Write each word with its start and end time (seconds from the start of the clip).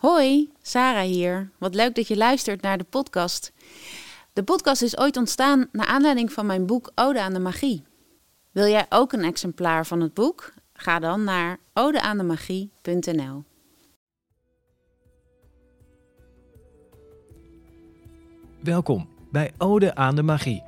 Hoi, 0.00 0.50
Sarah 0.62 1.04
hier. 1.04 1.50
Wat 1.58 1.74
leuk 1.74 1.94
dat 1.94 2.08
je 2.08 2.16
luistert 2.16 2.62
naar 2.62 2.78
de 2.78 2.84
podcast. 2.84 3.52
De 4.32 4.42
podcast 4.42 4.82
is 4.82 4.98
ooit 4.98 5.16
ontstaan 5.16 5.68
naar 5.72 5.86
aanleiding 5.86 6.32
van 6.32 6.46
mijn 6.46 6.66
boek 6.66 6.92
Ode 6.94 7.20
aan 7.20 7.32
de 7.32 7.38
Magie. 7.38 7.82
Wil 8.50 8.66
jij 8.66 8.86
ook 8.88 9.12
een 9.12 9.24
exemplaar 9.24 9.86
van 9.86 10.00
het 10.00 10.14
boek? 10.14 10.52
Ga 10.72 10.98
dan 10.98 11.24
naar 11.24 11.58
odeaandemagie.nl. 11.74 13.44
Welkom 18.62 19.08
bij 19.30 19.52
Ode 19.58 19.94
aan 19.94 20.14
de 20.14 20.22
Magie. 20.22 20.62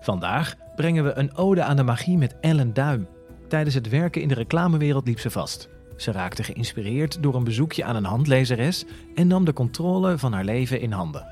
Vandaag 0.00 0.54
brengen 0.76 1.04
we 1.04 1.12
een 1.14 1.36
Ode 1.36 1.62
aan 1.62 1.76
de 1.76 1.82
Magie 1.82 2.16
met 2.16 2.34
Ellen 2.40 2.74
Duim. 2.74 3.08
Tijdens 3.48 3.74
het 3.74 3.88
werken 3.88 4.22
in 4.22 4.28
de 4.28 4.34
reclamewereld 4.34 5.06
liep 5.06 5.20
ze 5.20 5.30
vast. 5.30 5.68
Ze 5.96 6.12
raakte 6.12 6.42
geïnspireerd 6.42 7.22
door 7.22 7.34
een 7.34 7.44
bezoekje 7.44 7.84
aan 7.84 7.96
een 7.96 8.04
handlezeres 8.04 8.84
en 9.14 9.26
nam 9.26 9.44
de 9.44 9.52
controle 9.52 10.18
van 10.18 10.32
haar 10.32 10.44
leven 10.44 10.80
in 10.80 10.92
handen. 10.92 11.26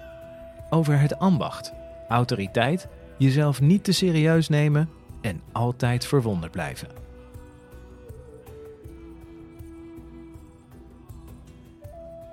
Over 0.70 0.98
het 1.00 1.18
ambacht, 1.18 1.72
autoriteit, 2.08 2.88
jezelf 3.18 3.60
niet 3.60 3.84
te 3.84 3.92
serieus 3.92 4.48
nemen 4.48 4.88
en 5.20 5.40
altijd 5.52 6.06
verwonderd 6.06 6.52
blijven. 6.52 6.88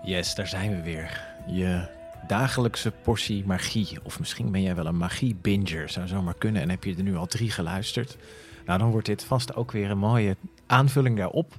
Yes, 0.03 0.36
daar 0.36 0.48
zijn 0.48 0.75
we 0.75 0.81
weer. 0.81 1.23
Je 1.48 1.88
dagelijkse 2.27 2.91
portie 2.91 3.45
magie. 3.45 4.00
Of 4.03 4.20
misschien 4.20 4.52
ben 4.52 4.61
jij 4.61 4.75
wel 4.75 4.86
een 4.86 4.98
magie-binger, 4.98 5.89
zou 5.89 6.08
zomaar 6.08 6.36
kunnen. 6.38 6.61
En 6.61 6.70
heb 6.70 6.84
je 6.84 6.95
er 6.95 7.03
nu 7.03 7.16
al 7.16 7.25
drie 7.25 7.52
geluisterd? 7.52 8.17
Nou, 8.66 8.80
dan 8.80 8.91
wordt 8.91 9.05
dit 9.05 9.23
vast 9.23 9.55
ook 9.55 9.72
weer 9.72 9.89
een 9.89 9.98
mooie 9.98 10.36
aanvulling 10.66 11.17
daarop. 11.17 11.53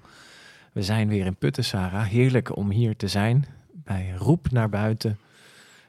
We 0.72 0.82
zijn 0.82 1.08
weer 1.08 1.26
in 1.26 1.36
Putten, 1.36 1.64
Sarah. 1.64 2.04
Heerlijk 2.06 2.56
om 2.56 2.70
hier 2.70 2.96
te 2.96 3.08
zijn. 3.08 3.44
Bij 3.72 4.12
Roep 4.16 4.50
naar 4.50 4.68
buiten. 4.68 5.18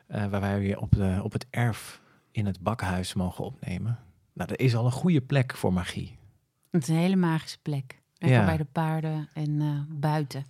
eh, 0.07 0.25
waar 0.25 0.41
wij 0.41 0.59
weer 0.59 0.79
op, 0.79 0.91
de, 0.91 1.19
op 1.23 1.33
het 1.33 1.45
erf 1.49 2.02
in 2.31 2.45
het 2.45 2.59
bakhuis 2.59 3.13
mogen 3.13 3.43
opnemen. 3.43 3.99
Nou, 4.33 4.49
dat 4.49 4.59
is 4.59 4.75
al 4.75 4.85
een 4.85 4.91
goede 4.91 5.21
plek 5.21 5.55
voor 5.55 5.73
magie. 5.73 6.17
Het 6.71 6.81
is 6.81 6.88
een 6.88 6.95
hele 6.95 7.16
magische 7.16 7.58
plek. 7.61 8.02
Lekker 8.17 8.39
Ja. 8.39 8.45
bij 8.45 8.58
de 8.58 8.66
paarden 8.71 9.30
en 9.33 9.61
eh, 9.61 9.67
buiten. 9.99 10.45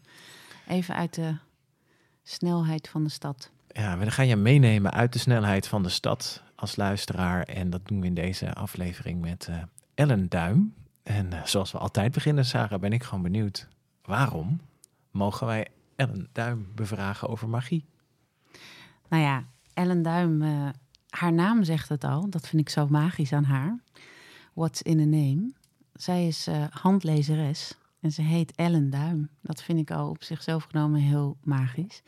Even 0.67 0.95
uit 0.95 1.13
de 1.13 1.35
snelheid 2.23 2.89
van 2.89 3.03
de 3.03 3.09
stad. 3.09 3.51
Ja, 3.67 3.97
we 3.97 4.11
gaan 4.11 4.27
je 4.27 4.35
meenemen 4.35 4.91
uit 4.91 5.13
de 5.13 5.19
snelheid 5.19 5.67
van 5.67 5.83
de 5.83 5.89
stad 5.89 6.43
als 6.55 6.75
luisteraar. 6.75 7.43
En 7.43 7.69
dat 7.69 7.87
doen 7.87 7.99
we 8.01 8.05
in 8.07 8.13
deze 8.13 8.53
aflevering 8.53 9.21
met 9.21 9.47
eh, 9.49 9.55
Ellen 9.95 10.29
Duim. 10.29 10.73
En 11.03 11.29
zoals 11.43 11.71
we 11.71 11.77
altijd 11.77 12.11
beginnen, 12.11 12.45
Sarah, 12.45 12.79
ben 12.79 12.93
ik 12.93 13.03
gewoon 13.03 13.23
benieuwd. 13.23 13.67
Waarom 14.03 14.61
mogen 15.11 15.47
wij 15.47 15.67
Ellen 15.95 16.29
Duim 16.31 16.67
bevragen 16.75 17.29
over 17.29 17.49
magie? 17.49 17.85
Nou 19.09 19.23
ja, 19.23 19.45
Ellen 19.73 20.01
Duim, 20.01 20.41
eh, 20.41 20.69
haar 21.09 21.33
naam 21.33 21.63
zegt 21.63 21.89
het 21.89 22.03
al. 22.03 22.29
Dat 22.29 22.47
vind 22.47 22.61
ik 22.61 22.69
zo 22.69 22.87
magisch 22.87 23.33
aan 23.33 23.43
haar. 23.43 23.79
What's 24.53 24.81
in 24.81 24.99
a 24.99 25.03
name? 25.03 25.51
Zij 25.93 26.27
is 26.27 26.47
eh, 26.47 26.63
handlezeres 26.69 27.77
en 27.99 28.11
ze 28.11 28.21
heet 28.21 28.55
Ellen 28.55 28.89
Duim. 28.89 29.29
Dat 29.41 29.63
vind 29.63 29.79
ik 29.79 29.91
al 29.91 30.09
op 30.09 30.23
zichzelf 30.23 30.63
genomen 30.63 30.99
heel 30.99 31.37
magisch. 31.43 32.01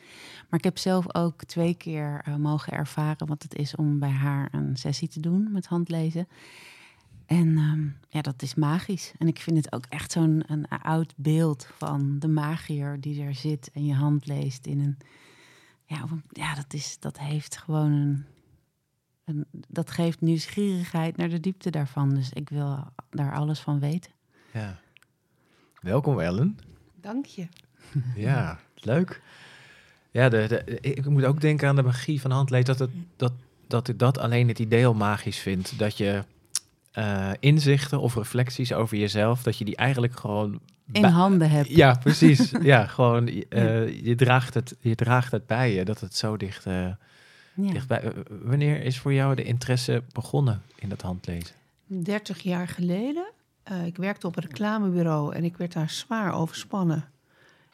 Maar 0.48 0.58
ik 0.58 0.64
heb 0.64 0.78
zelf 0.78 1.14
ook 1.14 1.44
twee 1.44 1.74
keer 1.74 2.20
eh, 2.24 2.36
mogen 2.36 2.72
ervaren 2.72 3.26
wat 3.26 3.42
het 3.42 3.54
is 3.54 3.74
om 3.74 3.98
bij 3.98 4.10
haar 4.10 4.48
een 4.52 4.76
sessie 4.76 5.08
te 5.08 5.20
doen 5.20 5.52
met 5.52 5.66
handlezen. 5.66 6.28
En 7.26 7.56
ehm, 7.56 7.88
ja, 8.08 8.20
dat 8.20 8.42
is 8.42 8.54
magisch. 8.54 9.12
En 9.18 9.26
ik 9.26 9.38
vind 9.38 9.56
het 9.56 9.72
ook 9.72 9.84
echt 9.88 10.12
zo'n 10.12 10.44
een 10.46 10.68
oud 10.68 11.14
beeld 11.16 11.68
van 11.76 12.18
de 12.18 12.28
magier 12.28 13.00
die 13.00 13.22
er 13.22 13.34
zit 13.34 13.70
en 13.72 13.84
je 13.84 13.94
hand 13.94 14.26
leest 14.26 14.66
in 14.66 14.80
een 14.80 14.96
ja, 15.86 16.04
ja 16.28 16.54
dat, 16.54 16.72
is, 16.72 16.96
dat 17.00 17.18
heeft 17.18 17.56
gewoon 17.56 17.92
een, 17.92 18.24
een. 19.24 19.46
Dat 19.68 19.90
geeft 19.90 20.20
nieuwsgierigheid 20.20 21.16
naar 21.16 21.28
de 21.28 21.40
diepte 21.40 21.70
daarvan. 21.70 22.14
Dus 22.14 22.30
ik 22.32 22.48
wil 22.48 22.78
daar 23.10 23.34
alles 23.34 23.60
van 23.60 23.80
weten. 23.80 24.12
Ja. 24.52 24.78
Welkom 25.80 26.20
Ellen. 26.20 26.58
Dank 27.00 27.26
je. 27.26 27.46
Ja, 28.16 28.58
leuk. 28.74 29.22
Ja, 30.10 30.28
de, 30.28 30.46
de, 30.48 30.80
ik 30.80 31.08
moet 31.08 31.24
ook 31.24 31.40
denken 31.40 31.68
aan 31.68 31.76
de 31.76 31.82
magie 31.82 32.20
van 32.20 32.30
handlezen. 32.30 32.66
Dat, 32.66 32.78
het, 32.78 32.90
dat, 33.16 33.32
dat 33.66 33.88
ik 33.88 33.98
dat 33.98 34.18
alleen 34.18 34.48
het 34.48 34.58
idee 34.58 34.86
al 34.86 34.94
magisch 34.94 35.38
vind. 35.38 35.78
Dat 35.78 35.96
je 35.96 36.24
eh, 36.96 37.30
inzichten 37.40 38.00
of 38.00 38.14
reflecties 38.14 38.72
over 38.72 38.96
jezelf, 38.96 39.42
dat 39.42 39.58
je 39.58 39.64
die 39.64 39.76
eigenlijk 39.76 40.16
gewoon... 40.18 40.60
In 40.92 41.04
handen 41.04 41.50
heb. 41.50 41.66
Ja, 41.66 41.94
precies. 41.94 42.50
ja, 42.62 42.86
gewoon 42.86 43.28
eh, 43.28 44.04
je, 44.04 44.14
draagt 44.14 44.54
het, 44.54 44.76
je 44.80 44.94
draagt 44.94 45.32
het 45.32 45.46
bij 45.46 45.74
je, 45.74 45.84
dat 45.84 46.00
het 46.00 46.16
zo 46.16 46.36
dicht, 46.36 46.66
eh, 46.66 46.88
Ja. 47.54 47.72
dichtbij... 47.72 48.12
wanneer 48.42 48.82
is 48.82 48.98
voor 48.98 49.12
jou 49.12 49.34
de 49.34 49.42
interesse 49.42 50.02
begonnen 50.12 50.62
in 50.74 50.88
dat 50.88 51.02
handlezen? 51.02 51.54
30 51.86 52.40
jaar 52.42 52.68
geleden. 52.68 53.26
eh, 53.62 53.86
ik 53.86 53.96
werkte 53.96 54.26
op 54.26 54.36
een 54.36 54.42
reclamebureau 54.42 55.34
en 55.34 55.44
ik 55.44 55.56
werd 55.56 55.72
daar 55.72 55.90
zwaar 55.90 56.32
overspannen. 56.34 57.04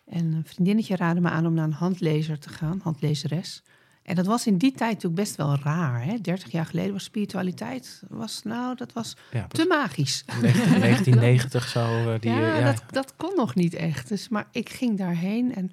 En 0.09 0.33
een 0.33 0.45
vriendinnetje 0.47 0.97
raadde 0.97 1.21
me 1.21 1.29
aan 1.29 1.47
om 1.47 1.55
naar 1.55 1.65
een 1.65 1.73
handlezer 1.73 2.39
te 2.39 2.49
gaan, 2.49 2.81
handlezeres. 2.83 3.63
En 4.03 4.15
dat 4.15 4.27
was 4.27 4.47
in 4.47 4.57
die 4.57 4.73
tijd 4.73 4.93
natuurlijk 4.93 5.23
best 5.23 5.37
wel 5.37 5.57
raar. 5.63 6.05
Hè? 6.05 6.19
30 6.21 6.51
jaar 6.51 6.67
geleden 6.67 6.93
was 6.93 7.05
spiritualiteit, 7.05 8.03
was, 8.09 8.43
nou, 8.45 8.77
dat 8.77 8.93
was 8.93 9.17
Ja, 9.33 9.47
te 9.47 9.65
magisch. 9.69 10.25
19- 10.27 10.29
1990 10.41 11.69
zo. 11.79 12.13
eh, 12.13 12.21
die, 12.21 12.31
ja, 12.31 12.53
eh, 12.55 12.61
ja. 12.61 12.73
Dat, 12.73 12.83
dat 12.91 13.15
kon 13.17 13.33
nog 13.37 13.55
niet 13.55 13.75
echt. 13.75 14.09
Dus, 14.09 14.29
maar 14.29 14.47
ik 14.51 14.69
ging 14.69 14.99
daarheen 14.99 15.55
en 15.55 15.71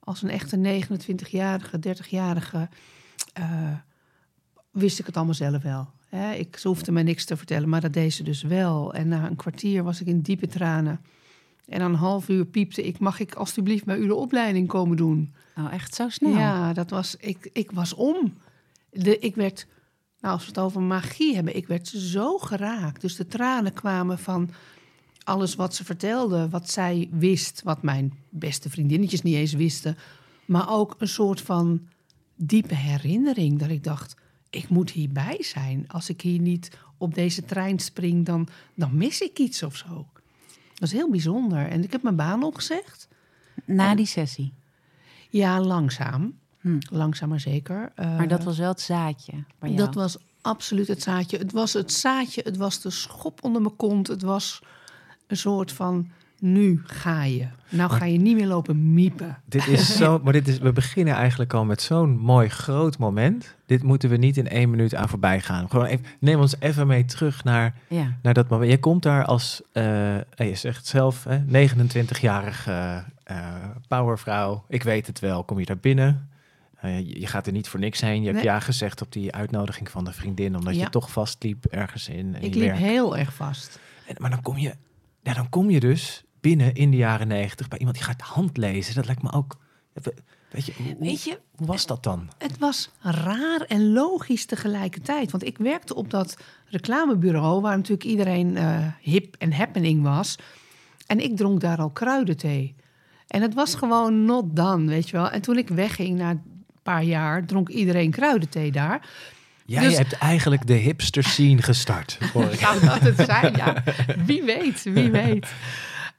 als 0.00 0.22
een 0.22 0.30
echte 0.30 0.56
29-jarige, 0.82 1.78
30-jarige 1.88 2.68
eh, 3.32 3.72
wist 4.70 4.98
ik 4.98 5.06
het 5.06 5.16
allemaal 5.16 5.34
zelf 5.34 5.62
wel. 5.62 5.90
Hè? 6.08 6.32
Ik, 6.32 6.56
ze 6.56 6.68
hoefde 6.68 6.92
me 6.92 7.02
niks 7.02 7.24
te 7.24 7.36
vertellen, 7.36 7.68
maar 7.68 7.80
dat 7.80 7.92
deed 7.92 8.12
ze 8.12 8.22
dus 8.22 8.42
wel. 8.42 8.94
En 8.94 9.08
na 9.08 9.26
een 9.26 9.36
kwartier 9.36 9.82
was 9.82 10.00
ik 10.00 10.06
in 10.06 10.20
diepe 10.20 10.46
tranen. 10.46 11.00
En 11.68 11.78
na 11.78 11.84
een 11.84 11.94
half 11.94 12.28
uur 12.28 12.44
piepte 12.44 12.82
ik, 12.82 12.98
mag 12.98 13.20
ik 13.20 13.34
alstublieft 13.34 13.84
bij 13.84 13.96
u 13.96 14.06
de 14.06 14.14
opleiding 14.14 14.68
komen 14.68 14.96
doen? 14.96 15.34
Oh, 15.56 15.72
echt 15.72 15.94
zo 15.94 16.08
snel. 16.08 16.30
Ja, 16.30 16.72
dat 16.72 16.90
was, 16.90 17.16
ik, 17.16 17.50
ik 17.52 17.70
was 17.70 17.94
om. 17.94 18.34
De, 18.90 19.18
ik 19.18 19.34
werd, 19.34 19.66
nou 20.20 20.34
als 20.34 20.42
we 20.42 20.48
het 20.48 20.58
over 20.58 20.82
magie 20.82 21.34
hebben, 21.34 21.56
ik 21.56 21.66
werd 21.66 21.88
zo 21.88 22.38
geraakt. 22.38 23.00
Dus 23.00 23.16
de 23.16 23.26
tranen 23.26 23.72
kwamen 23.72 24.18
van 24.18 24.50
alles 25.24 25.54
wat 25.54 25.74
ze 25.74 25.84
vertelde, 25.84 26.48
wat 26.48 26.70
zij 26.70 27.08
wist, 27.12 27.62
wat 27.62 27.82
mijn 27.82 28.12
beste 28.28 28.70
vriendinnetjes 28.70 29.22
niet 29.22 29.34
eens 29.34 29.52
wisten. 29.52 29.96
Maar 30.44 30.70
ook 30.70 30.94
een 30.98 31.08
soort 31.08 31.40
van 31.40 31.80
diepe 32.36 32.74
herinnering 32.74 33.58
dat 33.58 33.68
ik 33.68 33.84
dacht, 33.84 34.16
ik 34.50 34.68
moet 34.68 34.90
hierbij 34.90 35.36
zijn. 35.40 35.84
Als 35.88 36.08
ik 36.08 36.20
hier 36.20 36.40
niet 36.40 36.70
op 36.98 37.14
deze 37.14 37.44
trein 37.44 37.78
spring, 37.78 38.26
dan, 38.26 38.48
dan 38.74 38.96
mis 38.96 39.20
ik 39.20 39.38
iets 39.38 39.62
of 39.62 39.76
zo. 39.76 40.06
Dat 40.78 40.88
is 40.88 40.94
heel 40.94 41.10
bijzonder. 41.10 41.68
En 41.68 41.82
ik 41.84 41.92
heb 41.92 42.02
mijn 42.02 42.16
baan 42.16 42.42
opgezegd. 42.42 43.08
Na 43.64 43.94
die 43.94 44.06
sessie. 44.06 44.54
Ja, 45.30 45.60
langzaam. 45.60 46.38
Hm. 46.60 46.78
Langzaam 46.90 47.28
maar 47.28 47.40
zeker. 47.40 47.92
Eh, 47.94 48.16
Maar 48.16 48.28
dat 48.28 48.44
was 48.44 48.58
wel 48.58 48.68
het 48.68 48.80
zaadje. 48.80 49.32
Bij 49.58 49.70
jou. 49.70 49.84
dat 49.84 49.94
was 49.94 50.16
absoluut 50.40 50.88
het 50.88 51.02
zaadje. 51.02 51.38
Het 51.38 51.52
was 51.52 51.72
het 51.72 51.92
zaadje, 51.92 52.40
het 52.44 52.56
was 52.56 52.80
de 52.80 52.90
schop 52.90 53.44
onder 53.44 53.62
mijn 53.62 53.76
kont. 53.76 54.06
Het 54.06 54.22
was 54.22 54.62
een 55.26 55.36
soort 55.36 55.72
van, 55.72 56.10
nu 56.40 56.82
ga 56.84 57.24
je. 57.24 57.46
Nou 57.70 57.90
ga 57.90 58.04
je 58.04 58.18
niet 58.18 58.36
meer 58.36 58.46
lopen 58.46 58.94
miepen. 58.94 59.38
Dit 59.44 59.66
is 59.66 59.96
zo, 59.96 60.20
maar 60.24 60.32
dit 60.32 60.48
is, 60.48 60.58
we 60.58 60.72
beginnen 60.72 61.14
eigenlijk 61.14 61.52
al 61.54 61.64
met 61.64 61.82
zo'n 61.82 62.16
mooi 62.18 62.48
groot 62.48 62.98
moment. 62.98 63.56
Dit 63.66 63.82
moeten 63.82 64.10
we 64.10 64.16
niet 64.16 64.36
in 64.36 64.48
één 64.48 64.70
minuut 64.70 64.94
aan 64.94 65.08
voorbij 65.08 65.40
gaan. 65.40 65.70
Gewoon 65.70 65.86
even, 65.86 66.04
neem 66.20 66.40
ons 66.40 66.54
even 66.60 66.86
mee 66.86 67.04
terug 67.04 67.44
naar, 67.44 67.74
Ja. 67.88 68.16
naar 68.22 68.34
dat 68.34 68.48
moment. 68.48 68.70
Je 68.70 68.78
komt 68.78 69.02
daar 69.02 69.24
als, 69.24 69.62
eh, 69.72 70.16
je 70.36 70.54
zegt 70.54 70.86
zelf, 70.86 71.24
hè, 71.24 71.38
29-jarige 71.46 73.04
eh, 73.24 73.54
powervrouw. 73.88 74.64
Ik 74.68 74.82
weet 74.82 75.06
het 75.06 75.18
wel, 75.18 75.44
kom 75.44 75.58
je 75.58 75.64
daar 75.66 75.78
binnen. 75.78 76.28
Eh, 76.80 76.98
je, 76.98 77.20
je 77.20 77.26
gaat 77.26 77.46
er 77.46 77.52
niet 77.52 77.68
voor 77.68 77.80
niks 77.80 78.00
heen. 78.00 78.22
Je 78.22 78.30
hebt 78.30 78.42
ja 78.42 78.60
gezegd 78.60 79.02
op 79.02 79.12
die 79.12 79.32
uitnodiging 79.32 79.90
van 79.90 80.04
de 80.04 80.12
vriendin, 80.12 80.56
omdat 80.56 80.74
Ja. 80.74 80.80
je 80.80 80.90
toch 80.90 81.10
vastliep 81.10 81.64
ergens 81.64 82.08
in. 82.08 82.16
in 82.16 82.34
Ik 82.42 82.54
liep 82.54 82.64
werk. 82.68 82.76
heel 82.78 83.16
erg 83.16 83.34
vast. 83.34 83.78
En, 84.06 84.14
maar 84.18 84.30
dan 84.30 84.42
kom, 84.42 84.58
je, 84.58 84.74
ja, 85.22 85.34
dan 85.34 85.48
kom 85.48 85.70
je 85.70 85.80
dus 85.80 86.24
binnen 86.40 86.74
in 86.74 86.90
de 86.90 86.96
jaren 86.96 87.28
negentig 87.28 87.68
bij 87.68 87.78
iemand 87.78 87.96
die 87.96 88.06
gaat 88.06 88.20
handlezen. 88.20 88.94
Dat 88.94 89.06
lijkt 89.06 89.22
me 89.22 89.32
ook. 89.32 89.56
Weet 90.50 90.66
je, 90.66 90.72
hoe, 90.76 90.96
Weet 90.98 91.22
je, 91.22 91.38
hoe 91.56 91.66
was 91.66 91.86
dat 91.86 92.02
dan? 92.02 92.28
het 92.38 92.58
was 92.58 92.90
raar 93.00 93.60
en 93.60 93.92
logisch 93.92 94.44
tegelijkertijd. 94.46 95.30
Want 95.30 95.44
ik 95.44 95.58
werkte 95.58 95.94
op 95.94 96.10
dat 96.10 96.36
reclamebureau... 96.66 97.60
waar 97.60 97.76
natuurlijk 97.76 98.04
iedereen 98.08 98.56
eh, 98.56 98.86
hip 99.00 99.34
en 99.38 99.52
happening 99.52 100.02
was. 100.02 100.38
En 101.06 101.20
ik 101.20 101.36
dronk 101.36 101.60
daar 101.60 101.78
al 101.78 101.90
kruidenthee. 101.90 102.74
En 103.26 103.42
het 103.42 103.54
was 103.54 103.74
gewoon 103.74 104.24
not 104.24 104.56
done, 104.56 104.86
weet 104.86 105.08
je 105.08 105.16
wel. 105.16 105.30
En 105.30 105.40
toen 105.40 105.58
ik 105.58 105.68
wegging 105.68 106.18
na 106.18 106.30
een 106.30 106.42
paar 106.82 107.02
jaar... 107.02 107.44
dronk 107.46 107.68
iedereen 107.68 108.10
kruidenthee 108.10 108.72
daar. 108.72 109.08
Jij 109.66 109.82
Dus- 109.84 109.96
hebt 109.96 110.12
eigenlijk 110.12 110.66
de 110.66 110.74
hipster 110.74 111.24
scene 111.24 111.62
gestart. 111.62 112.18
hoor 112.32 112.44
ik. 112.52 112.58
Zou 112.66 112.80
dat 112.80 113.00
het 113.00 113.16
zijn? 113.26 113.56
Ja, 113.56 113.82
wie 114.26 114.42
weet, 114.42 114.82
wie 114.82 115.10
weet. 115.10 115.46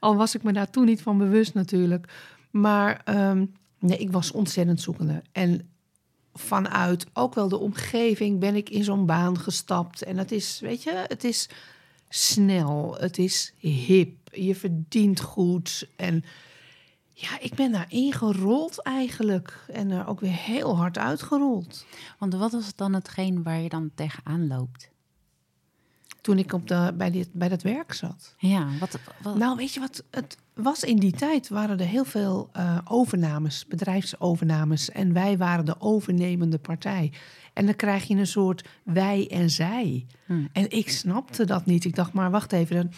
Al 0.00 0.16
was 0.16 0.34
ik 0.34 0.42
me 0.42 0.52
daar 0.52 0.70
toen 0.70 0.84
niet 0.84 1.02
van 1.02 1.18
bewust 1.18 1.54
natuurlijk. 1.54 2.12
Maar 2.50 3.00
ehm, 3.04 3.44
Nee, 3.80 3.98
ik 3.98 4.10
was 4.10 4.30
ontzettend 4.30 4.80
zoekende. 4.80 5.22
En 5.32 5.70
vanuit 6.32 7.06
ook 7.12 7.34
wel 7.34 7.48
de 7.48 7.58
omgeving 7.58 8.38
ben 8.38 8.54
ik 8.54 8.70
in 8.70 8.84
zo'n 8.84 9.06
baan 9.06 9.38
gestapt. 9.38 10.02
En 10.02 10.18
het 10.18 10.32
is, 10.32 10.60
weet 10.60 10.82
je, 10.82 11.04
het 11.06 11.24
is 11.24 11.48
snel, 12.08 12.96
het 12.98 13.18
is 13.18 13.54
hip, 13.58 14.16
je 14.32 14.54
verdient 14.54 15.20
goed. 15.20 15.88
En 15.96 16.24
ja, 17.12 17.40
ik 17.40 17.54
ben 17.54 17.72
daar 17.72 17.86
ingerold 17.88 18.82
eigenlijk. 18.82 19.64
En 19.68 19.90
er 19.90 20.06
ook 20.06 20.20
weer 20.20 20.36
heel 20.36 20.76
hard 20.76 20.98
uitgerold. 20.98 21.86
Want 22.18 22.34
wat 22.34 22.52
was 22.52 22.74
dan 22.74 22.92
hetgeen 22.94 23.42
waar 23.42 23.60
je 23.60 23.68
dan 23.68 23.90
tegenaan 23.94 24.46
loopt? 24.46 24.90
Toen 26.20 26.38
ik 26.38 26.52
op 26.52 26.68
de, 26.68 26.92
bij, 26.96 27.10
dit, 27.10 27.28
bij 27.32 27.48
dat 27.48 27.62
werk 27.62 27.92
zat. 27.92 28.34
Ja, 28.38 28.66
wat, 28.80 28.98
wat 29.22 29.36
Nou, 29.36 29.56
weet 29.56 29.74
je 29.74 29.80
wat? 29.80 30.04
Het 30.10 30.36
was 30.54 30.84
in 30.84 30.96
die 30.96 31.12
tijd 31.12 31.48
waren 31.48 31.80
er 31.80 31.86
heel 31.86 32.04
veel 32.04 32.48
eh, 32.52 32.78
overnames, 32.84 33.66
bedrijfsovernames. 33.66 34.90
En 34.90 35.12
wij 35.12 35.38
waren 35.38 35.64
de 35.64 35.80
overnemende 35.80 36.58
partij. 36.58 37.12
En 37.52 37.66
dan 37.66 37.76
krijg 37.76 38.04
je 38.04 38.14
een 38.14 38.26
soort 38.26 38.68
wij 38.82 39.28
en 39.30 39.50
zij. 39.50 40.06
Hmm. 40.26 40.48
En 40.52 40.70
ik 40.70 40.90
snapte 40.90 41.44
dat 41.44 41.66
niet. 41.66 41.84
Ik 41.84 41.94
dacht, 41.94 42.12
maar 42.12 42.30
wacht 42.30 42.52
even, 42.52 42.76
dan, 42.76 42.92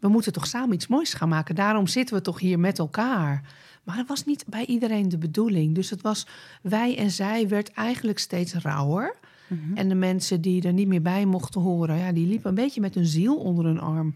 we 0.00 0.08
moeten 0.08 0.32
toch 0.32 0.46
samen 0.46 0.74
iets 0.74 0.86
moois 0.86 1.14
gaan 1.14 1.28
maken. 1.28 1.54
Daarom 1.54 1.86
zitten 1.86 2.16
we 2.16 2.22
toch 2.22 2.40
hier 2.40 2.58
met 2.58 2.78
elkaar. 2.78 3.42
Maar 3.84 3.96
dat 3.96 4.06
was 4.06 4.24
niet 4.24 4.44
bij 4.46 4.66
iedereen 4.66 5.08
de 5.08 5.18
bedoeling. 5.18 5.74
Dus 5.74 5.90
het 5.90 6.02
was 6.02 6.26
wij 6.62 6.98
en 6.98 7.10
zij 7.10 7.48
werd 7.48 7.72
eigenlijk 7.72 8.18
steeds 8.18 8.54
rauwer. 8.54 9.16
Mhm. 9.46 9.76
En 9.76 9.88
de 9.88 9.94
mensen 9.94 10.40
die 10.40 10.62
er 10.62 10.72
niet 10.72 10.88
meer 10.88 11.02
bij 11.02 11.24
mochten 11.24 11.60
horen, 11.60 11.98
ja, 11.98 12.12
die 12.12 12.26
liepen 12.26 12.48
een 12.48 12.54
beetje 12.54 12.80
met 12.80 12.94
hun 12.94 13.06
ziel 13.06 13.36
onder 13.36 13.64
hun 13.64 13.80
arm. 13.80 14.14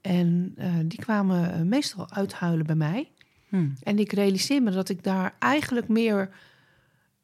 En 0.00 0.52
eh, 0.56 0.72
die 0.84 0.98
kwamen 0.98 1.52
eh, 1.52 1.60
meestal 1.60 2.10
uithuilen 2.10 2.66
bij 2.66 2.74
mij. 2.74 3.10
Hmm. 3.48 3.74
En 3.82 3.98
ik 3.98 4.12
realiseer 4.12 4.62
me 4.62 4.70
dat 4.70 4.88
ik 4.88 5.02
daar 5.02 5.34
eigenlijk 5.38 5.88
meer 5.88 6.30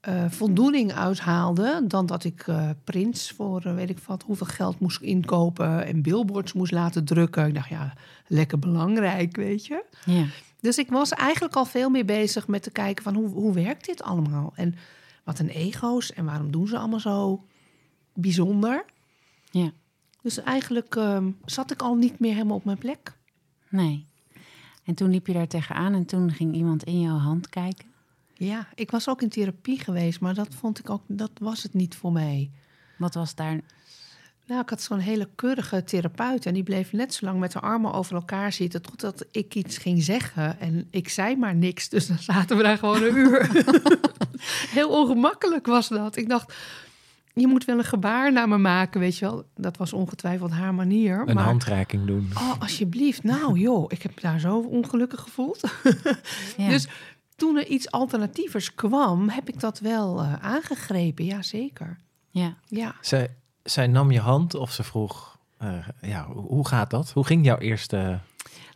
eh, 0.00 0.25
voldoening 0.31 0.92
uit 0.92 1.20
haalde 1.20 1.84
dan 1.88 2.06
dat 2.06 2.25
ik 2.25 2.42
eh 2.46 2.70
prints 2.84 3.31
voor 3.31 3.75
weet 3.75 3.90
ik 3.90 3.98
wat 3.98 4.22
hoeveel 4.22 4.46
geld 4.46 4.78
moest 4.78 5.00
inkopen 5.00 5.86
en 5.86 6.02
billboards 6.02 6.52
moest 6.52 6.72
laten 6.72 7.04
drukken. 7.04 7.46
Ik 7.46 7.54
dacht 7.54 7.69
ja, 7.69 7.92
lekker 8.26 8.58
belangrijk, 8.58 9.36
weet 9.36 9.66
je. 9.66 9.84
Ja. 10.04 10.25
Dus 10.60 10.78
ik 10.78 10.90
was 10.90 11.10
eigenlijk 11.10 11.56
al 11.56 11.64
veel 11.64 11.90
meer 11.90 12.04
bezig 12.04 12.46
met 12.48 12.62
te 12.62 12.70
kijken 12.70 13.04
van 13.04 13.14
hoe, 13.14 13.28
hoe 13.28 13.52
werkt 13.52 13.86
dit 13.86 14.02
allemaal? 14.02 14.52
En 14.56 14.75
wat 15.25 15.38
een 15.38 15.49
ego's 15.49 16.12
en 16.12 16.25
waarom 16.25 16.50
doen 16.50 16.67
ze 16.67 16.79
allemaal 16.79 17.00
zo 17.00 17.44
bijzonder? 18.15 18.85
ja, 19.50 19.73
Dus 20.23 20.38
eigenlijk 20.38 20.97
ehm, 20.97 21.31
zat 21.44 21.71
ik 21.71 21.82
al 21.82 21.94
niet 21.94 22.19
meer 22.19 22.32
helemaal 22.32 22.56
op 22.56 22.65
mijn 22.65 22.79
plek. 22.79 23.17
nee. 23.69 24.06
En 24.85 24.94
toen 24.94 25.11
liep 25.11 25.26
je 25.26 25.32
daar 25.32 25.47
tegenaan 25.47 25.94
en 25.94 26.05
toen 26.05 26.31
ging 26.32 26.55
iemand 26.55 26.82
in 26.85 27.00
jouw 27.00 27.17
hand 27.17 27.49
kijken. 27.49 27.87
Ja, 28.35 28.69
ik 28.75 28.91
was 28.91 29.09
ook 29.09 29.23
in 29.23 29.29
therapie 29.29 29.79
geweest, 29.79 30.21
maar 30.21 30.35
dat 30.35 30.55
vond 30.55 30.79
ik 30.79 30.91
ook, 30.91 31.03
dat 31.06 31.31
was 31.41 31.62
het 31.62 31.75
niet 31.75 31.94
voor 31.94 32.12
mij. 32.12 32.50
Wat 32.99 33.15
was 33.15 33.35
daar? 33.35 33.61
Nou, 34.46 34.61
ik 34.61 34.70
had 34.70 34.82
zo'n 34.82 34.99
hele 34.99 35.29
keurige 35.35 35.85
therapeut 35.85 36.46
en 36.46 36.55
die 36.55 36.62
bleef 36.62 36.93
net 36.93 37.14
zo 37.14 37.26
lang 37.26 37.38
met 37.38 37.55
haar 37.55 37.62
armen 37.62 37.93
over 37.93 38.14
elkaar 38.14 38.52
zitten 38.52 38.82
totdat 38.82 39.25
ik 39.31 39.55
iets 39.55 39.79
ging 39.79 40.02
zeggen. 40.02 40.61
En 40.61 40.88
ik 40.91 41.08
zei 41.08 41.37
maar 41.37 41.55
niks, 41.55 41.88
dus 41.88 42.06
dan 42.06 42.19
zaten 42.19 42.56
we 42.56 42.62
daar 42.62 42.79
gewoon 42.79 43.02
een 43.02 43.17
uur. 43.17 43.50
Heel 44.76 44.88
ongemakkelijk 44.88 45.67
was 45.67 45.88
dat. 45.88 46.17
Ik 46.17 46.29
dacht, 46.29 46.55
je 47.35 47.46
moet 47.46 47.64
wel 47.64 47.79
een 47.79 47.85
gebaar 47.85 48.32
naar 48.32 48.49
me 48.49 48.58
maken, 48.58 49.00
weet 49.00 49.19
je 49.19 49.25
wel. 49.25 49.44
Dat 49.55 49.76
was 49.76 49.93
ongetwijfeld 49.93 50.50
haar 50.50 50.75
manier. 50.75 51.23
Een 51.26 51.35
maar, 51.35 51.44
handreiking 51.44 52.06
doen. 52.06 52.31
oh, 52.35 52.61
alsjeblieft. 52.61 53.23
Nou 53.23 53.58
joh, 53.58 53.85
ik 53.88 54.02
heb 54.02 54.20
daar 54.20 54.41
zo 54.41 54.58
ongelukkig 54.58 55.20
gevoeld. 55.20 55.61
Ja. 56.56 56.69
Dus 56.69 56.88
toen 57.37 57.56
er 57.56 57.67
iets 57.67 57.91
alternatievers 57.91 58.75
kwam, 58.75 59.29
heb 59.29 59.49
ik 59.49 59.61
dat 59.61 59.79
wel 59.79 60.20
eh, 60.20 60.32
aangegrepen. 60.35 61.25
Ja, 61.25 61.43
zeker. 61.43 61.96
ja. 62.31 62.56
Ja. 62.67 62.94
Zij, 63.00 63.35
zij 63.64 63.87
nam 63.87 64.11
je 64.11 64.20
hand 64.20 64.55
of 64.55 64.72
ze 64.72 64.82
vroeg, 64.82 65.38
eh, 65.58 65.88
ja, 66.00 66.26
hoe 66.32 66.69
gaat 66.69 66.90
dat? 66.90 67.11
Hoe 67.12 67.25
ging 67.26 67.44
jouw 67.44 67.58
eerste... 67.58 68.19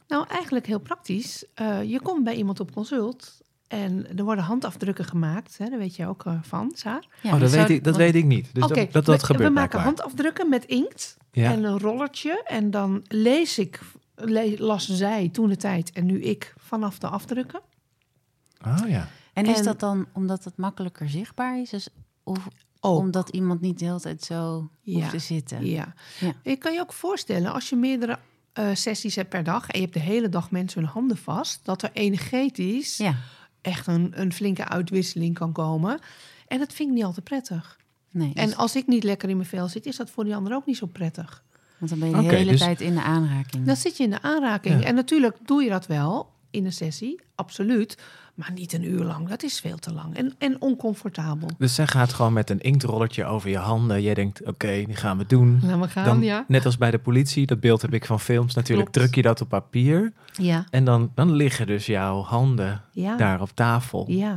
Nou, 0.08 0.26
eigenlijk 0.28 0.66
heel 0.66 0.78
praktisch. 0.80 1.44
Eh, 1.54 1.82
je 1.82 2.00
komt 2.00 2.24
bij 2.24 2.34
iemand 2.34 2.60
op 2.60 2.72
consult 2.72 3.40
en 3.66 4.16
er 4.18 4.24
worden 4.24 4.44
handafdrukken 4.44 5.04
gemaakt. 5.04 5.58
Hè, 5.58 5.68
daar 5.68 5.78
weet 5.78 5.96
je 5.96 6.06
ook 6.06 6.24
eh, 6.26 6.32
van, 6.42 6.72
Saar. 6.74 7.06
Ja, 7.22 7.34
oh, 7.34 7.40
dat, 7.40 7.50
zou- 7.50 7.66
weet 7.66 7.76
ik, 7.76 7.84
dat 7.84 7.96
weet 7.96 8.14
ik 8.14 8.24
niet. 8.24 8.54
Dus 8.54 8.64
Oké, 8.64 8.74
dat, 8.74 8.92
dat, 8.92 9.04
dat 9.04 9.20
we, 9.20 9.26
gebeurt 9.26 9.48
we 9.48 9.54
maken 9.54 9.70
blijkbaar. 9.78 9.82
handafdrukken 10.02 10.48
met 10.48 10.64
inkt 10.64 11.16
Ja. 11.32 11.50
en 11.52 11.64
een 11.64 11.78
rollertje. 11.78 12.42
En 12.46 12.70
dan 12.70 13.04
lees 13.08 13.58
ik, 13.58 13.80
le- 14.14 14.54
las 14.58 14.88
zij 14.88 15.28
toen 15.28 15.48
de 15.48 15.56
tijd 15.56 15.92
en 15.92 16.06
nu 16.06 16.20
ik 16.22 16.54
vanaf 16.58 16.98
de 16.98 17.08
afdrukken. 17.08 17.60
Oh 18.66 18.88
ja. 18.88 19.08
En 19.32 19.46
is 19.46 19.62
dat 19.62 19.80
dan 19.80 20.06
omdat 20.12 20.44
het 20.44 20.56
makkelijker 20.56 21.08
zichtbaar 21.08 21.60
is? 21.60 21.70
Dus, 21.70 21.88
of 22.22 22.48
Ook. 22.80 22.98
omdat 22.98 23.28
iemand 23.28 23.60
niet 23.60 23.78
de 23.78 23.84
hele 23.84 24.00
tijd 24.00 24.22
zo 24.22 24.70
hoeft 24.84 25.10
te 25.10 25.18
zitten? 25.18 25.66
Ja. 25.66 25.94
Ja. 26.20 26.32
Je 26.42 26.56
kan 26.56 26.72
je 26.72 26.80
ook 26.80 26.92
voorstellen, 26.92 27.52
als 27.52 27.68
je 27.68 27.76
meerdere 27.76 28.18
eh, 28.52 28.74
sessies 28.74 29.14
hebt 29.14 29.28
per 29.28 29.44
dag... 29.44 29.68
en 29.68 29.78
je 29.78 29.84
hebt 29.84 29.96
de 29.96 30.02
hele 30.02 30.28
dag 30.28 30.50
mensen 30.50 30.80
hun 30.80 30.90
handen 30.90 31.16
vast... 31.16 31.60
dat 31.64 31.82
er 31.82 31.90
energetisch 31.92 32.96
Ja, 32.96 33.14
echt 33.60 33.86
een, 33.86 34.20
een 34.20 34.32
flinke 34.32 34.64
uitwisseling 34.64 35.34
kan 35.34 35.52
komen. 35.52 35.98
En 36.46 36.58
dat 36.58 36.72
vind 36.72 36.88
ik 36.88 36.94
niet 36.94 37.04
altijd 37.04 37.24
prettig. 37.24 37.78
nee. 38.10 38.30
En 38.34 38.56
als 38.56 38.76
ik 38.76 38.86
niet 38.86 39.04
lekker 39.04 39.28
in 39.28 39.36
mijn 39.36 39.48
vel 39.48 39.68
zit, 39.68 39.86
is 39.86 39.96
dat 39.96 40.10
voor 40.10 40.24
die 40.24 40.34
ander 40.36 40.54
ook 40.54 40.66
niet 40.66 40.76
zo 40.76 40.86
prettig. 40.86 41.44
want 41.78 41.90
dan 41.90 41.98
ben 41.98 42.08
je 42.22 42.28
de 42.28 42.36
hele 42.36 42.50
dus- 42.50 42.60
tijd 42.60 42.80
in 42.80 42.94
de 42.94 43.02
aanraking. 43.02 43.66
Dan 43.66 43.76
zit 43.76 43.96
je 43.96 44.02
in 44.04 44.10
de 44.10 44.22
aanraking. 44.22 44.80
Ja. 44.80 44.86
En 44.86 44.94
natuurlijk 44.94 45.36
doe 45.44 45.62
je 45.62 45.70
dat 45.70 45.86
wel 45.86 46.32
in 46.50 46.64
een 46.64 46.72
sessie, 46.72 47.20
absoluut. 47.34 47.98
Maar 48.38 48.52
niet 48.52 48.72
een 48.72 48.84
uur 48.84 49.04
lang, 49.04 49.28
dat 49.28 49.42
is 49.42 49.60
veel 49.60 49.76
te 49.78 49.92
lang. 49.92 50.16
En, 50.16 50.34
en 50.38 50.60
oncomfortabel. 50.60 51.50
Dus 51.58 51.74
zij 51.74 51.86
gaat 51.86 52.12
gewoon 52.12 52.32
met 52.32 52.50
een 52.50 52.60
inktrollertje 52.60 53.24
over 53.24 53.50
je 53.50 53.58
handen. 53.58 54.02
Jij 54.02 54.14
denkt, 54.14 54.44
oké, 54.46 54.82
die 54.86 54.96
gaan 54.96 55.18
we 55.18 55.26
doen. 55.26 55.60
Laat 55.62 55.78
maar 55.78 55.88
gaan, 55.88 56.04
Dan, 56.04 56.22
ja. 56.22 56.44
Net 56.48 56.64
als 56.64 56.78
bij 56.78 56.90
de 56.90 56.98
politie, 56.98 57.46
dat 57.46 57.60
beeld 57.60 57.82
heb 57.82 57.94
ik 57.94 58.04
van 58.04 58.20
films 58.20 58.54
natuurlijk. 58.54 58.90
Klopt. 58.90 59.06
Druk 59.06 59.14
je 59.14 59.22
dat 59.28 59.40
op 59.40 59.48
papier 59.48 60.12
Ja, 60.32 60.64
en 60.70 60.84
dan, 60.84 61.12
dan 61.14 61.32
liggen 61.32 61.66
dus 61.66 61.86
jouw 61.86 62.22
handen 62.22 62.82
ja, 62.92 63.16
daar 63.16 63.40
op 63.40 63.50
tafel. 63.54 64.04
ja. 64.10 64.32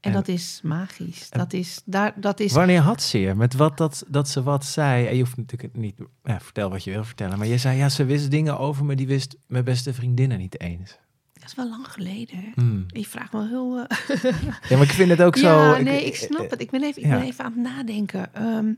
En, 0.00 0.10
En- 0.10 0.16
dat 0.16 0.28
is 0.28 0.60
magisch. 0.62 1.30
Dat 1.30 1.52
is, 1.52 1.82
daar, 1.84 2.12
dat 2.16 2.40
is 2.40 2.52
Wanneer 2.52 2.80
had 2.80 3.02
ze 3.02 3.18
je? 3.18 3.34
Met 3.34 3.54
wat 3.54 3.76
dat, 3.78 4.04
dat 4.08 4.28
ze 4.28 4.42
wat 4.42 4.64
zei? 4.64 5.06
En 5.06 5.16
je 5.16 5.22
hoeft 5.22 5.36
natuurlijk 5.36 5.76
niet... 5.76 5.96
Ja, 6.24 6.40
vertel 6.40 6.70
wat 6.70 6.84
je 6.84 6.90
wil 6.90 7.04
vertellen. 7.04 7.38
Maar 7.38 7.46
je 7.46 7.58
zei, 7.58 7.78
ja, 7.78 7.88
ze 7.88 8.04
wist 8.04 8.30
dingen 8.30 8.58
over 8.58 8.84
me... 8.84 8.96
die 8.96 9.06
wist 9.06 9.36
mijn 9.46 9.64
beste 9.64 9.94
vriendinnen 9.94 10.38
niet 10.38 10.60
eens. 10.60 10.98
Dat 11.44 11.52
is 11.52 11.54
wel 11.54 11.68
lang 11.68 11.88
geleden. 11.92 12.52
Hmm. 12.54 12.86
Je 12.88 13.06
vraagt 13.06 13.32
me 13.32 13.48
heel... 13.48 13.86
eh, 13.88 14.22
Ja, 14.68 14.76
maar 14.76 14.86
ik 14.86 14.92
vind 14.92 15.10
het 15.10 15.22
ook 15.22 15.36
zo... 15.46 15.46
ja, 15.46 15.78
nee, 15.78 16.04
ik 16.06 16.16
snap 16.16 16.50
het. 16.50 16.60
Ik 16.60 16.70
ben 16.70 16.82
even, 16.82 17.02
ik 17.02 17.08
ja. 17.08 17.14
ben 17.18 17.26
even 17.26 17.44
aan 17.44 17.52
het 17.52 17.60
nadenken. 17.62 18.34
Ehm, 18.34 18.72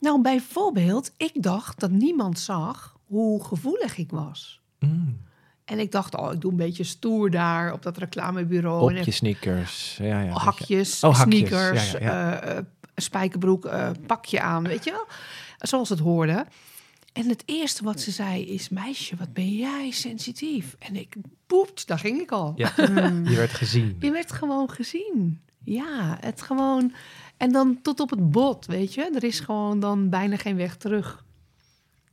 nou, 0.00 0.22
bijvoorbeeld, 0.22 1.12
ik 1.16 1.32
dacht 1.42 1.80
dat 1.80 1.90
niemand 1.90 2.38
zag 2.38 2.96
hoe 3.06 3.44
gevoelig 3.44 3.96
ik 3.96 4.10
was. 4.10 4.60
Mm. 4.78 5.20
En 5.64 5.78
ik 5.78 5.92
dacht, 5.92 6.16
oh, 6.16 6.32
ik 6.32 6.40
doe 6.40 6.50
een 6.50 6.56
beetje 6.56 6.84
stoer 6.84 7.30
daar 7.30 7.72
op 7.72 7.82
dat 7.82 7.96
reclamebureau. 7.98 8.82
Op 8.82 8.90
en 8.90 9.04
je 9.04 9.10
sneakers. 9.10 9.96
Ja, 9.98 10.04
ja, 10.06 10.20
je- 10.20 10.30
hakjes, 10.30 11.02
Oh, 11.04 11.20
sneakers, 11.20 11.90
Ja, 11.92 11.98
ja, 12.00 12.40
eh, 12.40 12.56
eh, 12.58 12.64
spijkerbroek, 12.96 13.64
eh, 13.66 13.90
pakje 14.06 14.40
aan, 14.40 14.62
weet 14.62 14.84
je 14.84 14.90
wel? 14.90 15.06
Zoals 15.58 15.88
het 15.88 15.98
hoorde. 15.98 16.46
En 17.14 17.28
het 17.28 17.42
eerste 17.46 17.84
wat 17.84 18.00
ze 18.00 18.10
zei 18.10 18.44
is, 18.44 18.68
meisje, 18.68 19.16
wat 19.16 19.32
ben 19.32 19.52
jij 19.52 19.90
sensitief? 19.90 20.76
En 20.78 20.96
ik, 20.96 21.16
poept, 21.46 21.86
daar 21.86 21.98
ging 21.98 22.20
ik 22.20 22.30
al. 22.30 22.52
Ja, 22.56 22.72
Hmm. 22.76 23.24
je 23.30 23.36
werd 23.36 23.52
gezien. 23.52 23.96
Je 23.98 24.10
werd 24.10 24.32
gewoon 24.32 24.70
gezien. 24.70 25.40
Ja, 25.64 26.16
het 26.20 26.42
gewoon... 26.42 26.92
En 27.36 27.52
dan 27.52 27.82
tot 27.82 28.00
op 28.00 28.10
het 28.10 28.30
bot, 28.30 28.66
weet 28.66 28.94
je? 28.94 29.10
Er 29.14 29.24
is 29.24 29.40
gewoon 29.40 29.80
dan 29.80 30.08
bijna 30.08 30.36
geen 30.36 30.56
weg 30.56 30.76
terug. 30.76 31.24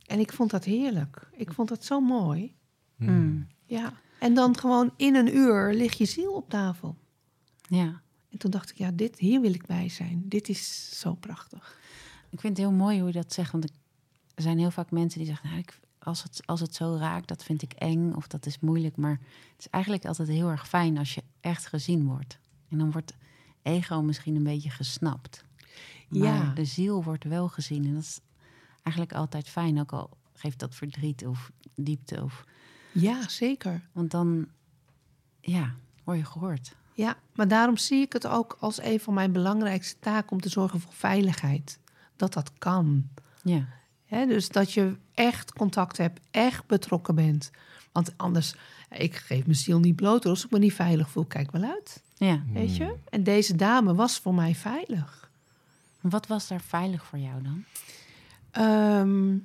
En 0.06 0.18
ik 0.18 0.32
vond 0.32 0.50
dat 0.50 0.64
heerlijk. 0.64 1.28
Ik 1.32 1.52
vond 1.52 1.68
dat 1.68 1.84
zo 1.84 2.00
mooi. 2.00 2.54
Hmm. 2.96 3.46
Ja. 3.66 3.92
En 4.18 4.34
dan 4.34 4.58
gewoon 4.58 4.92
in 4.96 5.14
een 5.14 5.36
uur 5.36 5.74
ligt 5.74 5.98
je 5.98 6.04
ziel 6.04 6.32
op 6.32 6.48
tafel. 6.48 6.96
Ja, 7.68 8.02
En 8.30 8.38
toen 8.38 8.50
dacht 8.50 8.70
ik, 8.70 8.76
ja, 8.76 8.90
dit, 8.90 9.18
hier 9.18 9.40
wil 9.40 9.54
ik 9.54 9.66
bij 9.66 9.88
zijn. 9.88 10.22
Dit 10.24 10.48
is 10.48 10.90
zo 11.00 11.14
prachtig. 11.14 11.78
ik 12.30 12.40
vind 12.40 12.56
het 12.56 12.66
heel 12.66 12.76
mooi 12.76 12.98
hoe 12.98 13.06
je 13.06 13.12
dat 13.12 13.32
zegt. 13.32 13.52
Want 13.52 13.64
ik, 13.64 13.72
er 14.34 14.42
zijn 14.42 14.58
heel 14.58 14.70
vaak 14.70 14.90
mensen 14.90 15.18
die 15.18 15.28
zeggen... 15.28 15.48
Nou, 15.48 15.60
ik, 15.60 15.80
als, 15.98 16.22
het, 16.22 16.42
als 16.46 16.60
het 16.60 16.74
zo 16.74 16.96
raakt, 16.96 17.28
dat 17.28 17.44
vind 17.44 17.62
ik 17.62 17.72
eng 17.72 18.12
of 18.12 18.26
dat 18.26 18.46
is 18.46 18.58
moeilijk. 18.60 18.96
Maar 18.96 19.10
het 19.50 19.58
is 19.58 19.68
eigenlijk 19.70 20.04
altijd 20.04 20.28
heel 20.28 20.48
erg 20.50 20.68
fijn 20.68 20.98
als 20.98 21.14
je 21.14 21.22
echt 21.40 21.66
gezien 21.66 22.04
wordt. 22.06 22.38
En 22.68 22.78
dan 22.78 22.90
wordt 22.92 23.14
ego 23.62 24.02
misschien 24.02 24.36
een 24.36 24.42
beetje 24.42 24.70
gesnapt. 24.70 25.44
Maar 26.08 26.20
Ja. 26.22 26.52
de 26.54 26.64
ziel 26.64 27.02
wordt 27.04 27.24
wel 27.24 27.48
gezien. 27.48 27.84
En 27.84 27.94
dat 27.94 28.02
is 28.02 28.20
eigenlijk 28.82 29.16
altijd 29.16 29.48
fijn. 29.48 29.80
Ook 29.80 29.92
al 29.92 30.10
geeft 30.32 30.58
dat 30.58 30.74
verdriet 30.74 31.26
of 31.26 31.50
diepte. 31.74 32.22
Of, 32.22 32.44
Ja, 32.92 33.28
zeker. 33.28 33.88
want 33.92 34.10
dan, 34.10 34.46
ja, 35.40 35.74
word 36.04 36.18
je 36.18 36.24
gehoord. 36.24 36.76
Ja, 36.94 37.16
maar 37.34 37.48
daarom 37.48 37.76
zie 37.76 38.00
ik 38.00 38.12
het 38.12 38.26
ook 38.26 38.56
als 38.60 38.82
een 38.82 39.00
van 39.00 39.14
mijn 39.14 39.32
belangrijkste 39.32 39.98
taken 39.98 40.30
om 40.32 40.40
te 40.40 40.48
zorgen 40.48 40.80
voor 40.80 40.92
veiligheid. 40.92 41.78
Dat 42.16 42.32
dat 42.32 42.52
kan. 42.58 43.08
Ja, 43.42 43.66
Hè, 44.12 44.26
dus 44.26 44.48
dat 44.48 44.72
je 44.72 44.96
echt 45.14 45.52
contact 45.52 45.96
hebt, 45.96 46.20
echt 46.30 46.66
betrokken 46.66 47.14
bent. 47.14 47.50
Want 47.92 48.12
anders, 48.16 48.54
ik 48.90 49.16
geef 49.16 49.44
mijn 49.44 49.56
ziel 49.56 49.78
niet 49.78 49.96
bloot. 49.96 50.26
Als 50.26 50.44
ik 50.44 50.50
me 50.50 50.58
niet 50.58 50.72
veilig 50.72 51.10
voel, 51.10 51.24
kijk 51.24 51.50
wel 51.50 51.62
uit. 51.62 52.02
Ja. 52.16 52.42
weet 52.52 52.76
je. 52.76 52.84
Hmm. 52.84 53.00
En 53.08 53.22
deze 53.22 53.56
dame 53.56 53.94
was 53.94 54.18
voor 54.18 54.34
mij 54.34 54.54
veilig. 54.54 55.30
Wat 56.00 56.26
was 56.26 56.48
daar 56.48 56.60
veilig 56.60 57.04
voor 57.04 57.18
jou 57.18 57.42
dan? 57.42 57.64
Ehm, 58.50 59.38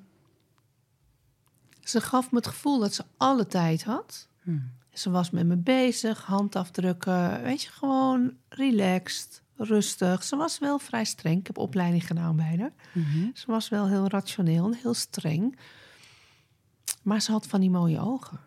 ze 1.83 2.01
gaf 2.01 2.31
me 2.31 2.37
het 2.37 2.47
gevoel 2.47 2.79
dat 2.79 2.93
ze 2.93 3.03
alle 3.17 3.47
tijd 3.47 3.83
had. 3.83 4.27
Hm. 4.43 4.57
Ze 4.93 5.09
was 5.09 5.29
met 5.29 5.45
me 5.45 5.55
bezig, 5.55 6.25
handafdrukken, 6.25 7.41
weet 7.41 7.61
je, 7.61 7.69
gewoon 7.69 8.33
relaxed, 8.49 9.41
rustig. 9.57 10.23
Ze 10.23 10.35
was 10.35 10.59
wel 10.59 10.79
vrij 10.79 11.05
streng. 11.05 11.39
Ik 11.39 11.47
heb 11.47 11.57
opleiding 11.57 12.07
gedaan 12.07 12.35
bij 12.35 12.55
haar. 12.59 12.71
Mhm. 12.93 13.25
Ze 13.33 13.45
was 13.47 13.69
wel 13.69 13.87
heel 13.87 14.07
rationeel 14.07 14.65
en 14.65 14.73
heel 14.81 14.93
streng. 14.93 15.57
Maar 17.01 17.21
ze 17.21 17.31
had 17.31 17.47
van 17.47 17.59
die 17.59 17.69
mooie 17.69 17.99
ogen. 17.99 18.39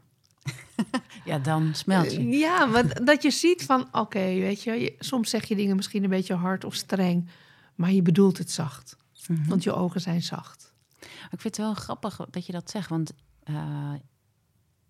Ja, 1.24 1.38
dan 1.38 1.74
smelt 1.74 2.12
je. 2.12 2.28
Ja, 2.28 2.66
maar 2.66 3.04
dat 3.04 3.22
je 3.22 3.30
ziet 3.30 3.62
van, 3.64 3.88
oké, 3.92 4.18
weet 4.18 4.62
je, 4.62 4.72
je- 4.72 4.94
soms 4.98 5.30
zeg 5.30 5.44
je 5.44 5.56
dingen 5.56 5.76
misschien 5.76 6.04
een 6.04 6.10
beetje 6.10 6.34
hard 6.34 6.64
of 6.64 6.74
streng, 6.74 7.28
maar 7.74 7.92
je 7.92 8.02
bedoelt 8.02 8.38
het 8.38 8.50
zacht. 8.50 8.96
Mhm. 9.26 9.48
Want 9.48 9.62
je 9.62 9.72
ogen 9.72 10.00
zijn 10.00 10.22
zacht. 10.22 10.72
Ik 11.00 11.40
vind 11.40 11.42
het 11.42 11.56
wel 11.56 11.74
grappig 11.74 12.16
dat 12.30 12.46
je 12.46 12.52
dat 12.52 12.70
zegt, 12.70 12.88
want 12.88 13.12
eh, 13.42 13.92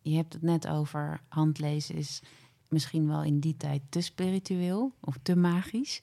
je 0.02 0.16
hebt 0.16 0.32
het 0.32 0.42
net 0.42 0.66
over 0.68 1.20
handlezen 1.28 1.94
is 1.94 2.20
misschien 2.70 3.08
wel 3.08 3.22
in 3.22 3.40
die 3.40 3.56
tijd 3.56 3.82
te 3.88 4.00
spiritueel 4.00 4.92
of 5.00 5.16
te 5.22 5.36
magisch. 5.36 6.02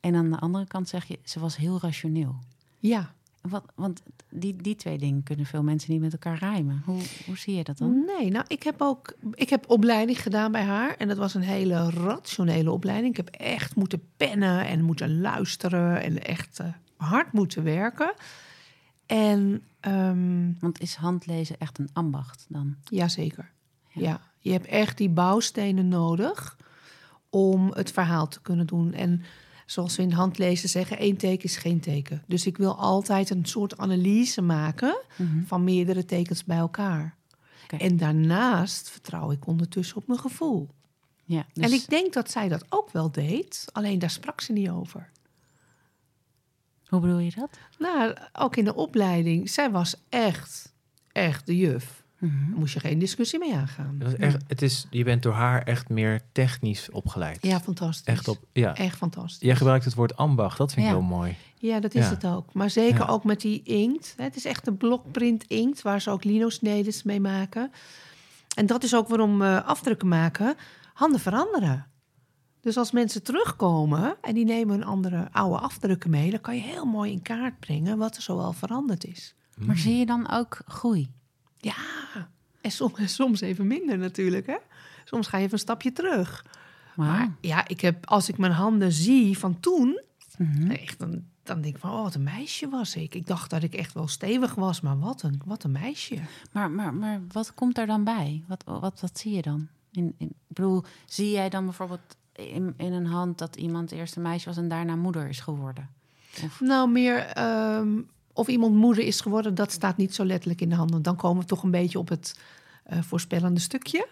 En 0.00 0.14
aan 0.14 0.30
de 0.30 0.38
andere 0.38 0.66
kant 0.66 0.88
zeg 0.88 1.04
je, 1.04 1.18
ze 1.24 1.40
was 1.40 1.56
heel 1.56 1.78
rationeel. 1.80 2.38
Ja. 2.78 3.14
Wat, 3.40 3.64
want 3.74 4.02
die, 4.30 4.56
die 4.56 4.76
twee 4.76 4.98
dingen 4.98 5.22
kunnen 5.22 5.46
veel 5.46 5.62
mensen 5.62 5.92
niet 5.92 6.00
met 6.00 6.12
elkaar 6.12 6.38
rijmen. 6.38 6.82
Hoe, 6.84 7.00
hoe 7.26 7.36
zie 7.36 7.54
je 7.54 7.64
dat 7.64 7.78
dan? 7.78 8.04
Nee, 8.04 8.30
nou, 8.30 8.44
ik 8.48 8.62
heb 8.62 8.82
ook 8.82 9.16
ik 9.34 9.50
heb 9.50 9.70
opleiding 9.70 10.22
gedaan 10.22 10.52
bij 10.52 10.62
haar. 10.62 10.96
En 10.96 11.08
dat 11.08 11.16
was 11.16 11.34
een 11.34 11.42
hele 11.42 11.90
rationele 11.90 12.70
opleiding. 12.70 13.10
Ik 13.10 13.24
heb 13.24 13.28
echt 13.34 13.74
moeten 13.74 14.02
pennen 14.16 14.66
en 14.66 14.84
moeten 14.84 15.20
luisteren 15.20 16.02
en 16.02 16.22
echt 16.22 16.60
eh, 16.60 16.66
hard 16.96 17.32
moeten 17.32 17.62
werken. 17.62 18.14
En 19.06 19.62
ehm, 19.80 20.52
Want 20.60 20.80
is 20.80 20.94
handlezen 20.94 21.58
echt 21.58 21.78
een 21.78 21.90
ambacht 21.92 22.46
dan? 22.48 22.76
Jazeker. 22.84 23.50
Ja. 23.88 24.02
Ja. 24.02 24.20
Je 24.42 24.52
hebt 24.52 24.66
echt 24.66 24.96
die 24.96 25.08
bouwstenen 25.10 25.88
nodig 25.88 26.56
om 27.30 27.70
het 27.74 27.90
verhaal 27.92 28.28
te 28.28 28.40
kunnen 28.40 28.66
doen. 28.66 28.92
En 28.92 29.22
zoals 29.66 29.96
we 29.96 30.02
in 30.02 30.12
handlezen 30.12 30.68
zeggen, 30.68 30.98
één 30.98 31.16
teken 31.16 31.44
is 31.44 31.56
geen 31.56 31.80
teken. 31.80 32.22
Dus 32.26 32.46
ik 32.46 32.56
wil 32.56 32.76
altijd 32.78 33.30
een 33.30 33.44
soort 33.44 33.78
analyse 33.78 34.42
maken 34.42 35.00
Mhm. 35.16 35.42
van 35.44 35.64
meerdere 35.64 36.04
tekens 36.04 36.44
bij 36.44 36.56
elkaar. 36.56 37.16
En 37.78 37.96
daarnaast 37.96 38.90
vertrouw 38.90 39.30
ik 39.30 39.46
ondertussen 39.46 39.96
op 39.96 40.06
mijn 40.06 40.18
gevoel. 40.20 40.68
Ja, 41.24 41.46
dus, 41.52 41.64
En 41.64 41.72
ik 41.72 41.88
denk 41.88 42.12
dat 42.12 42.30
zij 42.30 42.48
dat 42.48 42.64
ook 42.68 42.90
wel 42.90 43.10
deed, 43.12 43.64
alleen 43.72 43.98
daar 43.98 44.10
sprak 44.10 44.40
ze 44.40 44.52
niet 44.52 44.68
over. 44.70 45.10
hoe 46.86 47.00
bedoel 47.00 47.18
je 47.18 47.32
dat? 47.36 47.58
Nou, 47.78 48.16
ook 48.32 48.56
in 48.56 48.64
de 48.64 48.74
opleiding, 48.74 49.50
zij 49.50 49.70
was 49.70 49.94
echt, 50.08 50.72
echt 51.12 51.46
de 51.46 51.56
juf. 51.56 52.01
Mhm. 52.22 52.50
Daar 52.50 52.58
moest 52.58 52.74
je 52.74 52.80
geen 52.80 52.98
discussie 52.98 53.38
mee 53.38 53.54
aangaan. 53.54 53.96
Dat 53.98 54.08
is 54.08 54.14
echt, 54.18 54.42
het 54.46 54.62
is, 54.62 54.86
je 54.90 55.04
bent 55.04 55.22
door 55.22 55.32
haar 55.32 55.62
echt 55.62 55.88
meer 55.88 56.20
technisch 56.32 56.90
opgeleid. 56.90 57.38
Ja, 57.40 57.60
fantastisch. 57.60 58.06
Echt 58.06 58.28
op, 58.28 58.38
ja. 58.52 58.74
Echt 58.76 58.96
fantastisch. 58.96 59.40
Jij 59.48 59.56
gebruikt 59.56 59.84
het 59.84 59.94
woord 59.94 60.16
ambacht, 60.16 60.58
dat 60.58 60.72
vind 60.72 60.86
ik 60.86 60.92
heel 60.92 61.02
mooi. 61.02 61.36
Ja, 61.58 61.80
dat 61.80 61.94
is 61.94 62.04
Ja. 62.04 62.10
het 62.10 62.26
ook. 62.26 62.52
Maar 62.54 62.70
zeker 62.70 63.00
Ja. 63.00 63.06
ook 63.06 63.24
met 63.24 63.40
die 63.40 63.62
inkt. 63.62 64.14
hè. 64.16 64.24
Het 64.24 64.36
is 64.36 64.44
echt 64.44 64.66
een 64.66 64.76
blokprint 64.76 65.44
inkt 65.44 65.82
waar 65.82 66.00
ze 66.00 66.10
ook 66.10 66.24
lino-snedes 66.24 67.02
mee 67.02 67.20
maken. 67.20 67.70
En 68.56 68.66
dat 68.66 68.82
is 68.84 68.94
ook 68.94 69.08
waarom 69.08 69.42
eh, 69.42 69.64
afdrukken 69.66 70.08
maken 70.08 70.54
handen 70.94 71.20
veranderen. 71.20 71.86
Dus 72.60 72.76
als 72.76 72.90
mensen 72.90 73.22
terugkomen 73.22 74.16
en 74.20 74.34
die 74.34 74.44
nemen 74.44 74.74
een 74.76 74.84
andere 74.84 75.28
oude 75.32 75.58
afdrukken 75.58 76.10
mee, 76.10 76.30
dan 76.30 76.40
kan 76.40 76.54
je 76.54 76.62
heel 76.62 76.84
mooi 76.84 77.12
in 77.12 77.22
kaart 77.22 77.60
brengen 77.60 77.98
wat 77.98 78.16
er 78.16 78.22
zoal 78.22 78.52
veranderd 78.52 79.04
is. 79.04 79.34
Maar 79.58 79.76
zie 79.76 79.96
je 79.96 80.06
dan 80.06 80.30
ook 80.30 80.60
groei? 80.66 81.10
Ja, 81.62 81.74
en 82.60 82.70
soms, 82.70 83.14
soms 83.14 83.40
even 83.40 83.66
minder 83.66 83.98
natuurlijk. 83.98 84.46
Hè? 84.46 84.56
Soms 85.04 85.26
ga 85.26 85.36
je 85.36 85.42
even 85.42 85.54
een 85.54 85.64
stapje 85.64 85.92
terug. 85.92 86.44
Maar 86.96 87.32
ja, 87.40 87.68
ik 87.68 87.80
heb, 87.80 88.06
als 88.06 88.28
ik 88.28 88.38
mijn 88.38 88.52
handen 88.52 88.92
zie 88.92 89.38
van 89.38 89.60
toen, 89.60 90.00
Mhm. 90.38 90.70
Echt, 90.70 90.98
dan, 90.98 91.24
dan 91.42 91.60
denk 91.60 91.74
ik 91.74 91.80
van, 91.80 91.90
oh, 91.90 92.02
wat 92.02 92.14
een 92.14 92.22
meisje 92.22 92.68
was 92.68 92.96
ik. 92.96 93.14
Ik 93.14 93.26
dacht 93.26 93.50
dat 93.50 93.62
ik 93.62 93.74
echt 93.74 93.92
wel 93.92 94.08
stevig 94.08 94.54
was, 94.54 94.80
maar 94.80 94.98
wat 94.98 95.22
een, 95.22 95.40
wat 95.44 95.64
een 95.64 95.72
meisje. 95.72 96.18
Maar, 96.52 96.70
maar, 96.70 96.94
maar 96.94 97.20
wat 97.32 97.54
komt 97.54 97.78
er 97.78 97.86
dan 97.86 98.04
bij? 98.04 98.44
Wat, 98.46 98.64
wat, 98.64 99.00
wat 99.00 99.18
zie 99.18 99.32
je 99.32 99.42
dan? 99.42 99.68
In, 99.92 100.14
in, 100.18 100.26
ik 100.26 100.34
bedoel, 100.46 100.84
zie 101.06 101.30
jij 101.30 101.48
dan 101.48 101.64
bijvoorbeeld 101.64 102.16
in, 102.32 102.74
in 102.76 102.92
een 102.92 103.06
hand 103.06 103.38
dat 103.38 103.56
iemand 103.56 103.92
eerst 103.92 104.16
een 104.16 104.22
meisje 104.22 104.46
was 104.48 104.56
en 104.56 104.68
daarna 104.68 104.96
moeder 104.96 105.28
is 105.28 105.40
geworden? 105.40 105.88
Of, 106.44 106.60
Nou, 106.60 106.90
meer 106.90 107.18
ehm, 107.18 108.00
of 108.32 108.48
iemand 108.48 108.74
moeder 108.74 109.04
is 109.04 109.20
geworden, 109.20 109.54
dat 109.54 109.72
staat 109.72 109.96
niet 109.96 110.14
zo 110.14 110.24
letterlijk 110.24 110.60
in 110.60 110.68
de 110.68 110.74
handen. 110.74 111.02
Dan 111.02 111.16
komen 111.16 111.42
we 111.42 111.48
toch 111.48 111.62
een 111.62 111.70
beetje 111.70 111.98
op 111.98 112.08
het 112.08 112.38
eh, 112.84 113.02
voorspellende 113.02 113.60
stukje. 113.60 114.08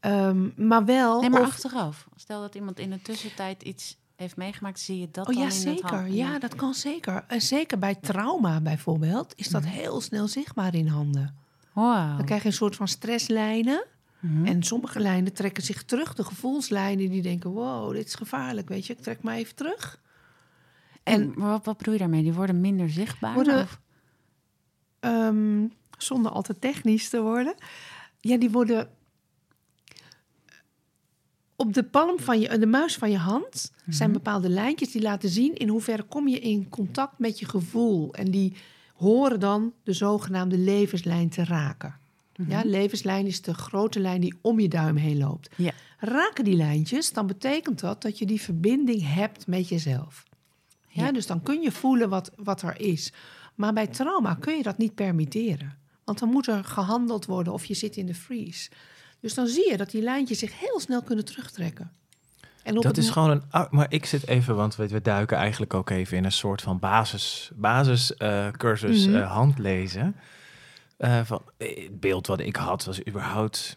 Ehm, 0.00 0.66
maar 0.68 0.84
wel... 0.84 1.20
nee, 1.20 1.30
maar 1.30 1.40
of- 1.40 1.46
achteraf. 1.46 2.08
Stel 2.16 2.40
dat 2.40 2.54
iemand 2.54 2.78
in 2.78 2.90
de 2.90 3.02
tussentijd 3.02 3.62
iets 3.62 3.96
heeft 4.16 4.36
meegemaakt, 4.36 4.80
zie 4.80 5.00
je 5.00 5.08
dat 5.10 5.26
Oh 5.28 5.34
dan 5.34 5.42
ja, 5.42 5.48
in 5.48 5.54
het 5.54 5.60
zeker. 5.60 5.96
hand? 5.98 6.14
Ja, 6.14 6.38
dat 6.38 6.54
kan 6.54 6.74
zeker. 6.74 7.24
En 7.28 7.40
zeker 7.40 7.78
bij 7.78 7.94
trauma 7.94 8.60
bijvoorbeeld 8.60 9.32
is 9.36 9.48
dat 9.48 9.64
heel 9.64 10.00
snel 10.00 10.28
zichtbaar 10.28 10.74
in 10.74 10.86
handen. 10.86 11.34
Wow. 11.72 12.16
Dan 12.16 12.24
krijg 12.24 12.42
je 12.42 12.48
een 12.48 12.54
soort 12.54 12.76
van 12.76 12.88
stresslijnen. 12.88 13.84
Mhm. 14.20 14.46
En 14.46 14.62
sommige 14.62 15.00
lijnen 15.00 15.32
trekken 15.32 15.62
zich 15.62 15.82
terug. 15.84 16.14
De 16.14 16.24
gevoelslijnen 16.24 17.10
die 17.10 17.22
denken, 17.22 17.50
wow, 17.50 17.92
dit 17.92 18.06
is 18.06 18.14
gevaarlijk, 18.14 18.68
weet 18.68 18.86
je. 18.86 18.92
Ik 18.92 19.02
trek 19.02 19.22
mij 19.22 19.38
even 19.38 19.54
terug. 19.54 20.00
En 21.04 21.32
maar 21.36 21.48
wat, 21.48 21.64
wat 21.64 21.76
bedoel 21.76 21.92
je 21.92 21.98
daarmee? 21.98 22.22
Die 22.22 22.32
worden 22.32 22.60
minder 22.60 22.90
zichtbaar? 22.90 23.34
Worden- 23.34 23.62
of- 23.62 23.80
ehm, 25.00 25.66
zonder 25.98 26.32
al 26.32 26.42
te 26.42 26.58
technisch 26.58 27.08
te 27.08 27.20
worden. 27.20 27.54
Ja, 28.20 28.36
die 28.36 28.50
worden 28.50 28.88
op 31.56 31.72
de 31.72 31.84
palm 31.84 32.18
van 32.18 32.40
je, 32.40 32.58
de 32.58 32.66
muis 32.66 32.96
van 32.96 33.10
je 33.10 33.18
hand 33.18 33.72
zijn 33.88 34.12
bepaalde 34.12 34.48
lijntjes 34.48 34.92
die 34.92 35.02
laten 35.02 35.28
zien 35.28 35.54
in 35.54 35.68
hoeverre 35.68 36.02
kom 36.02 36.28
je 36.28 36.38
in 36.38 36.68
contact 36.68 37.18
met 37.18 37.38
je 37.38 37.46
gevoel. 37.46 38.14
En 38.14 38.30
die 38.30 38.56
horen 38.94 39.40
dan 39.40 39.72
de 39.82 39.92
zogenaamde 39.92 40.58
levenslijn 40.58 41.28
te 41.28 41.44
raken. 41.44 41.98
Ja, 42.48 42.62
levenslijn 42.64 43.26
is 43.26 43.42
de 43.42 43.54
grote 43.54 44.00
lijn 44.00 44.20
die 44.20 44.34
om 44.42 44.60
je 44.60 44.68
duim 44.68 44.96
heen 44.96 45.18
loopt. 45.18 45.50
Ja. 45.56 45.72
Raken 45.98 46.44
die 46.44 46.56
lijntjes, 46.56 47.12
dan 47.12 47.26
betekent 47.26 47.80
dat 47.80 48.02
dat 48.02 48.18
je 48.18 48.26
die 48.26 48.40
verbinding 48.40 49.14
hebt 49.14 49.46
met 49.46 49.68
jezelf. 49.68 50.24
Ja, 50.94 51.04
Ja. 51.04 51.12
Dus 51.12 51.26
dan 51.26 51.42
kun 51.42 51.60
je 51.62 51.72
voelen 51.72 52.08
wat, 52.08 52.30
wat 52.36 52.62
er 52.62 52.80
is. 52.80 53.12
Maar 53.54 53.72
bij 53.72 53.86
trauma 53.86 54.34
kun 54.34 54.56
je 54.56 54.62
dat 54.62 54.78
niet 54.78 54.94
permitteren. 54.94 55.76
Want 56.04 56.18
dan 56.18 56.28
moet 56.28 56.46
er 56.46 56.64
gehandeld 56.64 57.24
worden 57.26 57.52
of 57.52 57.64
je 57.64 57.74
zit 57.74 57.96
in 57.96 58.06
de 58.06 58.14
freeze. 58.14 58.70
Dus 59.20 59.34
dan 59.34 59.46
zie 59.46 59.70
je 59.70 59.76
dat 59.76 59.90
die 59.90 60.02
lijntjes 60.02 60.38
zich 60.38 60.60
heel 60.60 60.80
snel 60.80 61.02
kunnen 61.02 61.24
terugtrekken. 61.24 61.92
En 62.62 62.76
op 62.76 62.82
Dat 62.82 62.96
het 62.96 63.04
is 63.04 63.10
gewoon 63.10 63.30
een. 63.30 63.66
Maar 63.70 63.86
ik 63.88 64.06
zit 64.06 64.26
even, 64.26 64.56
want 64.56 64.76
we, 64.76 64.88
we 64.88 65.00
duiken 65.02 65.36
eigenlijk 65.36 65.74
ook 65.74 65.90
even 65.90 66.16
in 66.16 66.24
een 66.24 66.32
soort 66.32 66.62
van 66.62 66.78
basis, 66.78 67.50
basis 67.54 68.14
eh, 68.16 68.48
cursus 68.50 69.06
Mhm. 69.06 69.16
eh, 69.16 69.32
handlezen. 69.32 70.16
Eh, 70.96 71.20
van, 71.24 71.42
het 71.58 72.00
beeld 72.00 72.26
wat 72.26 72.40
ik 72.40 72.56
had 72.56 72.84
was 72.84 73.06
überhaupt. 73.06 73.76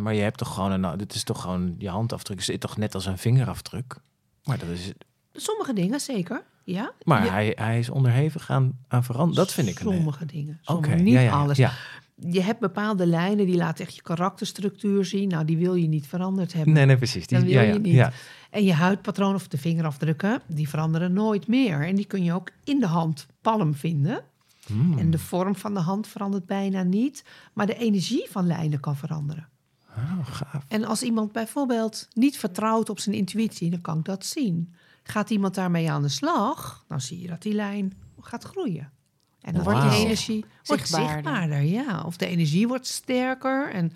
maar 0.00 0.14
je 0.14 0.20
hebt 0.22 0.38
toch 0.38 0.54
gewoon 0.54 0.84
een. 0.84 0.98
Dit 0.98 1.14
is 1.14 1.24
toch 1.24 1.40
gewoon 1.40 1.74
je 1.78 1.88
handafdruk. 1.88 2.38
Is 2.38 2.50
toch 2.58 2.76
net 2.76 2.94
als 2.94 3.06
een 3.06 3.18
vingerafdruk. 3.18 3.96
Maar 4.44 4.58
dat 4.58 4.68
is. 4.68 4.92
Sommige 5.34 5.72
dingen, 5.72 6.00
zeker. 6.00 6.42
Ja. 6.64 6.92
Maar 7.02 7.24
Je- 7.24 7.30
hij, 7.30 7.52
hij 7.54 7.78
is 7.78 7.90
onderhevig 7.90 8.50
aan, 8.50 8.78
aan 8.88 9.04
veranderen. 9.04 9.44
Dat 9.44 9.52
vind 9.52 9.68
ik 9.68 9.80
een. 9.80 9.92
Sommige 9.92 10.26
dingen. 10.26 10.60
Niet 11.04 11.14
ja, 11.14 11.20
ja, 11.20 11.32
alles. 11.32 11.56
Ja. 11.56 11.72
Je 12.16 12.40
hebt 12.40 12.60
bepaalde 12.60 13.06
lijnen 13.06 13.46
die 13.46 13.56
laten 13.56 13.84
echt 13.84 13.94
je 13.94 14.02
karakterstructuur 14.02 15.04
zien. 15.04 15.28
Nou, 15.28 15.44
die 15.44 15.56
wil 15.56 15.74
je 15.74 15.86
niet 15.88 16.06
veranderd 16.06 16.52
hebben. 16.52 16.74
Nee, 16.74 16.86
nee, 16.86 16.96
precies. 16.96 17.26
Die, 17.26 17.38
Dat 17.38 17.46
wil 17.46 17.54
ja, 17.54 17.60
je 17.72 17.78
niet. 17.78 18.08
En 18.50 18.64
je 18.64 18.72
huidpatroon 18.72 19.34
of 19.34 19.48
de 19.48 19.58
vingerafdrukken, 19.58 20.40
die 20.46 20.68
veranderen 20.68 21.12
nooit 21.12 21.48
meer. 21.48 21.86
En 21.86 21.94
die 21.94 22.04
kun 22.04 22.24
je 22.24 22.32
ook 22.32 22.50
in 22.64 22.80
de 22.80 22.86
handpalm 22.86 23.74
vinden. 23.74 24.22
Hmm. 24.66 24.98
En 24.98 25.10
de 25.10 25.18
vorm 25.18 25.56
van 25.56 25.74
de 25.74 25.80
hand 25.80 26.06
verandert 26.06 26.46
bijna 26.46 26.82
niet. 26.82 27.24
Maar 27.52 27.66
de 27.66 27.76
energie 27.76 28.26
van 28.30 28.46
lijnen 28.46 28.80
kan 28.80 28.96
veranderen. 28.96 29.48
Oh, 29.96 30.26
gaaf. 30.26 30.64
En 30.68 30.84
als 30.84 31.02
iemand 31.02 31.32
bijvoorbeeld 31.32 32.08
niet 32.12 32.36
vertrouwt 32.38 32.90
op 32.90 32.98
zijn 32.98 33.14
intuïtie, 33.14 33.70
dan 33.70 33.80
kan 33.80 33.98
ik 33.98 34.04
dat 34.04 34.24
zien. 34.26 34.74
Gaat 35.04 35.30
iemand 35.30 35.54
daarmee 35.54 35.90
aan 35.90 36.02
de 36.02 36.08
slag, 36.08 36.84
dan 36.88 37.00
zie 37.00 37.20
je 37.20 37.26
dat 37.26 37.42
die 37.42 37.54
lijn 37.54 37.92
gaat 38.20 38.44
groeien. 38.44 38.92
En 39.40 39.54
dan 39.54 39.62
wordt 39.62 39.80
die 39.80 40.04
energie 40.04 40.44
wordt 40.64 40.88
Zichtbaarder. 40.88 41.12
zichtbaarder. 41.12 41.62
Ja. 41.62 42.02
Of 42.06 42.16
de 42.16 42.26
energie 42.26 42.68
wordt 42.68 42.86
sterker 42.86 43.72
en 43.72 43.92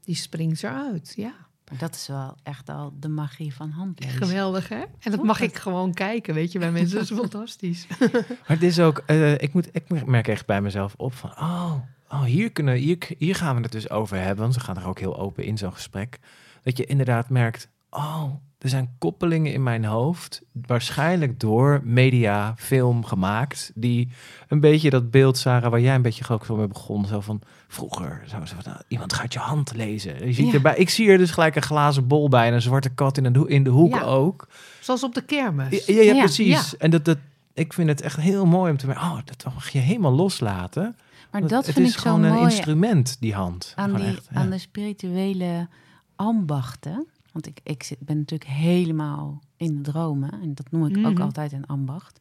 die 0.00 0.14
springt 0.14 0.62
eruit. 0.62 1.12
Ja, 1.16 1.34
dat 1.78 1.94
is 1.94 2.06
wel 2.06 2.36
echt 2.42 2.68
al 2.68 2.92
de 3.00 3.08
magie 3.08 3.54
van 3.54 3.70
handlezen. 3.70 4.16
geweldig 4.16 4.68
hè? 4.68 4.82
En 5.00 5.10
dat 5.10 5.22
mag 5.22 5.40
ik 5.40 5.56
gewoon 5.56 5.94
kijken, 5.94 6.34
weet 6.34 6.52
je, 6.52 6.58
bij 6.58 6.70
mensen. 6.72 6.98
Dat 6.98 7.10
is 7.10 7.16
fantastisch. 7.16 7.86
Maar 8.46 8.56
het 8.56 8.62
is 8.62 8.80
ook, 8.80 9.02
eh, 9.06 9.32
ik, 9.32 9.52
moet, 9.52 9.68
ik 9.72 10.06
merk 10.06 10.28
echt 10.28 10.46
bij 10.46 10.60
mezelf 10.60 10.94
op 10.96 11.14
van, 11.14 11.30
oh, 11.30 11.74
oh 12.08 12.22
hier, 12.22 12.52
kunnen, 12.52 12.74
hier, 12.74 12.98
hier 13.18 13.34
gaan 13.34 13.56
we 13.56 13.62
het 13.62 13.72
dus 13.72 13.90
over 13.90 14.16
hebben. 14.16 14.42
Want 14.42 14.54
we 14.54 14.60
gaan 14.60 14.76
er 14.76 14.86
ook 14.86 14.98
heel 14.98 15.18
open 15.18 15.44
in 15.44 15.58
zo'n 15.58 15.72
gesprek. 15.72 16.18
Dat 16.62 16.76
je 16.76 16.84
inderdaad 16.84 17.28
merkt, 17.28 17.68
oh, 17.90 18.34
er 18.58 18.68
zijn 18.68 18.94
koppelingen 18.98 19.52
in 19.52 19.62
mijn 19.62 19.84
hoofd, 19.84 20.42
waarschijnlijk 20.66 21.40
door 21.40 21.80
media, 21.84 22.54
film 22.56 23.04
gemaakt, 23.04 23.72
die 23.74 24.08
een 24.48 24.60
beetje 24.60 24.90
dat 24.90 25.10
beeld, 25.10 25.38
Sarah, 25.38 25.70
waar 25.70 25.80
jij 25.80 25.94
een 25.94 26.02
beetje 26.02 26.28
ook 26.28 26.44
zo 26.44 26.56
mee 26.56 26.66
begon, 26.66 27.06
zo 27.06 27.20
van 27.20 27.40
vroeger, 27.68 28.22
zo, 28.26 28.44
zo 28.44 28.54
van, 28.60 28.72
nou, 28.72 28.82
iemand 28.88 29.12
gaat 29.12 29.32
je 29.32 29.38
hand 29.38 29.72
lezen. 29.76 30.26
Je 30.26 30.32
ziet 30.32 30.46
Ja. 30.46 30.52
erbij, 30.52 30.76
ik 30.76 30.88
zie 30.90 31.08
er 31.08 31.18
dus 31.18 31.30
gelijk 31.30 31.56
een 31.56 31.62
glazen 31.62 32.06
bol 32.06 32.28
bij 32.28 32.46
en 32.46 32.54
een 32.54 32.62
zwarte 32.62 32.88
kat 32.88 33.16
in, 33.16 33.24
een 33.24 33.62
de 33.62 33.70
hoek 33.70 33.94
Ja. 33.94 34.02
ook. 34.02 34.48
Zoals 34.80 35.02
op 35.02 35.14
de 35.14 35.22
kermis. 35.24 35.86
Ja, 35.86 36.18
precies. 36.18 36.76
En 36.76 36.90
dat, 36.90 37.04
dat, 37.04 37.18
ik 37.54 37.72
vind 37.72 37.88
het 37.88 38.00
echt 38.00 38.16
heel 38.16 38.46
mooi 38.46 38.70
om 38.70 38.76
te 38.76 38.86
merken, 38.86 39.04
oh, 39.04 39.18
dat 39.24 39.44
mag 39.54 39.68
je 39.68 39.78
helemaal 39.78 40.12
loslaten. 40.12 40.96
Maar 41.30 41.40
dat 41.40 41.66
het 41.66 41.74
vind 41.74 41.86
is 41.86 41.92
ik 41.92 41.98
zo 42.00 42.10
gewoon 42.10 42.22
een 42.24 42.32
mooi 42.32 42.44
instrument, 42.44 43.16
die 43.20 43.34
hand. 43.34 43.72
aan, 43.76 43.94
die, 43.94 44.04
echt, 44.06 44.28
aan 44.32 44.50
de 44.50 44.58
spirituele 44.58 45.68
ambachten. 46.16 47.06
Want 47.40 47.56
ik, 47.58 47.60
ik 47.72 47.82
zit, 47.82 47.98
ben 48.00 48.18
natuurlijk 48.18 48.50
helemaal 48.50 49.42
in 49.56 49.82
de 49.82 49.90
dromen. 49.90 50.32
En 50.42 50.54
dat 50.54 50.70
noem 50.70 50.86
ik 50.86 51.06
ook 51.06 51.12
Mhm. 51.12 51.22
altijd 51.22 51.52
een 51.52 51.66
ambacht. 51.66 52.20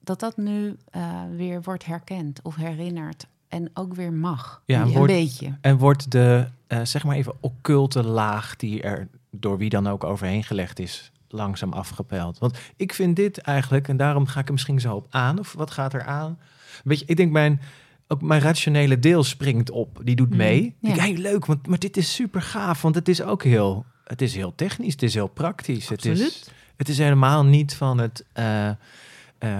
Dat 0.00 0.20
dat 0.20 0.36
nu 0.36 0.76
eh, 0.90 1.22
weer 1.36 1.62
wordt 1.62 1.84
herkend 1.84 2.40
of 2.42 2.54
herinnerd. 2.56 3.26
En 3.48 3.70
ook 3.74 3.94
weer 3.94 4.12
mag. 4.12 4.62
Ja, 4.64 4.82
een 4.82 4.88
wordt- 4.92 5.12
beetje. 5.12 5.56
En 5.60 5.76
wordt 5.78 6.10
de, 6.10 6.48
eh, 6.66 6.80
zeg 6.84 7.04
maar 7.04 7.16
even, 7.16 7.34
occulte 7.40 8.02
laag 8.04 8.56
die 8.56 8.82
er 8.82 9.08
door 9.30 9.58
wie 9.58 9.68
dan 9.70 9.86
ook 9.86 10.04
overheen 10.04 10.44
gelegd 10.44 10.78
is, 10.78 11.12
langzaam 11.28 11.72
afgepeld. 11.72 12.38
Want 12.38 12.58
ik 12.76 12.92
vind 12.92 13.16
dit 13.16 13.38
eigenlijk, 13.38 13.88
en 13.88 13.96
daarom 13.96 14.26
ga 14.26 14.40
ik 14.40 14.46
er 14.46 14.52
misschien 14.52 14.80
zo 14.80 14.94
op 14.94 15.06
aan, 15.10 15.38
of 15.38 15.52
wat 15.52 15.70
gaat 15.70 15.94
er 15.94 16.04
aan? 16.04 16.38
Weet 16.84 16.98
je, 16.98 17.04
ik 17.06 17.16
denk 17.16 17.32
mijn, 17.32 17.60
ook 18.08 18.22
mijn 18.22 18.40
rationele 18.40 18.98
deel 18.98 19.24
springt 19.24 19.70
op, 19.70 20.00
die 20.04 20.16
doet 20.16 20.30
Mm, 20.30 20.36
mee. 20.36 20.62
Ik 20.64 20.74
denk, 20.80 20.96
ja. 20.96 21.02
hey, 21.02 21.16
leuk, 21.16 21.46
want, 21.46 21.66
maar 21.66 21.78
dit 21.78 21.96
is 21.96 22.14
super 22.14 22.42
gaaf, 22.42 22.82
want 22.82 22.94
het 22.94 23.08
is 23.08 23.22
ook 23.22 23.42
heel, 23.42 23.84
het 24.04 24.22
is 24.22 24.34
heel 24.34 24.54
technisch, 24.54 24.92
het 24.92 25.02
is 25.02 25.14
heel 25.14 25.26
praktisch. 25.28 25.88
Het 25.88 26.04
is, 26.04 26.48
het 26.76 26.88
is 26.88 26.98
helemaal 26.98 27.44
niet 27.44 27.74
van 27.74 27.98
het, 27.98 28.24
eh, 28.32 28.68
eh, 28.68 28.74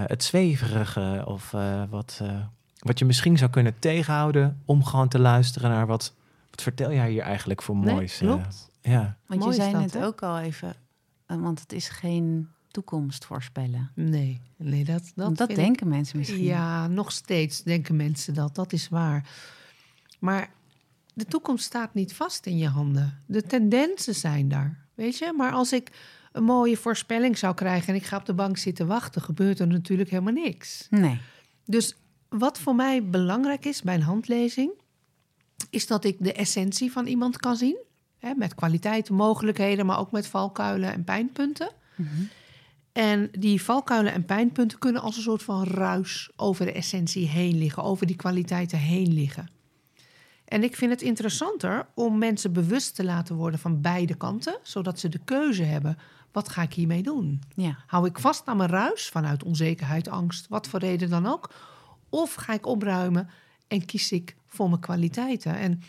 het 0.07 0.25
zweverige 0.25 1.23
of 1.26 1.53
eh, 1.55 1.83
wat, 1.91 2.19
eh, 2.23 2.41
wat 2.79 2.99
je 2.99 3.05
misschien 3.05 3.37
zou 3.38 3.50
kunnen 3.50 3.79
tegenhouden 3.79 4.62
om 4.65 4.85
gewoon 4.85 5.09
te 5.09 5.19
luisteren 5.19 5.71
naar 5.71 5.87
wat, 5.87 6.15
wat 6.50 6.62
vertel 6.62 6.93
jij 6.93 7.11
hier 7.11 7.23
eigenlijk 7.23 7.62
voor 7.62 7.76
Nee, 7.76 7.95
moois. 7.95 8.17
klopt. 8.19 8.71
ja. 8.81 9.17
Want 9.26 9.41
Mooi 9.41 9.55
je 9.55 9.61
zei 9.61 9.73
dat, 9.73 9.81
net 9.81 9.95
hè? 9.95 10.05
ook 10.07 10.23
al 10.23 10.38
even. 10.38 10.75
want 11.26 11.61
het 11.61 11.73
is 11.73 11.88
geen 11.88 12.49
toekomst 12.76 13.25
voorspellen. 13.25 13.90
Nee, 13.95 14.40
nee, 14.56 14.85
dat, 14.85 15.12
dat, 15.14 15.37
Dat, 15.37 15.50
ik- 15.50 15.56
denken 15.56 15.88
mensen 15.88 16.18
misschien. 16.18 16.42
Ja, 16.42 16.87
nog 16.87 17.12
steeds 17.12 17.62
denken 17.62 17.97
mensen 17.97 18.35
dat. 18.35 18.54
Dat 18.54 18.73
is 18.73 18.88
waar. 18.88 19.28
Maar 20.18 20.50
de 21.14 21.25
toekomst 21.25 21.64
staat 21.64 21.95
niet 21.95 22.14
vast 22.14 22.47
in 22.47 22.59
je 22.59 22.68
handen. 22.68 23.23
De 23.26 23.42
tendensen 23.42 24.14
zijn 24.14 24.49
daar, 24.49 24.87
weet 24.95 25.18
je. 25.18 25.33
Maar 25.37 25.52
als 25.52 25.73
ik 25.73 25.90
een 26.33 26.45
mooie 26.45 26.76
voorspelling 26.76 27.38
zou 27.38 27.54
krijgen... 27.54 27.88
en 27.88 27.95
ik 27.95 28.04
ga 28.04 28.16
op 28.16 28.26
de 28.26 28.35
bank 28.35 28.56
zitten 28.56 28.87
wachten... 28.87 29.23
gebeurt 29.23 29.59
er 29.59 29.66
natuurlijk 29.66 30.11
helemaal 30.11 30.33
niks. 30.33 30.87
Nee. 30.90 31.21
Dus 31.64 31.97
wat 32.28 32.59
voor 32.59 32.75
mij 32.75 33.04
belangrijk 33.04 33.64
is 33.64 33.83
bij 33.83 33.95
een 33.95 34.02
handlezing... 34.02 34.71
is 35.71 35.87
dat 35.87 36.04
ik 36.04 36.16
de 36.21 36.33
essentie 36.33 36.92
van 36.92 37.06
iemand 37.06 37.37
kan 37.37 37.56
zien. 37.56 37.76
Hè, 38.18 38.35
met 38.35 38.54
kwaliteiten, 38.54 39.14
mogelijkheden... 39.14 39.87
maar 39.87 39.99
ook 39.99 40.12
met 40.12 40.26
valkuilen 40.26 40.92
en 40.92 41.04
pijnpunten. 41.04 41.71
Mhm. 41.95 42.23
En 42.97 43.29
die 43.38 43.62
valkuilen 43.62 44.12
en 44.12 44.25
pijnpunten 44.25 44.79
kunnen 44.79 45.03
als 45.03 45.17
een 45.17 45.23
soort 45.23 45.43
van 45.43 45.65
ruis 45.65 46.31
over 46.37 46.65
de 46.67 46.73
essentie 46.73 47.29
heen 47.29 47.59
liggen, 47.59 47.83
over 47.83 48.07
die 48.07 48.17
kwaliteiten 48.17 48.79
heen 48.79 49.15
liggen. 49.15 49.50
En 50.45 50.62
ik 50.62 50.76
vind 50.76 50.91
het 50.91 51.03
interessanter 51.03 51.87
om 51.95 52.19
mensen 52.19 52.53
bewust 52.53 52.95
te 52.95 53.05
laten 53.05 53.35
worden 53.35 53.61
van 53.61 53.81
beide 53.81 54.15
kanten, 54.15 54.59
zodat 54.62 54.99
ze 54.99 55.09
de 55.09 55.21
keuze 55.25 55.62
hebben: 55.62 55.99
wat 56.33 56.49
ga 56.49 56.62
ik 56.62 56.75
hiermee 56.75 57.03
doen? 57.03 57.43
Ja. 57.55 57.79
Hou 57.87 58.07
ik 58.07 58.19
vast 58.19 58.47
aan 58.47 58.57
mijn 58.57 58.71
ruis 58.71 59.09
vanuit 59.09 59.45
onzekerheid, 59.45 60.09
angst, 60.09 60.49
wat 60.49 60.69
voor 60.69 60.81
reden 60.81 61.11
dan 61.11 61.26
ook? 61.26 61.50
Of 62.09 62.35
ga 62.35 62.52
ik 62.52 62.67
opruimen 62.67 63.28
en 63.69 63.85
kies 63.85 64.13
ik 64.13 64.37
voor 64.47 64.69
mijn 64.69 64.80
kwaliteiten? 64.80 65.56
En 65.56 65.82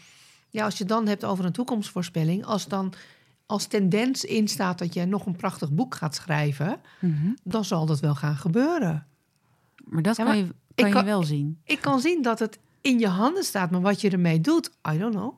ja, 0.49 0.65
als 0.65 0.77
je 0.77 0.85
dan 0.85 1.07
hebt 1.07 1.25
over 1.25 1.45
een 1.45 1.51
toekomstvoorspelling, 1.51 2.45
als 2.45 2.67
dan 2.67 2.93
als 3.47 3.65
tendens 3.65 4.23
in 4.25 4.47
staat 4.47 4.79
dat 4.79 4.93
je 4.93 5.05
nog 5.05 5.25
een 5.25 5.35
prachtig 5.35 5.71
boek 5.71 5.95
gaat 5.95 6.15
schrijven, 6.15 6.79
Mhm. 6.99 7.27
dan 7.43 7.65
zal 7.65 7.85
dat 7.85 7.99
wel 7.99 8.15
gaan 8.15 8.35
gebeuren. 8.35 9.05
Maar 9.85 10.01
dat 10.01 10.17
Ja, 10.17 10.23
kan, 10.23 10.37
je, 10.37 10.47
kan 10.75 10.87
je 10.87 10.93
kan- 10.93 11.05
wel 11.05 11.23
zien. 11.23 11.59
Ik 11.63 11.81
kan 11.81 11.99
zien 11.99 12.21
dat 12.21 12.39
het 12.39 12.59
in 12.81 12.99
je 12.99 13.07
handen 13.07 13.43
staat, 13.43 13.71
maar 13.71 13.81
wat 13.81 14.01
je 14.01 14.09
ermee 14.09 14.41
doet, 14.41 14.71
I 14.93 14.97
don't 14.97 15.13
know. 15.15 15.33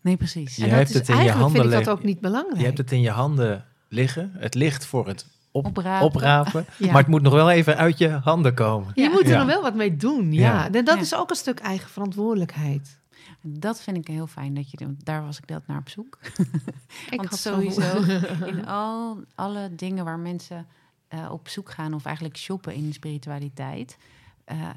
Nee, 0.00 0.16
precies. 0.16 0.56
Je 0.56 0.62
en 0.62 0.68
dat 0.68 0.78
hebt 0.78 0.90
is 0.90 0.94
het 0.96 1.08
in 1.08 1.24
je 1.24 1.30
handen 1.30 1.50
vind 1.62 1.64
ik 1.64 1.70
dat 1.84 1.88
ook 1.88 2.02
niet 2.02 2.20
belangrijk. 2.20 2.58
Je 2.58 2.64
hebt 2.64 2.78
het 2.78 2.92
in 2.92 3.00
je 3.00 3.10
handen 3.10 3.64
liggen. 3.88 4.30
Het 4.34 4.54
ligt 4.54 4.86
voor 4.86 5.06
het 5.06 5.26
op, 5.50 5.66
Oprapen. 5.66 6.06
oprapen. 6.06 6.66
Ja. 6.78 6.86
Maar 6.92 7.00
het 7.02 7.06
moet 7.10 7.22
nog 7.22 7.32
wel 7.32 7.50
even 7.50 7.76
uit 7.76 7.98
je 7.98 8.08
handen 8.08 8.54
komen. 8.54 8.92
Je 8.94 9.02
Ja. 9.02 9.10
moet 9.10 9.20
er 9.22 9.28
Ja. 9.28 9.36
dan 9.36 9.46
wel 9.46 9.62
wat 9.62 9.74
mee 9.74 9.96
doen, 9.96 10.32
ja. 10.32 10.40
Ja. 10.54 10.64
En 10.72 10.84
dat 10.84 10.94
Ja. 10.94 11.00
is 11.00 11.14
ook 11.14 11.30
een 11.30 11.36
stuk 11.36 11.58
eigen 11.58 11.88
verantwoordelijkheid. 11.90 12.98
Dat 13.48 13.80
vind 13.82 13.96
ik 13.96 14.06
heel 14.06 14.26
fijn 14.26 14.54
dat 14.54 14.70
je 14.70 14.76
want 14.84 15.04
daar 15.04 15.22
was 15.24 15.38
ik 15.38 15.46
dat 15.46 15.66
naar 15.66 15.78
op 15.78 15.88
zoek. 15.88 16.18
Ik 17.10 17.16
Want 17.16 17.28
had 17.28 17.38
sowieso 17.38 18.02
in 18.52 18.66
al 18.66 19.20
alle 19.34 19.74
dingen 19.74 20.04
waar 20.04 20.18
mensen 20.18 20.66
eh, 21.08 21.28
op 21.32 21.48
zoek 21.48 21.70
gaan 21.70 21.94
of 21.94 22.04
eigenlijk 22.04 22.36
shoppen 22.36 22.74
in 22.74 22.92
spiritualiteit, 22.92 23.98
eh, 24.44 24.70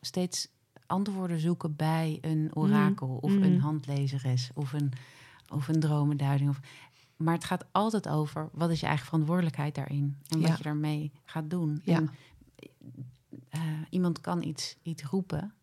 steeds 0.00 0.48
antwoorden 0.86 1.40
zoeken 1.40 1.76
bij 1.76 2.18
een 2.20 2.50
orakel 2.54 3.18
of 3.20 3.30
Mm. 3.30 3.42
een 3.42 3.60
handlezeres 3.60 4.50
of 4.54 4.72
een 4.72 4.92
of 5.48 5.68
een 5.68 5.80
dromenduiding. 5.80 6.50
Of, 6.50 6.60
maar 7.16 7.34
het 7.34 7.44
gaat 7.44 7.64
altijd 7.72 8.08
over 8.08 8.48
wat 8.52 8.70
is 8.70 8.80
je 8.80 8.86
eigen 8.86 9.06
verantwoordelijkheid 9.06 9.74
daarin 9.74 10.16
en 10.28 10.38
wat 10.40 10.48
Ja. 10.48 10.56
je 10.56 10.62
daarmee 10.62 11.12
gaat 11.24 11.50
doen. 11.50 11.80
Ja. 11.84 11.96
En, 11.96 12.10
eh, 13.48 13.60
iemand 13.90 14.20
kan 14.20 14.42
iets, 14.42 14.76
iets 14.82 15.02
roepen, 15.02 15.54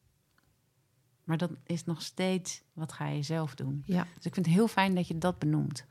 maar 1.23 1.37
dat 1.37 1.51
is 1.65 1.85
nog 1.85 2.01
steeds 2.01 2.61
wat 2.73 2.93
ga 2.93 3.07
je 3.07 3.23
zelf 3.23 3.55
doen. 3.55 3.83
Ja. 3.85 4.07
Dus 4.15 4.25
ik 4.25 4.33
vind 4.33 4.45
het 4.45 4.55
heel 4.55 4.67
fijn 4.67 4.95
dat 4.95 5.07
je 5.07 5.17
dat 5.17 5.39
benoemt. 5.39 5.85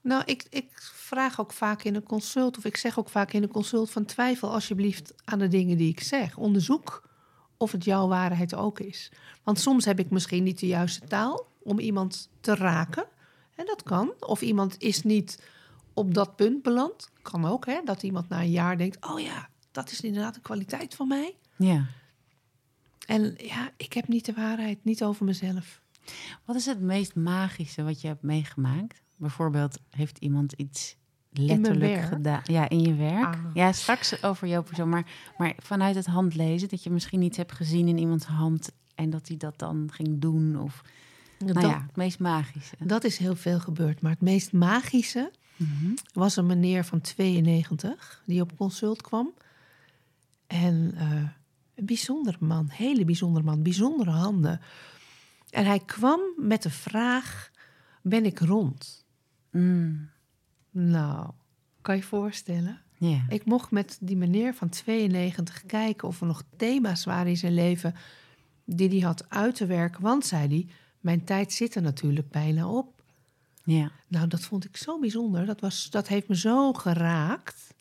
Nou, 0.00 0.22
ik, 0.24 0.46
ik 0.50 0.68
vraag 0.94 1.40
ook 1.40 1.52
vaak 1.52 1.82
in 1.82 1.94
een 1.94 2.02
consult, 2.02 2.58
of 2.58 2.64
ik 2.64 2.76
zeg 2.76 2.98
ook 2.98 3.08
vaak 3.08 3.32
in 3.32 3.42
een 3.42 3.48
consult 3.48 3.90
van 3.90 4.04
twijfel 4.04 4.52
alsjeblieft 4.52 5.14
aan 5.24 5.38
de 5.38 5.48
dingen 5.48 5.76
die 5.76 5.88
ik 5.88 6.00
zeg. 6.00 6.36
Onderzoek 6.36 7.08
of 7.56 7.72
het 7.72 7.84
jouw 7.84 8.08
waarheid 8.08 8.54
ook 8.54 8.80
is. 8.80 9.12
Want 9.42 9.58
soms 9.58 9.84
heb 9.84 9.98
ik 9.98 10.10
misschien 10.10 10.42
niet 10.42 10.58
de 10.58 10.66
juiste 10.66 11.06
taal 11.06 11.46
om 11.62 11.78
iemand 11.78 12.30
te 12.40 12.54
raken. 12.54 13.06
En 13.54 13.66
dat 13.66 13.82
kan. 13.82 14.12
Of 14.18 14.42
iemand 14.42 14.78
is 14.78 15.02
niet 15.02 15.42
op 15.94 16.14
dat 16.14 16.36
punt 16.36 16.62
beland. 16.62 17.10
Kan 17.22 17.44
ook, 17.44 17.66
hè? 17.66 17.80
Dat 17.84 18.02
iemand 18.02 18.28
na 18.28 18.40
een 18.40 18.50
jaar 18.50 18.78
denkt: 18.78 19.06
oh 19.06 19.20
ja, 19.20 19.48
dat 19.70 19.90
is 19.90 20.00
inderdaad 20.00 20.36
een 20.36 20.42
kwaliteit 20.42 20.94
van 20.94 21.08
mij. 21.08 21.36
Ja. 21.56 21.86
En 23.12 23.34
ja, 23.36 23.70
ik 23.76 23.92
heb 23.92 24.08
niet 24.08 24.24
de 24.24 24.32
waarheid, 24.32 24.84
niet 24.84 25.04
over 25.04 25.24
mezelf. 25.24 25.80
Wat 26.44 26.56
is 26.56 26.66
het 26.66 26.80
meest 26.80 27.14
magische 27.14 27.82
wat 27.82 28.00
je 28.00 28.06
hebt 28.06 28.22
meegemaakt? 28.22 29.02
Bijvoorbeeld, 29.16 29.78
heeft 29.90 30.18
iemand 30.18 30.52
iets 30.52 30.96
letterlijk 31.30 32.02
gedaan? 32.02 32.40
Ja, 32.44 32.68
in 32.68 32.80
je 32.80 32.94
werk. 32.94 33.34
Ah. 33.34 33.44
Ja, 33.54 33.72
straks 33.72 34.22
over 34.22 34.48
jouw 34.48 34.62
persoon. 34.62 34.88
Maar, 34.88 35.06
maar 35.38 35.54
vanuit 35.58 35.94
het 35.94 36.06
handlezen, 36.06 36.68
dat 36.68 36.82
je 36.82 36.90
misschien 36.90 37.22
iets 37.22 37.36
hebt 37.36 37.52
gezien 37.52 37.88
in 37.88 37.98
iemands 37.98 38.24
hand 38.24 38.72
en 38.94 39.10
dat 39.10 39.28
hij 39.28 39.36
dat 39.36 39.58
dan 39.58 39.88
ging 39.92 40.20
doen. 40.20 40.60
Of, 40.60 40.82
nou 41.38 41.52
dat, 41.52 41.62
ja, 41.62 41.82
het 41.86 41.96
meest 41.96 42.18
magische. 42.18 42.76
dat 42.78 43.04
is 43.04 43.16
heel 43.16 43.36
veel 43.36 43.60
gebeurd. 43.60 44.00
Maar 44.00 44.12
het 44.12 44.20
meest 44.20 44.52
magische 44.52 45.30
Mhm. 45.56 45.94
was 46.12 46.36
een 46.36 46.46
meneer 46.46 46.84
van 46.84 47.00
92 47.00 48.22
die 48.26 48.40
op 48.40 48.56
consult 48.56 49.02
kwam. 49.02 49.32
En 50.46 50.92
eh, 50.96 51.22
een 51.82 51.88
bijzondere 51.88 52.36
man, 52.40 52.68
hele 52.68 53.04
bijzondere 53.04 53.44
man, 53.44 53.62
bijzondere 53.62 54.10
handen. 54.10 54.60
En 55.50 55.64
hij 55.64 55.78
kwam 55.78 56.20
met 56.36 56.62
de 56.62 56.70
vraag: 56.70 57.50
Ben 58.02 58.24
ik 58.24 58.38
rond? 58.38 59.04
Mm, 59.50 60.08
Nou, 60.70 61.30
kan 61.80 61.94
je 61.94 62.00
je 62.00 62.06
voorstellen? 62.06 62.80
Ik 63.28 63.44
mocht 63.44 63.70
met 63.70 63.98
die 64.00 64.16
meneer 64.16 64.54
van 64.54 64.68
92 64.68 65.66
kijken 65.66 66.08
of 66.08 66.20
er 66.20 66.26
nog 66.26 66.42
thema's 66.56 67.04
waren 67.04 67.26
in 67.26 67.36
zijn 67.36 67.54
leven 67.54 67.94
die 68.64 68.88
hij 68.88 68.98
had 68.98 69.30
uit 69.30 69.54
te 69.54 69.66
werken. 69.66 70.02
Want, 70.02 70.26
zei 70.26 70.48
hij, 70.48 70.66
mijn 71.00 71.24
tijd 71.24 71.52
zit 71.52 71.74
er 71.74 71.82
natuurlijk 71.82 72.30
bijna 72.30 72.68
op. 72.68 73.02
ja. 73.64 73.90
Nou, 74.08 74.26
dat 74.28 74.40
vond 74.40 74.64
ik 74.64 74.76
zo 74.76 74.98
bijzonder. 74.98 75.46
Dat, 75.46 75.60
was, 75.60 75.90
dat 75.90 76.08
heeft 76.08 76.28
me 76.28 76.36
zo 76.36 76.72
geraakt 76.72 77.74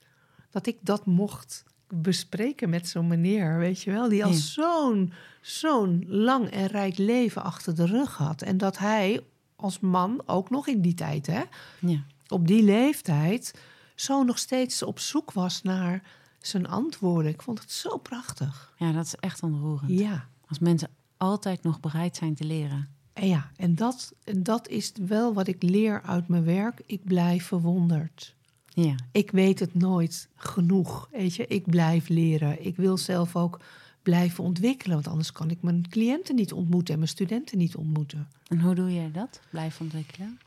dat 0.50 0.66
ik 0.68 0.78
dat 0.82 1.06
mocht 1.06 1.64
bespreken 1.93 2.69
met 2.69 2.88
zo'n 2.88 3.08
meneer, 3.08 3.58
weet 3.58 3.82
je 3.82 3.91
wel, 3.91 4.10
die 4.10 4.25
al 4.25 4.32
Ja. 4.32 4.36
zo'n 4.38 5.13
zo'n 5.41 6.04
lang 6.08 6.49
en 6.49 6.65
rijk 6.67 6.97
leven 6.97 7.43
achter 7.43 7.75
de 7.75 7.86
rug 7.86 8.17
had. 8.17 8.41
En 8.41 8.58
dat 8.58 8.77
hij 8.77 9.21
als 9.56 9.80
man, 9.80 10.21
ook 10.25 10.49
nog 10.49 10.67
in 10.67 10.82
die 10.82 10.93
tijd, 10.93 11.27
hè, 11.27 11.41
ja. 11.80 11.99
op 12.27 12.47
die 12.47 12.63
leeftijd, 12.63 13.54
zo 13.95 14.23
nog 14.23 14.38
steeds 14.38 14.84
op 14.84 14.99
zoek 14.99 15.32
was 15.32 15.62
naar 15.62 16.04
zijn 16.39 16.67
antwoorden. 16.67 17.32
Ik 17.32 17.41
vond 17.41 17.60
het 17.60 17.71
zo 17.71 17.97
prachtig. 17.97 18.73
Ja, 18.77 18.91
dat 18.91 19.06
is 19.06 19.15
echt 19.15 19.43
ontroerend. 19.43 19.91
Ja, 19.99 20.27
Als 20.47 20.60
mensen 20.60 20.89
altijd 21.17 21.63
nog 21.63 21.80
bereid 21.80 22.15
zijn 22.15 22.36
te 22.36 22.43
leren. 22.43 22.88
En 23.13 23.27
ja, 23.27 23.51
en 23.56 23.75
dat, 23.75 24.13
en 24.23 24.43
dat 24.43 24.67
is 24.67 24.91
wel 25.08 25.34
wat 25.34 25.47
ik 25.47 25.63
leer 25.63 26.01
uit 26.01 26.27
mijn 26.27 26.43
werk. 26.43 26.82
Ik 26.86 27.04
blijf 27.04 27.45
verwonderd. 27.45 28.36
Ja. 28.73 28.95
Ik 29.12 29.31
weet 29.31 29.60
het 29.60 29.73
nooit 29.73 30.27
genoeg. 30.36 31.10
Weet 31.12 31.36
je, 31.36 31.47
ik 31.47 31.65
blijf 31.65 32.10
leren. 32.10 32.65
Ik 32.65 32.75
wil 32.75 32.97
zelf 32.97 33.36
ook 33.36 33.60
blijven 34.01 34.43
ontwikkelen, 34.43 34.95
want 34.95 35.07
anders 35.07 35.31
kan 35.31 35.49
ik 35.49 35.62
mijn 35.62 35.89
cliënten 35.89 36.36
niet 36.36 36.53
ontmoeten 36.53 36.93
en 36.93 36.99
mijn 36.99 37.12
studenten 37.12 37.57
niet 37.57 37.75
ontmoeten. 37.75 38.27
En 38.47 38.60
hoe 38.60 38.75
doe 38.75 38.93
jij 38.93 39.12
dat? 39.12 39.39
Blijf 39.49 39.81
ontwikkelen? 39.81 40.39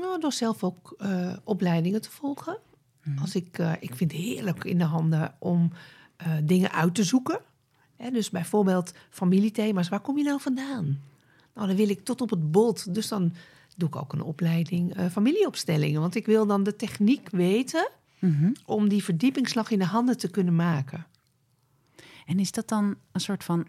Nou, 0.00 0.20
door 0.20 0.32
zelf 0.32 0.64
ook 0.64 0.94
eh, 0.98 1.32
opleidingen 1.44 2.02
te 2.02 2.10
volgen. 2.10 2.58
Als 3.20 3.34
ik, 3.34 3.58
eh, 3.58 3.72
ik 3.80 3.94
vind 3.94 4.12
het 4.12 4.20
heerlijk 4.20 4.64
in 4.64 4.78
de 4.78 4.84
handen 4.84 5.34
om 5.38 5.72
eh, 6.16 6.32
dingen 6.44 6.72
uit 6.72 6.94
te 6.94 7.04
zoeken. 7.04 7.40
Hè, 7.96 8.10
dus 8.10 8.30
bijvoorbeeld 8.30 8.92
familiethema's. 9.10 9.88
Waar 9.88 10.00
kom 10.00 10.18
je 10.18 10.24
nou 10.24 10.40
vandaan? 10.40 11.00
Nou, 11.54 11.66
dan 11.66 11.76
wil 11.76 11.88
ik 11.88 12.04
tot 12.04 12.20
op 12.20 12.30
het 12.30 12.50
bot. 12.50 12.94
Dus 12.94 13.08
dan 13.08 13.32
doe 13.76 13.88
ik 13.88 13.96
ook 13.96 14.12
een 14.12 14.22
opleiding 14.22 14.94
eh, 14.94 15.06
familieopstellingen. 15.10 16.00
Want 16.00 16.14
ik 16.14 16.26
wil 16.26 16.46
dan 16.46 16.62
de 16.62 16.76
techniek 16.76 17.28
weten 17.30 17.88
Mhm. 18.18 18.52
om 18.64 18.88
die 18.88 19.04
verdiepingsslag 19.04 19.70
in 19.70 19.78
de 19.78 19.84
handen 19.84 20.18
te 20.18 20.28
kunnen 20.28 20.54
maken. 20.56 21.06
En 22.26 22.38
is 22.38 22.52
dat 22.52 22.68
dan 22.68 22.96
een 23.12 23.20
soort 23.20 23.44
van 23.44 23.66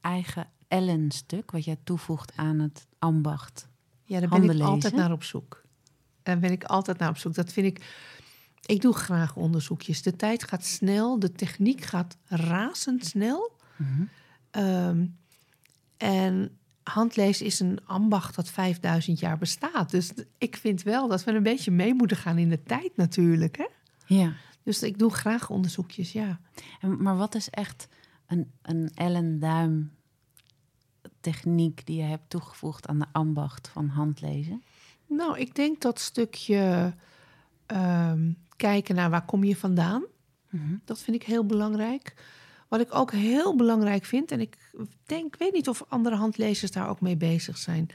eigen 0.00 0.46
Ellen-stuk, 0.68 1.50
wat 1.50 1.64
jij 1.64 1.76
toevoegt 1.84 2.32
aan 2.36 2.58
het 2.58 2.86
ambacht? 2.98 3.68
Ja, 4.04 4.20
daar 4.20 4.28
ben 4.28 4.50
ik 4.50 4.60
altijd 4.60 4.94
naar 4.94 5.12
op 5.12 5.22
zoek. 5.22 5.62
Daar 6.22 6.38
ben 6.38 6.50
ik 6.50 6.64
altijd 6.64 6.98
naar 6.98 7.08
op 7.08 7.16
zoek. 7.16 7.34
Dat 7.34 7.52
vind 7.52 7.66
ik. 7.66 7.94
Ik 8.66 8.80
doe 8.80 8.94
graag 8.94 9.36
onderzoekjes. 9.36 10.02
De 10.02 10.16
tijd 10.16 10.44
gaat 10.44 10.64
snel, 10.64 11.18
de 11.18 11.32
techniek 11.32 11.80
gaat 11.80 12.16
razendsnel. 12.26 13.56
Ehm, 14.50 15.06
en 15.96 16.58
handlezen 16.82 17.46
is 17.46 17.60
een 17.60 17.78
ambacht 17.84 18.34
dat 18.34 18.48
5000 18.48 19.20
jaar 19.20 19.38
bestaat. 19.38 19.90
Dus 19.90 20.12
ik 20.38 20.56
vind 20.56 20.82
wel 20.82 21.08
dat 21.08 21.24
we 21.24 21.32
een 21.32 21.42
beetje 21.42 21.70
mee 21.70 21.94
moeten 21.94 22.16
gaan 22.16 22.38
in 22.38 22.48
de 22.48 22.62
tijd 22.62 22.96
natuurlijk. 22.96 23.56
Hè? 23.56 23.66
Ja. 24.06 24.32
Dus 24.62 24.82
ik 24.82 24.98
doe 24.98 25.10
graag 25.10 25.50
onderzoekjes, 25.50 26.12
ja. 26.12 26.40
En, 26.80 27.02
maar 27.02 27.16
wat 27.16 27.34
is 27.34 27.50
echt 27.50 27.88
een, 28.26 28.50
een 28.62 28.90
Ellen 28.94 29.38
Duim 29.38 29.92
techniek 31.20 31.86
die 31.86 31.96
je 31.96 32.02
hebt 32.02 32.30
toegevoegd 32.30 32.86
aan 32.86 32.98
de 32.98 33.06
ambacht 33.12 33.68
van 33.68 33.88
handlezen? 33.88 34.62
Nou, 35.06 35.38
ik 35.38 35.54
denk 35.54 35.80
dat 35.80 36.00
stukje 36.00 36.94
ehm, 37.66 38.32
kijken 38.56 38.94
naar 38.94 39.10
waar 39.10 39.24
kom 39.24 39.44
je 39.44 39.56
vandaan. 39.56 40.04
Mhm. 40.50 40.76
Dat 40.84 40.98
vind 40.98 41.16
ik 41.16 41.22
heel 41.22 41.46
belangrijk. 41.46 42.14
Wat 42.72 42.80
ik 42.80 42.94
ook 42.94 43.12
heel 43.12 43.56
belangrijk 43.56 44.04
vind, 44.04 44.30
en 44.30 44.40
ik 44.40 44.56
denk, 45.06 45.36
weet 45.36 45.52
niet 45.52 45.68
of 45.68 45.84
andere 45.88 46.16
handlezers 46.16 46.70
daar 46.70 46.88
ook 46.88 47.00
mee 47.00 47.16
bezig 47.16 47.58
zijn, 47.58 47.88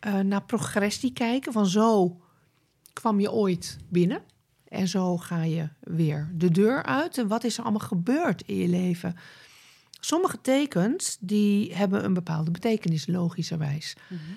eh, 0.00 0.18
naar 0.18 0.42
progressie 0.42 1.12
kijken. 1.12 1.52
Van 1.52 1.66
zo 1.66 2.20
kwam 2.92 3.20
je 3.20 3.32
ooit 3.32 3.78
binnen 3.88 4.22
en 4.68 4.88
zo 4.88 5.16
ga 5.16 5.42
je 5.42 5.68
weer 5.80 6.30
de 6.34 6.50
deur 6.50 6.82
uit. 6.82 7.18
En 7.18 7.28
wat 7.28 7.44
is 7.44 7.56
er 7.56 7.62
allemaal 7.62 7.88
gebeurd 7.88 8.42
in 8.46 8.56
je 8.56 8.68
leven? 8.68 9.16
Sommige 10.00 10.40
tekens 10.40 11.16
die 11.20 11.74
hebben 11.74 12.04
een 12.04 12.14
bepaalde 12.14 12.50
betekenis, 12.50 13.06
logischerwijs. 13.06 13.96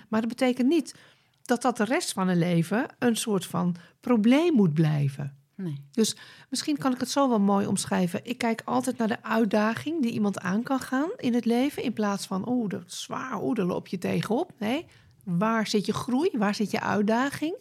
Maar 0.09 0.19
dat 0.19 0.29
betekent 0.29 0.67
niet 0.67 0.95
dat 1.41 1.61
dat 1.61 1.77
de 1.77 1.85
rest 1.85 2.11
van 2.11 2.27
een 2.27 2.37
leven 2.37 2.85
een 2.99 3.15
soort 3.15 3.45
van 3.45 3.75
probleem 3.99 4.53
moet 4.53 4.73
blijven. 4.73 5.37
Nee. 5.55 5.85
Dus 5.91 6.15
misschien 6.49 6.77
kan 6.77 6.93
ik 6.93 6.99
het 6.99 7.09
zo 7.09 7.29
wel 7.29 7.39
mooi 7.39 7.65
omschrijven. 7.67 8.25
Ik 8.25 8.37
kijk 8.37 8.61
altijd 8.65 8.97
naar 8.97 9.07
de 9.07 9.23
uitdaging 9.23 10.01
die 10.01 10.11
iemand 10.11 10.39
aan 10.39 10.63
kan 10.63 10.79
gaan 10.79 11.09
in 11.17 11.33
het 11.33 11.45
leven. 11.45 11.83
In 11.83 11.93
plaats 11.93 12.25
van, 12.25 12.45
oh, 12.45 12.69
dat 12.69 12.85
is 12.85 13.01
zwaar, 13.01 13.39
oh, 13.39 13.55
daar 13.55 13.65
loop 13.65 13.87
je 13.87 13.97
tegenop. 13.97 14.51
Nee, 14.59 14.85
waar 15.23 15.67
zit 15.67 15.85
je 15.85 15.93
groei? 15.93 16.29
Waar 16.33 16.55
zit 16.55 16.71
je 16.71 16.81
uitdaging? 16.81 17.55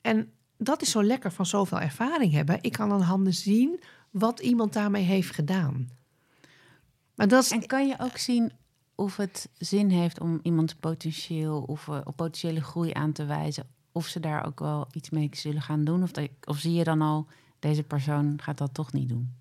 En 0.00 0.32
dat 0.56 0.82
is 0.82 0.90
zo 0.90 1.02
lekker 1.02 1.32
van 1.32 1.46
zoveel 1.46 1.80
ervaring 1.80 2.32
hebben. 2.32 2.58
Ik 2.60 2.72
kan 2.72 2.92
aan 2.92 3.00
handen 3.00 3.34
zien 3.34 3.80
wat 4.10 4.40
iemand 4.40 4.72
daarmee 4.72 5.04
heeft 5.04 5.34
gedaan. 5.34 5.88
Maar 7.14 7.28
dat 7.28 7.44
is, 7.44 7.50
En 7.50 7.66
kan 7.66 7.86
je 7.86 7.98
ook 7.98 8.16
zien 8.16 8.52
of 8.94 9.16
het 9.16 9.48
zin 9.58 9.90
heeft 9.90 10.20
om 10.20 10.40
iemands 10.42 10.74
potentieel 10.74 11.62
of 11.62 11.88
eh, 11.88 12.00
potentiële 12.16 12.62
groei 12.62 12.92
aan 12.92 13.12
te 13.12 13.24
wijzen? 13.24 13.66
Of 13.98 14.06
ze 14.06 14.20
daar 14.20 14.46
ook 14.46 14.60
wel 14.60 14.86
iets 14.92 15.10
mee 15.10 15.28
zullen 15.32 15.62
gaan 15.62 15.84
doen? 15.84 16.02
Of, 16.02 16.10
dat- 16.12 16.28
of 16.44 16.58
zie 16.58 16.72
je 16.72 16.84
dan 16.84 17.02
al, 17.02 17.26
deze 17.58 17.82
persoon 17.82 18.38
gaat 18.42 18.58
dat 18.58 18.74
toch 18.74 18.92
niet 18.92 19.08
doen? 19.08 19.32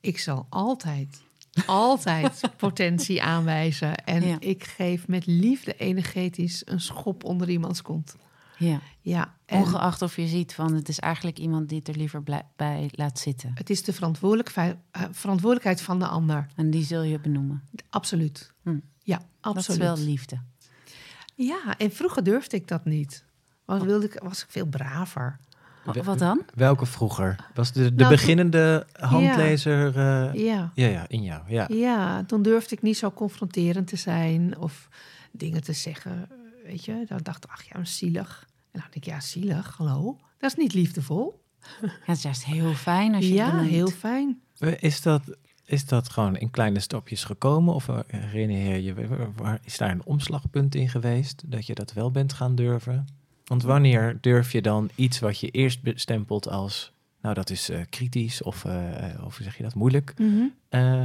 ik 0.00 0.18
zal 0.18 0.46
altijd, 0.48 1.22
altijd 1.66 2.40
potentie 2.56 3.22
aanwijzen. 3.22 3.94
En 4.04 4.26
Ja. 4.26 4.36
ik 4.40 4.64
geef 4.64 5.08
met 5.08 5.26
liefde 5.26 5.74
energetisch 5.76 6.62
een 6.66 6.80
schop 6.80 7.24
onder 7.24 7.48
iemands 7.50 7.82
kont. 7.82 8.16
Ja. 8.58 8.80
Ja, 9.00 9.34
en 9.46 9.60
Ongeacht 9.60 10.02
of 10.02 10.16
je 10.16 10.26
ziet 10.26 10.54
van 10.54 10.74
het 10.74 10.88
is 10.88 10.98
eigenlijk 10.98 11.38
iemand 11.38 11.68
die 11.68 11.78
het 11.78 11.88
er 11.88 11.96
liever 11.96 12.22
bij 12.56 12.88
laat 12.92 13.18
zitten. 13.18 13.50
het 13.54 13.70
is 13.70 13.82
de 13.82 13.92
verantwoordelijk, 13.92 14.48
eh, 14.48 15.04
verantwoordelijkheid 15.10 15.80
van 15.80 15.98
de 15.98 16.06
ander. 16.06 16.46
En 16.56 16.70
die 16.70 16.84
zul 16.84 17.02
je 17.02 17.20
benoemen. 17.20 17.62
Absoluut. 17.90 18.52
Hm. 18.62 18.78
Ja, 19.02 19.16
Dat 19.16 19.26
absoluut. 19.56 19.80
is 19.80 19.86
wel 19.86 19.98
liefde. 19.98 20.40
Ja, 21.46 21.78
en 21.78 21.90
vroeger 21.92 22.24
durfde 22.24 22.56
ik 22.56 22.68
dat 22.68 22.84
niet. 22.84 23.24
Want 23.64 23.82
wilde 23.82 24.06
ik, 24.06 24.20
was 24.22 24.42
ik 24.42 24.46
veel 24.50 24.66
braver. 24.66 25.38
Wa- 25.84 26.02
Wat 26.02 26.18
dan? 26.18 26.42
Welke 26.54 26.86
vroeger? 26.86 27.36
Was 27.54 27.72
de, 27.72 27.82
de 27.94 27.94
Nou, 28.02 28.10
beginnende 28.10 28.86
handlezer... 29.00 29.86
eh, 29.96 30.34
Ja. 30.44 30.70
ja, 30.74 30.86
ja, 30.86 31.04
in 31.08 31.22
jou. 31.22 31.42
Ja. 31.46 31.66
ja, 31.68 32.24
toen 32.24 32.42
durfde 32.42 32.74
ik 32.74 32.82
niet 32.82 32.96
zo 32.96 33.10
confronterend 33.10 33.86
te 33.86 33.96
zijn 33.96 34.58
of 34.58 34.88
dingen 35.32 35.62
te 35.62 35.72
zeggen. 35.72 36.28
Weet 36.64 36.84
je, 36.84 37.04
dan 37.06 37.18
dacht 37.22 37.44
ik, 37.44 37.50
ach 37.50 37.62
ja, 37.62 37.84
zielig. 37.84 38.46
En 38.70 38.80
dan 38.80 38.82
denk 38.90 38.94
ik, 38.94 39.04
ja, 39.04 39.20
zielig, 39.20 39.74
hallo. 39.76 40.18
Dat 40.38 40.50
is 40.50 40.56
niet 40.56 40.74
liefdevol. 40.74 41.42
Ja, 41.80 41.88
het 42.04 42.16
is 42.16 42.22
juist 42.22 42.44
heel 42.44 42.74
fijn 42.74 43.14
als 43.14 43.24
je 43.26 43.32
Ja, 43.34 43.60
heel 43.60 43.88
fijn. 43.90 44.40
Eh, 44.58 44.72
Is 44.82 45.02
dat, 45.02 45.22
is 45.68 45.86
dat 45.86 46.08
gewoon 46.10 46.36
in 46.36 46.50
kleine 46.50 46.80
stapjes 46.80 47.24
gekomen? 47.24 47.74
Of 47.74 47.88
eh, 47.88 47.98
herinner 48.06 48.58
je 48.74 48.82
je, 48.82 48.94
waar- 49.36 49.60
is 49.64 49.78
daar 49.78 49.90
een 49.90 50.04
omslagpunt 50.04 50.74
in 50.74 50.88
geweest? 50.88 51.42
Dat 51.46 51.66
je 51.66 51.74
dat 51.74 51.92
wel 51.92 52.10
bent 52.10 52.32
gaan 52.32 52.54
durven? 52.54 53.06
Want 53.44 53.62
wanneer 53.62 54.18
durf 54.20 54.52
je 54.52 54.62
dan 54.62 54.90
iets 54.94 55.18
wat 55.18 55.38
je 55.40 55.50
eerst 55.50 55.82
bestempelt 55.82 56.48
als... 56.48 56.92
Nou, 57.20 57.34
dat 57.34 57.50
is 57.50 57.68
eh, 57.68 57.80
kritisch 57.90 58.42
of, 58.42 58.64
eh, 58.64 59.24
of 59.24 59.36
hoe 59.36 59.44
zeg 59.44 59.56
je 59.56 59.62
dat, 59.62 59.74
moeilijk. 59.74 60.14
Eh, 60.68 61.00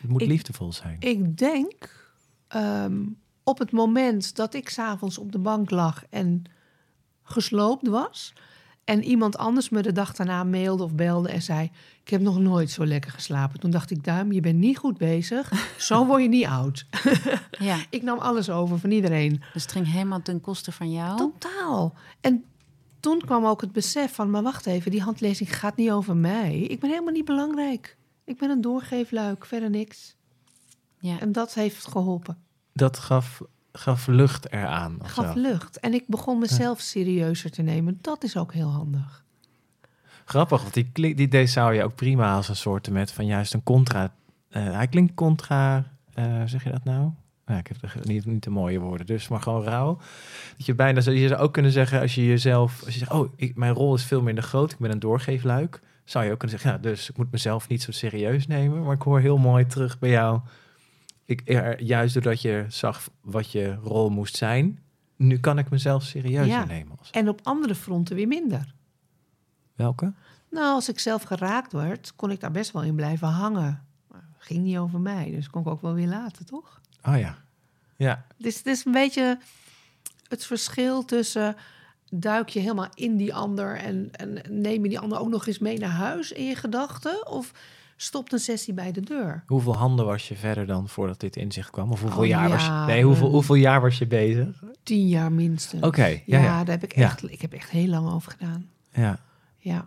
het 0.00 0.08
moet 0.10 0.20
Ik- 0.22 0.28
liefdevol 0.28 0.72
zijn. 0.72 0.96
Ik 1.00 1.36
denk 1.38 2.10
ehm, 2.48 3.00
op 3.44 3.58
het 3.58 3.72
moment 3.72 4.36
dat 4.36 4.54
ik 4.54 4.68
s'avonds 4.68 5.18
op 5.18 5.32
de 5.32 5.38
bank 5.38 5.70
lag 5.70 6.04
en 6.10 6.44
gesloopt 7.22 7.88
was. 7.88 8.32
En 8.84 9.04
iemand 9.04 9.36
anders 9.38 9.68
me 9.68 9.82
de 9.82 9.92
dag 9.92 10.12
daarna 10.12 10.44
mailde 10.44 10.82
of 10.82 10.94
belde 10.94 11.28
en 11.28 11.42
zei: 11.42 11.70
Ik 12.04 12.08
heb 12.10 12.20
nog 12.20 12.38
nooit 12.38 12.70
zo 12.70 12.86
lekker 12.86 13.10
geslapen. 13.10 13.60
Toen 13.60 13.70
dacht 13.70 13.90
ik: 13.90 14.04
Duim, 14.04 14.32
je 14.32 14.40
bent 14.40 14.58
niet 14.58 14.78
goed 14.78 14.98
bezig. 14.98 15.52
Zo 15.88 16.06
word 16.06 16.22
je 16.22 16.28
niet 16.28 16.46
oud. 16.46 16.86
Ja, 17.58 17.76
Ik 17.90 18.02
nam 18.02 18.18
alles 18.18 18.50
over 18.50 18.78
van 18.78 18.90
iedereen. 18.90 19.42
dus 19.52 19.62
het 19.62 19.72
ging 19.72 19.92
helemaal 19.92 20.22
ten 20.22 20.40
koste 20.40 20.72
van 20.72 20.92
jou. 20.92 21.16
Totaal. 21.16 21.94
En 22.20 22.44
toen 23.00 23.20
kwam 23.24 23.44
ook 23.44 23.60
het 23.60 23.72
besef 23.72 24.14
van: 24.14 24.30
Maar 24.30 24.42
wacht 24.42 24.66
even, 24.66 24.90
die 24.90 25.02
handlezing 25.02 25.56
gaat 25.56 25.76
niet 25.76 25.90
over 25.90 26.16
mij. 26.16 26.58
Ik 26.58 26.80
ben 26.80 26.90
helemaal 26.90 27.12
niet 27.12 27.24
belangrijk. 27.24 27.96
Ik 28.24 28.38
ben 28.38 28.50
een 28.50 28.60
doorgeefluik, 28.60 29.46
verder 29.46 29.70
niks. 29.70 30.16
Ja. 30.98 31.20
En 31.20 31.32
dat 31.32 31.54
heeft 31.54 31.86
geholpen. 31.86 32.38
Dat 32.72 32.98
gaf, 32.98 33.42
gaf 33.72 34.06
lucht 34.06 34.52
eraan. 34.52 34.98
gaf 35.02 35.32
zo. 35.32 35.40
lucht. 35.40 35.80
En 35.80 35.94
ik 35.94 36.04
begon 36.06 36.38
mezelf 36.38 36.80
serieuzer 36.80 37.50
te 37.50 37.62
nemen. 37.62 37.98
Dat 38.00 38.24
is 38.24 38.36
ook 38.36 38.52
heel 38.52 38.70
handig. 38.70 39.24
Grappig, 40.24 40.62
want 40.62 40.74
die, 40.74 41.14
die 41.14 41.28
deze 41.28 41.52
zou 41.52 41.74
je 41.74 41.84
ook 41.84 41.94
prima 41.94 42.34
als 42.36 42.48
een 42.48 42.56
soort 42.56 42.90
met 42.90 43.12
van 43.12 43.26
juist 43.26 43.54
een 43.54 43.62
contra. 43.62 44.12
eh, 44.50 44.62
hij 44.72 44.86
klinkt 44.88 45.14
contra, 45.14 45.84
hoe 46.14 46.42
zeg 46.46 46.64
je 46.64 46.70
dat 46.70 46.84
nou? 46.84 47.10
Nou, 47.46 47.58
ik 47.60 47.66
heb 47.66 47.80
de- 47.80 48.00
niet, 48.12 48.26
niet 48.26 48.42
de 48.42 48.50
mooie 48.50 48.78
woorden, 48.78 49.06
dus 49.06 49.28
maar 49.28 49.40
gewoon 49.40 49.62
rauw. 49.64 49.98
Dat 50.56 50.66
je 50.66 50.74
bijna 50.74 51.00
zou, 51.00 51.16
je 51.16 51.28
zou 51.28 51.40
ook 51.40 51.52
kunnen 51.52 51.72
zeggen 51.72 52.00
als 52.00 52.14
je 52.14 52.26
jezelf, 52.26 52.82
als 52.84 52.92
je 52.92 52.98
zegt, 52.98 53.10
oh, 53.12 53.32
ik, 53.36 53.56
mijn 53.56 53.72
rol 53.74 53.94
is 53.94 54.04
veel 54.04 54.22
minder 54.22 54.44
groot, 54.44 54.72
ik 54.72 54.78
ben 54.78 54.90
een 54.90 54.98
doorgeefluik, 54.98 55.80
zou 56.04 56.24
je 56.24 56.32
ook 56.32 56.38
kunnen 56.38 56.58
zeggen, 56.58 56.76
ja, 56.82 56.88
dus 56.88 57.08
ik 57.10 57.16
moet 57.16 57.32
mezelf 57.32 57.68
niet 57.68 57.82
zo 57.82 57.90
serieus 57.92 58.46
nemen. 58.46 58.82
Maar 58.84 58.94
ik 58.94 59.02
hoor 59.02 59.20
heel 59.20 59.38
mooi 59.38 59.66
terug 59.66 59.98
bij 59.98 60.10
jou, 60.10 60.40
ik, 61.24 61.42
er, 61.44 61.82
juist 61.82 62.14
doordat 62.14 62.42
je 62.42 62.64
zag 62.68 63.08
wat 63.20 63.50
je 63.52 63.74
rol 63.74 64.10
moest 64.10 64.36
zijn, 64.36 64.78
nu 65.16 65.38
kan 65.38 65.58
ik 65.58 65.70
mezelf 65.70 66.02
serieuzer 66.02 66.46
Ja. 66.46 66.64
nemen. 66.64 66.98
Als- 66.98 67.10
En 67.10 67.28
op 67.28 67.40
andere 67.42 67.74
fronten 67.74 68.16
weer 68.16 68.28
minder. 68.28 68.74
Welke? 69.74 70.12
Nou, 70.50 70.74
als 70.74 70.88
ik 70.88 70.98
zelf 70.98 71.22
geraakt 71.22 71.72
werd, 71.72 72.12
kon 72.16 72.30
ik 72.30 72.40
daar 72.40 72.50
best 72.50 72.70
wel 72.72 72.82
in 72.82 72.94
blijven 72.94 73.28
hangen. 73.28 73.84
Maar 74.08 74.24
het 74.38 74.46
ging 74.46 74.62
niet 74.64 74.76
over 74.78 75.00
mij, 75.00 75.30
dus 75.30 75.50
kon 75.50 75.60
ik 75.62 75.68
ook 75.68 75.80
wel 75.82 75.94
weer 75.94 76.08
laten, 76.08 76.46
toch? 76.46 76.80
Oh 77.04 77.18
ja. 77.18 77.38
Ja, 77.96 78.26
Dus 78.36 78.56
het 78.56 78.66
is 78.66 78.84
een 78.84 78.92
beetje 78.92 79.38
het 80.28 80.44
verschil 80.46 81.04
tussen 81.04 81.56
duik 82.10 82.48
je 82.48 82.60
helemaal 82.60 82.88
in 82.94 83.16
die 83.16 83.34
ander 83.34 83.76
en, 83.76 84.08
en 84.12 84.40
neem 84.48 84.82
je 84.82 84.88
die 84.88 84.98
ander 84.98 85.18
ook 85.18 85.28
nog 85.28 85.46
eens 85.46 85.58
mee 85.58 85.78
naar 85.78 85.90
huis 85.90 86.32
in 86.32 86.44
je 86.44 86.56
gedachten? 86.56 87.26
Of 87.26 87.52
stopt 88.02 88.32
een 88.32 88.38
sessie 88.38 88.74
bij 88.74 88.92
de 88.92 89.00
deur. 89.00 89.42
Hoeveel 89.46 89.76
handen 89.76 90.06
was 90.06 90.28
je 90.28 90.34
verder 90.36 90.66
dan 90.66 90.88
voordat 90.88 91.20
dit 91.20 91.36
inzicht 91.36 91.70
kwam? 91.70 91.92
Of 91.92 92.00
hoeveel 92.00 92.20
Oh, 92.20 92.26
jaar 92.26 92.48
was 92.48 92.64
je? 92.64 92.70
Nee, 92.70 93.04
hoeveel, 93.04 93.26
eh, 93.26 93.32
hoeveel 93.32 93.54
jaar 93.54 93.80
was 93.80 93.98
je 93.98 94.06
bezig? 94.06 94.62
Tien 94.82 95.08
jaar 95.08 95.32
minstens. 95.32 95.82
Oké, 95.82 96.06
ja, 96.06 96.20
ja, 96.24 96.40
ja. 96.40 96.64
daar 96.64 96.80
heb 96.80 96.90
ik 96.90 96.92
echt, 96.92 97.30
ik 97.30 97.40
heb 97.40 97.52
echt 97.52 97.70
heel 97.70 97.86
lang 97.86 98.10
over 98.12 98.32
gedaan. 98.32 98.68
Ja. 98.92 99.18
Ja. 99.56 99.84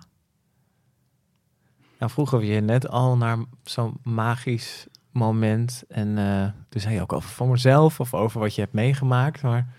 Nou, 2.00 2.12
vroegen 2.12 2.38
we 2.40 2.46
je 2.46 2.62
net 2.62 2.88
al 2.88 3.18
naar 3.18 3.38
zo'n 3.64 3.98
magisch 4.04 4.88
moment. 5.12 5.84
En 5.88 6.18
eh 6.18 6.48
toen 6.70 6.82
zei 6.82 6.94
je 6.94 7.02
ook 7.02 7.14
over 7.14 7.30
van 7.30 7.50
mezelf 7.50 8.00
of 8.00 8.14
over 8.14 8.40
wat 8.40 8.56
je 8.56 8.62
hebt 8.62 8.74
meegemaakt. 8.74 9.42
Maar 9.42 9.74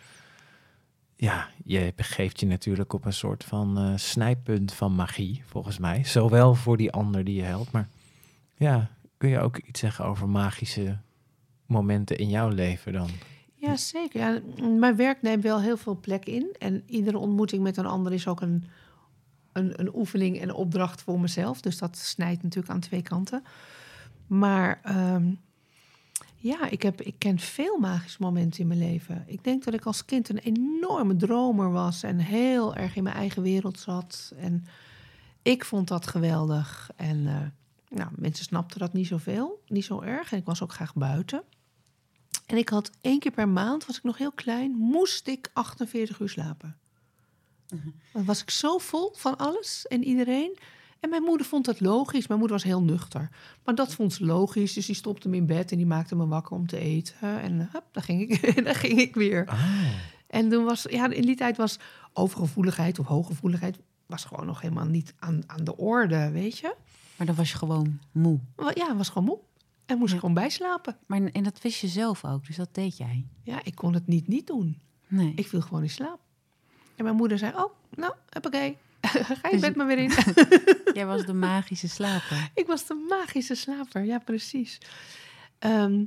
ja, 1.17 1.49
je 1.65 1.93
begeeft 1.97 2.41
je 2.41 2.47
natuurlijk 2.47 2.93
op 2.93 3.05
een 3.05 3.13
soort 3.13 3.45
van 3.45 3.79
eh, 3.79 3.93
snijpunt 3.97 4.73
van 4.73 4.93
magie, 4.93 5.43
volgens 5.47 5.79
mij. 5.79 6.05
Zowel 6.05 6.55
voor 6.55 6.77
die 6.77 6.93
ander 6.93 7.25
die 7.25 7.35
je 7.35 7.43
helpt. 7.43 7.73
Maar 7.73 7.89
ja, 8.57 8.91
kun 9.17 9.29
je 9.29 9.41
ook 9.41 9.59
iets 9.59 9.81
zeggen 9.81 10.05
over 10.05 10.29
magische 10.29 10.99
momenten 11.67 12.19
in 12.19 12.29
jouw 12.29 12.49
leven 12.49 12.93
dan? 12.93 13.09
Ja, 13.55 13.77
zeker. 13.77 14.21
Ja, 14.21 14.41
mijn 14.69 14.97
werk 14.97 15.23
neemt 15.23 15.43
wel 15.43 15.61
heel 15.61 15.77
veel 15.77 15.99
plek 16.01 16.25
in. 16.25 16.57
En 16.59 16.83
iedere 16.87 17.19
ontmoeting 17.19 17.63
met 17.63 17.77
een 17.77 17.87
ander 17.87 18.13
is 18.13 18.29
ook 18.29 18.41
een, 18.41 18.65
een, 19.53 19.81
een 19.81 19.95
oefening 19.95 20.41
en 20.41 20.55
opdracht 20.55 21.03
voor 21.03 21.21
mezelf. 21.21 21.61
Dus 21.61 21.79
dat 21.79 21.97
snijdt 21.97 22.43
natuurlijk 22.43 22.75
aan 22.75 22.81
twee 22.81 23.03
kanten. 23.03 23.43
Maar 24.27 24.81
ehm, 24.83 25.33
ja, 26.37 26.71
ik, 26.71 26.83
heb, 26.83 27.01
ik 27.01 27.15
ken 27.19 27.39
veel 27.39 27.79
magische 27.79 28.23
momenten 28.23 28.61
in 28.61 28.67
mijn 28.67 28.81
leven. 28.81 29.25
Ik 29.27 29.45
denk 29.45 29.65
dat 29.65 29.75
ik 29.75 29.85
als 29.85 30.05
kind 30.05 30.29
een 30.29 30.39
enorme 30.39 31.17
dromer 31.17 31.71
was 31.71 32.03
en 32.03 32.19
heel 32.19 32.75
erg 32.75 32.97
in 32.97 33.03
mijn 33.03 33.17
eigen 33.17 33.43
wereld 33.43 33.79
zat. 33.79 34.33
En 34.39 34.65
ik 35.43 35.65
vond 35.65 35.89
dat 35.89 36.07
geweldig. 36.07 36.91
En 36.97 37.27
eh, 37.27 37.37
nou, 37.89 38.11
mensen 38.17 38.45
snapten 38.45 38.79
dat 38.79 38.93
niet 38.93 39.07
zoveel, 39.07 39.63
niet 39.67 39.85
zo 39.85 40.01
erg. 40.01 40.33
En 40.33 40.39
ik 40.39 40.45
was 40.45 40.63
ook 40.63 40.73
graag 40.73 40.95
buiten. 40.95 41.43
En 42.47 42.57
ik 42.57 42.69
had 42.69 42.91
één 43.01 43.19
keer 43.19 43.33
per 43.33 43.49
maand, 43.49 43.87
was 43.87 43.97
ik 43.97 44.03
nog 44.03 44.19
heel 44.19 44.33
klein, 44.33 44.71
moest 44.71 45.27
ik 45.27 45.51
48 45.53 46.21
uur 46.21 46.29
slapen. 46.29 46.77
Dan 48.13 48.25
was 48.25 48.43
ik 48.43 48.51
zo 48.51 48.79
vol 48.79 49.13
van 49.17 49.37
alles 49.37 49.87
en 49.87 50.05
iedereen. 50.05 50.59
En 51.01 51.11
mijn 51.11 51.23
moeder 51.23 51.47
vond 51.47 51.65
dat 51.65 51.81
logisch. 51.81 52.27
Mijn 52.27 52.39
moeder 52.41 52.57
was 52.57 52.67
heel 52.67 52.83
nuchter. 52.83 53.29
Maar 53.65 53.75
dat 53.75 53.95
vond 53.95 54.13
ze 54.13 54.25
logisch. 54.25 54.73
Dus 54.73 54.87
die 54.87 54.95
stopte 54.95 55.29
me 55.29 55.37
in 55.37 55.47
bed 55.47 55.71
en 55.71 55.77
die 55.77 55.87
maakte 55.87 56.17
me 56.17 56.27
wakker 56.27 56.57
om 56.57 56.67
te 56.67 56.79
eten. 56.79 57.41
En 57.41 57.69
hup, 57.73 57.85
daar 57.93 58.03
ging 58.03 58.21
ik, 58.21 58.55
daar 58.65 58.75
ging 58.75 59.01
ik 59.01 59.15
weer. 59.15 59.47
Ah, 59.47 59.89
En 60.27 60.49
toen 60.49 60.65
was, 60.65 60.87
ja, 60.91 61.11
in 61.11 61.27
die 61.27 61.37
tijd 61.37 61.57
was 61.57 61.79
overgevoeligheid 62.13 62.99
of 62.99 63.07
hooggevoeligheid 63.07 63.79
was 64.07 64.25
gewoon 64.25 64.47
nog 64.47 64.61
helemaal 64.61 64.85
niet 64.87 65.15
aan, 65.19 65.43
aan 65.47 65.65
de 65.65 65.77
orde, 65.77 66.31
weet 66.31 66.59
je. 66.59 66.75
Maar 67.17 67.27
dan 67.27 67.37
was 67.37 67.51
je 67.51 67.57
gewoon 67.57 68.01
moe. 68.13 68.39
Ja, 68.75 68.97
was 68.97 69.09
gewoon 69.09 69.25
moe. 69.25 69.39
En 69.87 69.99
moest 69.99 70.13
Ja. 70.13 70.19
gewoon 70.19 70.35
bijslapen. 70.35 70.97
Maar, 71.07 71.23
en 71.23 71.43
dat 71.43 71.61
wist 71.63 71.81
je 71.81 71.89
zelf 71.89 72.25
ook, 72.25 72.47
dus 72.47 72.57
dat 72.57 72.75
deed 72.75 72.97
jij. 72.97 73.27
Ja, 73.43 73.61
ik 73.65 73.75
kon 73.75 73.95
het 73.95 74.07
niet 74.07 74.27
niet 74.29 74.47
doen. 74.47 74.81
Nee. 75.09 75.33
Ik 75.37 75.49
viel 75.49 75.61
gewoon 75.61 75.83
in 75.83 75.91
slaap. 75.91 76.21
En 76.97 77.05
mijn 77.05 77.17
moeder 77.17 77.39
zei, 77.39 77.53
oh, 77.57 77.73
nou, 77.95 78.15
oké. 78.45 78.75
Ga 79.41 79.49
je 79.49 79.51
Dus- 79.51 79.61
bed 79.61 79.77
maar 79.77 79.87
weer 79.87 79.99
in. 79.99 80.11
Jij 80.95 81.07
was 81.07 81.27
de 81.27 81.33
magische 81.33 81.89
slaper. 81.89 82.51
ik 82.55 82.67
was 82.67 82.87
de 82.87 83.07
magische 83.09 83.55
slaper, 83.55 84.05
ja, 84.05 84.19
precies. 84.19 84.79
Ehm, 85.59 86.05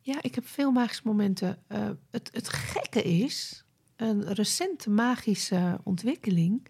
ja, 0.00 0.18
ik 0.22 0.34
heb 0.34 0.46
veel 0.46 0.70
magische 0.70 1.02
momenten. 1.04 1.58
Eh, 1.66 1.88
het, 2.10 2.30
het 2.32 2.48
gekke 2.48 3.02
is, 3.02 3.64
een 3.96 4.32
recente 4.32 4.90
magische 4.90 5.80
ontwikkeling... 5.84 6.66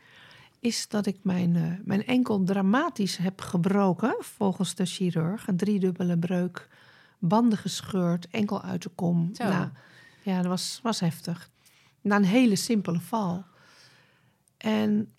is 0.61 0.89
dat 0.89 1.07
ik 1.07 1.19
mijn, 1.23 1.57
eh, 1.57 1.63
mijn 1.85 2.07
enkel 2.07 2.45
dramatisch 2.45 3.17
heb 3.17 3.41
gebroken... 3.41 4.17
volgens 4.21 4.75
de 4.75 4.87
chirurg. 4.87 5.47
Een 5.47 5.57
driedubbele 5.57 6.19
breuk, 6.19 6.69
banden 7.19 7.59
gescheurd, 7.59 8.29
enkel 8.31 8.63
uit 8.63 8.83
de 8.83 8.91
kom. 8.95 9.31
Zo. 9.35 9.45
Nou, 9.45 9.69
ja, 10.23 10.37
dat 10.37 10.47
was, 10.47 10.81
was 10.83 11.01
heftig. 11.01 11.51
Na 12.01 12.17
een 12.17 12.25
hele 12.25 12.57
simpele 12.57 13.01
val. 13.01 13.45
En 14.57 15.13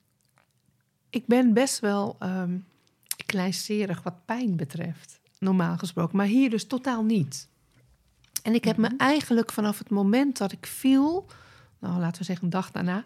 ik 1.09 1.25
ben 1.25 1.53
best 1.53 1.79
wel 1.79 2.15
ehm 2.19 2.57
kleinserig 3.31 4.03
wat 4.03 4.25
pijn 4.25 4.55
betreft, 4.55 5.19
normaal 5.39 5.77
gesproken. 5.77 6.17
Maar 6.17 6.25
hier 6.25 6.49
dus 6.49 6.67
totaal 6.67 7.03
niet. 7.03 7.47
En 8.43 8.53
ik 8.53 8.63
heb 8.63 8.77
me 8.77 8.93
eigenlijk 8.97 9.51
vanaf 9.51 9.77
het 9.77 9.89
moment 9.89 10.37
dat 10.37 10.51
ik 10.51 10.65
viel, 10.65 11.25
nou 11.79 11.99
laten 11.99 12.19
we 12.19 12.23
zeggen 12.23 12.45
een 12.45 12.51
dag 12.51 12.71
daarna, 12.71 13.03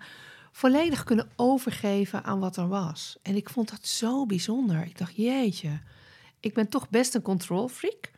volledig 0.55 1.03
kunnen 1.03 1.29
overgeven 1.35 2.23
aan 2.23 2.39
wat 2.39 2.57
er 2.57 2.67
was. 2.67 3.17
En 3.21 3.35
ik 3.35 3.49
vond 3.49 3.69
dat 3.69 3.87
zo 3.87 4.25
bijzonder. 4.25 4.85
Ik 4.85 4.97
dacht, 4.97 5.15
jeetje, 5.15 5.79
ik 6.39 6.53
ben 6.53 6.69
toch 6.69 6.89
best 6.89 7.15
een 7.15 7.21
control 7.21 7.67
freak. 7.67 8.11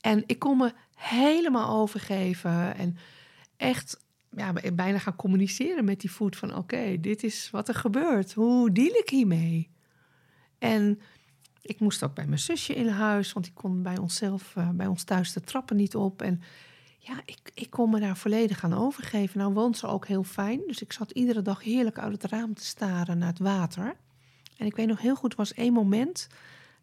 En 0.00 0.22
ik 0.26 0.38
kon 0.38 0.56
me 0.56 0.72
helemaal 0.94 1.80
overgeven 1.80 2.76
en 2.76 2.96
echt 3.56 4.04
ja, 4.36 4.52
bijna 4.74 4.98
gaan 4.98 5.16
communiceren 5.16 5.84
met 5.84 6.00
die 6.00 6.10
voet 6.10 6.36
van 6.36 6.56
oké, 6.56 7.00
dit 7.00 7.22
is 7.22 7.50
wat 7.50 7.68
er 7.68 7.74
gebeurt. 7.74 8.32
Hoe 8.32 8.72
deal 8.72 8.94
ik 8.94 9.08
hiermee? 9.08 9.70
En 10.58 11.00
ik 11.60 11.80
moest 11.80 12.02
ook 12.02 12.14
bij 12.14 12.26
mijn 12.26 12.38
zusje 12.38 12.74
in 12.74 12.88
huis, 12.88 13.32
want 13.32 13.46
ik 13.46 13.54
kon 13.54 13.82
bij 13.82 13.98
onszelf, 13.98 14.56
eh, 14.56 14.68
bij 14.70 14.86
ons 14.86 15.04
thuis 15.04 15.32
de 15.32 15.40
trappen 15.40 15.76
niet 15.76 15.96
op. 15.96 16.22
En 16.22 16.42
ja, 17.04 17.20
ik, 17.24 17.50
ik 17.54 17.70
kon 17.70 17.90
me 17.90 18.00
daar 18.00 18.16
volledig 18.16 18.64
aan 18.64 18.74
overgeven. 18.74 19.38
Nou 19.38 19.52
woont 19.52 19.78
ze 19.78 19.86
ook 19.86 20.06
heel 20.06 20.24
fijn, 20.24 20.60
dus 20.66 20.82
ik 20.82 20.92
zat 20.92 21.10
iedere 21.10 21.42
dag 21.42 21.62
heerlijk 21.62 21.98
uit 21.98 22.22
het 22.22 22.30
raam 22.30 22.54
te 22.54 22.64
staren 22.64 23.18
naar 23.18 23.28
het 23.28 23.38
water. 23.38 23.96
En 24.56 24.66
ik 24.66 24.76
weet 24.76 24.86
nog 24.86 25.00
heel 25.00 25.14
goed, 25.14 25.30
er 25.30 25.36
was 25.36 25.54
één 25.54 25.72
moment, 25.72 26.28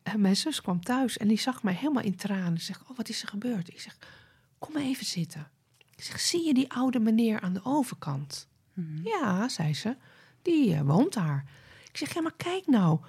eh, 0.03 0.13
mijn 0.13 0.35
zus 0.35 0.61
kwam 0.61 0.81
thuis 0.81 1.17
en 1.17 1.27
die 1.27 1.39
zag 1.39 1.63
mij 1.63 1.73
helemaal 1.73 2.03
in 2.03 2.15
tranen. 2.15 2.59
Ze 2.59 2.65
zegt, 2.65 2.81
oh 2.89 2.97
wat 2.97 3.09
is 3.09 3.21
er 3.21 3.27
gebeurd? 3.27 3.67
Ik 3.67 3.79
zeg, 3.79 3.97
kom 4.57 4.73
maar 4.73 4.81
even 4.81 5.05
zitten. 5.05 5.47
Ik 5.95 6.03
zeg, 6.03 6.19
zie 6.19 6.45
je 6.45 6.53
die 6.53 6.71
oude 6.71 6.99
meneer 6.99 7.39
aan 7.39 7.53
de 7.53 7.61
overkant? 7.63 8.47
Ja, 9.03 9.49
zei 9.49 9.73
ze, 9.73 9.95
die 10.41 10.73
eh, 10.73 10.81
woont 10.81 11.13
daar. 11.13 11.45
Ik 11.89 11.97
zeg, 11.97 12.13
ja, 12.13 12.21
maar 12.21 12.35
kijk 12.37 12.67
nou, 12.67 12.99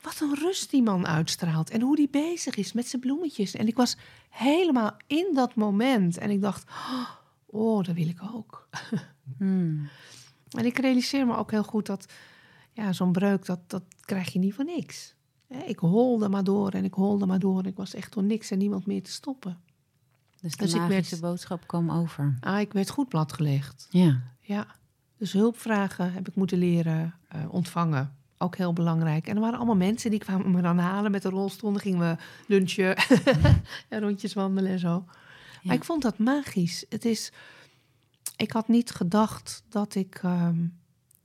wat 0.00 0.20
een 0.20 0.34
rust 0.34 0.70
die 0.70 0.82
man 0.82 1.06
uitstraalt 1.06 1.70
en 1.70 1.80
hoe 1.80 1.96
die 1.96 2.08
bezig 2.08 2.54
is 2.56 2.72
met 2.72 2.86
zijn 2.88 3.02
bloemetjes. 3.02 3.54
En 3.54 3.66
ik 3.66 3.76
was 3.76 3.96
helemaal 4.30 4.96
in 5.06 5.30
dat 5.34 5.54
moment 5.54 6.18
en 6.18 6.30
ik 6.30 6.40
dacht, 6.40 6.70
oh, 7.46 7.82
dat 7.84 7.94
wil 7.94 8.08
ik 8.08 8.20
ook. 8.34 8.68
Hmm. 9.38 9.88
En 10.50 10.64
ik 10.64 10.78
realiseer 10.78 11.26
me 11.26 11.36
ook 11.36 11.50
heel 11.50 11.62
goed 11.62 11.86
dat 11.86 12.12
ja, 12.72 12.92
zo'n 12.92 13.12
breuk, 13.12 13.44
dat, 13.46 13.60
dat 13.70 13.82
krijg 14.00 14.32
je 14.32 14.38
niet 14.38 14.54
voor 14.54 14.64
niks. 14.64 15.14
Ik 15.66 15.78
holde 15.78 16.28
maar 16.28 16.44
door 16.44 16.70
en 16.70 16.84
ik 16.84 16.94
holde 16.94 17.26
maar 17.26 17.38
door. 17.38 17.66
Ik 17.66 17.76
was 17.76 17.94
echt 17.94 18.12
door 18.12 18.22
niks 18.22 18.50
en 18.50 18.58
niemand 18.58 18.86
meer 18.86 19.02
te 19.02 19.10
stoppen. 19.10 19.60
Dus 20.40 20.56
de 20.56 20.64
Dus 20.64 20.74
ik 20.74 20.80
werd- 20.80 21.20
boodschap 21.20 21.66
kwam 21.66 21.90
over. 21.90 22.36
Ah, 22.40 22.60
ik 22.60 22.72
werd 22.72 22.90
goed 22.90 23.08
platgelegd. 23.08 23.86
Ja. 23.90 24.22
Ja, 24.40 24.66
dus 25.16 25.32
hulpvragen 25.32 26.12
heb 26.12 26.28
ik 26.28 26.34
moeten 26.34 26.58
leren 26.58 27.14
eh, 27.28 27.40
ontvangen. 27.52 28.16
Ook 28.38 28.56
heel 28.56 28.72
belangrijk. 28.72 29.26
En 29.26 29.34
er 29.34 29.40
waren 29.40 29.56
allemaal 29.56 29.76
mensen 29.76 30.10
die 30.10 30.18
kwamen 30.18 30.50
me 30.50 30.62
dan 30.62 30.78
halen 30.78 31.10
met 31.10 31.22
de 31.22 31.28
rolstoel. 31.28 31.72
Dan 31.72 31.80
gingen 31.80 31.98
we 32.00 32.16
lunchen 32.46 32.96
en 33.88 34.00
rondjes 34.00 34.32
wandelen 34.34 34.70
en 34.72 34.78
zo. 34.78 35.04
Ja. 35.08 35.10
Maar 35.62 35.74
ik 35.74 35.84
vond 35.84 36.02
dat 36.02 36.18
magisch. 36.18 36.84
Het 36.88 37.04
is, 37.04 37.32
ik 38.36 38.52
had 38.52 38.68
niet 38.68 38.90
gedacht 38.90 39.62
dat 39.68 39.94
ik 39.94 40.14
ehm, 40.22 40.66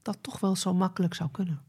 dat 0.01 0.17
toch 0.21 0.39
wel 0.39 0.55
zo 0.55 0.73
makkelijk 0.73 1.13
zou 1.13 1.29
kunnen. 1.31 1.61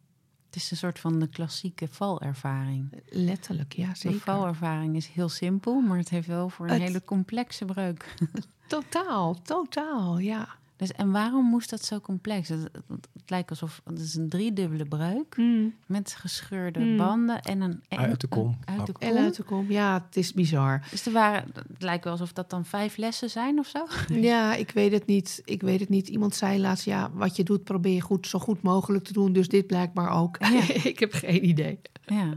Het 0.47 0.63
is 0.63 0.71
een 0.71 0.77
soort 0.77 0.99
van 0.99 1.19
de 1.19 1.29
klassieke 1.29 1.89
valervaring. 1.89 3.03
Letterlijk, 3.09 3.73
ja 3.73 3.89
De 3.89 3.97
zeker. 3.99 4.21
valervaring 4.21 4.97
is 4.97 5.07
heel 5.07 5.29
simpel, 5.29 5.81
maar 5.81 5.99
het 5.99 6.09
heeft 6.09 6.27
wel 6.27 6.49
voor 6.49 6.67
een 6.67 6.73
Het- 6.73 6.83
hele 6.83 7.05
complexe 7.05 7.65
breuk. 7.65 8.15
Totaal, 8.69 9.43
totaal, 9.43 10.19
ja. 10.19 10.49
Dus, 10.89 10.97
en 10.97 11.11
waarom 11.11 11.45
moest 11.47 11.71
dat 11.71 11.85
zo 11.85 12.01
complex? 12.01 12.49
Het, 12.49 12.63
het, 12.63 13.09
het 13.13 13.31
lijkt 13.31 13.51
alsof 13.51 13.81
het 13.85 13.99
is 13.99 14.15
een 14.15 14.29
driedubbele 14.29 14.85
breuk 14.85 15.37
Mm. 15.37 15.75
met 15.87 16.15
gescheurde 16.19 16.81
Hmm. 16.81 16.97
banden 16.97 17.41
en 17.43 17.61
een 17.61 17.83
en- 17.89 17.99
Uit 17.99 18.21
de 18.21 18.27
kom. 18.27 18.47
een- 18.65 18.79
uit 18.79 18.87
de 18.87 18.93
kom. 18.93 19.09
En 19.09 19.17
uit 19.17 19.37
de 19.37 19.43
kom, 19.43 19.71
ja, 19.71 20.03
het 20.07 20.17
is 20.17 20.33
bizar. 20.33 20.87
Dus 20.91 21.07
er 21.07 21.13
waren, 21.13 21.45
het 21.55 21.83
lijkt 21.83 22.05
wel 22.05 22.13
alsof 22.13 22.33
dat 22.33 22.51
dan 22.51 22.65
vijf 22.65 22.97
lessen 22.97 23.31
zijn 23.31 23.59
of 23.59 23.67
zo. 23.67 23.87
Ja, 24.31 24.55
ik 24.55 24.71
weet 24.71 24.93
het 24.93 25.07
niet. 25.07 25.43
Ik 25.45 25.61
weet 25.63 25.81
het 25.81 25.89
niet. 25.89 26.09
Iemand 26.09 26.35
zei 26.35 26.61
laatst, 26.61 26.85
ja, 26.85 27.11
wat 27.13 27.37
je 27.37 27.43
doet 27.45 27.65
probeer 27.65 27.95
je 27.95 28.01
goed, 28.01 28.27
zo 28.27 28.39
goed 28.39 28.63
mogelijk 28.63 29.05
te 29.05 29.13
doen. 29.13 29.33
Dus 29.33 29.49
dit 29.49 29.67
blijkbaar 29.67 30.11
ook. 30.11 30.39
ik 30.93 30.99
heb 30.99 31.13
geen 31.13 31.47
idee. 31.49 31.81
Ja. 32.07 32.35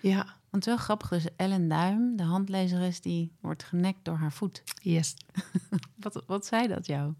Ja, 0.00 0.26
Want 0.52 0.64
wel 0.64 0.76
grappig, 0.76 1.08
dus 1.08 1.26
Ellen 1.36 1.68
Duim, 1.68 2.16
de 2.16 2.22
handlezeres, 2.22 3.00
die 3.00 3.32
wordt 3.40 3.62
genekt 3.62 3.98
door 4.04 4.16
haar 4.16 4.32
voet. 4.32 4.62
yes. 4.82 5.14
Wat, 6.02 6.22
wat 6.26 6.46
zei 6.46 6.68
dat 6.68 6.86
jou? 6.86 7.12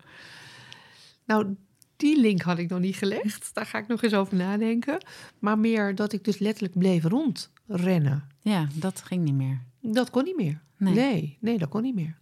Nou, 1.24 1.56
die 1.96 2.20
link 2.20 2.42
had 2.42 2.58
ik 2.58 2.68
nog 2.70 2.78
niet 2.80 2.96
gelegd. 2.96 3.50
Daar 3.54 3.66
ga 3.66 3.78
ik 3.78 3.86
nog 3.86 4.02
eens 4.02 4.14
over 4.14 4.36
nadenken. 4.36 5.04
Maar 5.38 5.58
meer 5.58 5.94
dat 5.94 6.12
ik 6.12 6.24
dus 6.24 6.38
letterlijk 6.38 6.78
bleef 6.78 7.04
rondrennen. 7.04 8.24
Ja, 8.40 8.66
dat 8.74 9.02
ging 9.02 9.24
niet 9.24 9.34
meer. 9.34 9.60
Dat 9.80 10.10
kon 10.10 10.24
niet 10.24 10.36
meer. 10.36 10.60
Nee. 10.76 10.94
Nee. 10.94 11.36
nee, 11.40 11.58
dat 11.58 11.68
kon 11.68 11.82
niet 11.82 11.94
meer. 11.94 12.18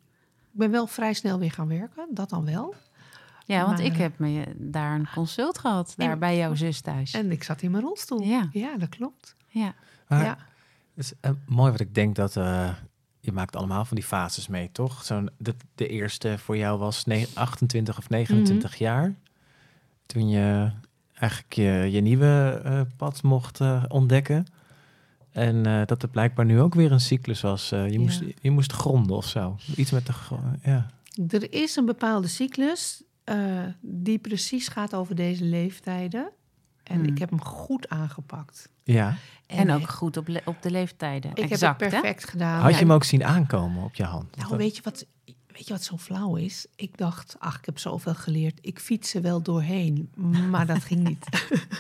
Ik 0.52 0.58
ben 0.58 0.70
wel 0.70 0.86
vrij 0.86 1.12
snel 1.12 1.38
weer 1.38 1.50
gaan 1.52 1.68
werken, 1.68 2.06
dat 2.10 2.30
dan 2.30 2.44
wel. 2.44 2.74
Ja, 3.46 3.64
want 3.64 3.76
Maar- 3.76 3.86
ik 3.86 3.96
heb 3.96 4.18
me 4.18 4.44
daar 4.56 4.94
een 4.94 5.08
consult 5.14 5.58
gehad, 5.58 5.94
daar 5.96 6.10
En- 6.10 6.18
bij 6.18 6.36
jouw 6.36 6.54
zus 6.54 6.80
thuis. 6.80 7.12
En 7.12 7.30
ik 7.30 7.42
zat 7.42 7.62
in 7.62 7.70
mijn 7.70 7.82
rolstoel. 7.84 8.22
Ja. 8.22 8.48
ja 8.52 8.76
dat 8.76 8.88
klopt. 8.88 9.34
ja. 9.48 9.74
Maar 10.08 10.24
ja. 10.24 10.38
Is 11.00 11.12
eh, 11.20 11.30
mooi 11.46 11.70
wat 11.70 11.80
ik 11.80 11.94
denk 11.94 12.16
dat 12.16 12.36
eh, 12.36 12.68
je 13.20 13.32
maakt 13.32 13.56
allemaal 13.56 13.84
van 13.84 13.96
die 13.96 14.04
fases 14.06 14.48
mee, 14.48 14.68
toch? 14.72 15.04
Zo'n 15.04 15.30
de, 15.38 15.54
de 15.74 15.86
eerste 15.88 16.38
voor 16.38 16.56
jou 16.56 16.78
was 16.78 17.04
ne- 17.04 17.26
28 17.34 17.98
of 17.98 18.08
29 18.08 18.76
jaar. 18.78 19.14
Toen 20.06 20.28
je 20.28 20.70
eigenlijk 21.14 21.52
je, 21.52 21.88
je 21.90 22.00
nieuwe 22.00 22.60
eh, 22.64 22.80
pad 22.96 23.22
mocht 23.22 23.60
ontdekken. 23.88 24.46
En 25.30 25.86
dat 25.86 26.02
er 26.02 26.08
blijkbaar 26.08 26.44
nu 26.44 26.60
ook 26.60 26.74
weer 26.74 26.92
een 26.92 27.00
cyclus 27.00 27.40
was. 27.40 27.68
Je, 27.68 27.76
Ja. 27.90 27.98
moest, 28.00 28.22
je 28.40 28.50
moest 28.50 28.72
gronden 28.72 29.16
of 29.16 29.26
zo. 29.26 29.56
Iets 29.76 29.90
met 29.90 30.06
de... 30.06 30.12
Ja. 30.62 30.90
Er 31.28 31.52
is 31.52 31.76
een 31.76 31.84
bepaalde 31.86 32.28
cyclus 32.28 33.02
die 33.80 34.18
precies 34.18 34.68
gaat 34.68 34.94
over 34.94 35.14
deze 35.14 35.44
leeftijden. 35.44 36.30
En 36.90 36.96
Hmm. 37.00 37.09
ik 37.09 37.18
heb 37.18 37.31
hem 37.31 37.40
goed 37.42 37.88
aangepakt. 37.88 38.68
ja. 38.85 39.16
En 39.46 39.70
ook 39.70 39.88
goed 39.88 40.16
op, 40.16 40.29
le- 40.29 40.40
op 40.44 40.62
de 40.62 40.70
leeftijden. 40.70 41.31
ik 41.31 41.38
exact, 41.50 41.81
heb 41.81 41.90
het 41.90 42.00
perfect 42.00 42.29
gedaan. 42.29 42.61
Had 42.62 42.72
je 42.72 42.79
hem 42.79 42.92
ook 42.92 43.05
zien 43.05 43.24
aankomen 43.24 43.85
op 43.85 43.94
je 43.94 44.05
hand? 44.05 44.37
Nou, 44.37 44.48
Dat- 44.48 44.59
weet 44.59 44.76
je 44.76 44.83
wat, 44.83 45.07
weet 45.46 45.66
je 45.66 45.72
wat 45.72 45.83
zo 45.85 45.96
flauw 45.96 46.37
is? 46.37 46.66
Ik 46.76 46.96
dacht, 46.98 47.37
ach, 47.38 47.59
ik 47.59 47.64
heb 47.66 47.79
zoveel 47.79 48.14
geleerd. 48.14 48.59
Ik 48.62 48.79
fiets 48.79 49.14
er 49.14 49.22
wel 49.22 49.42
doorheen. 49.42 50.11
Maar 50.50 50.66
dat 50.66 50.85
ging 50.85 51.09
niet. 51.09 51.26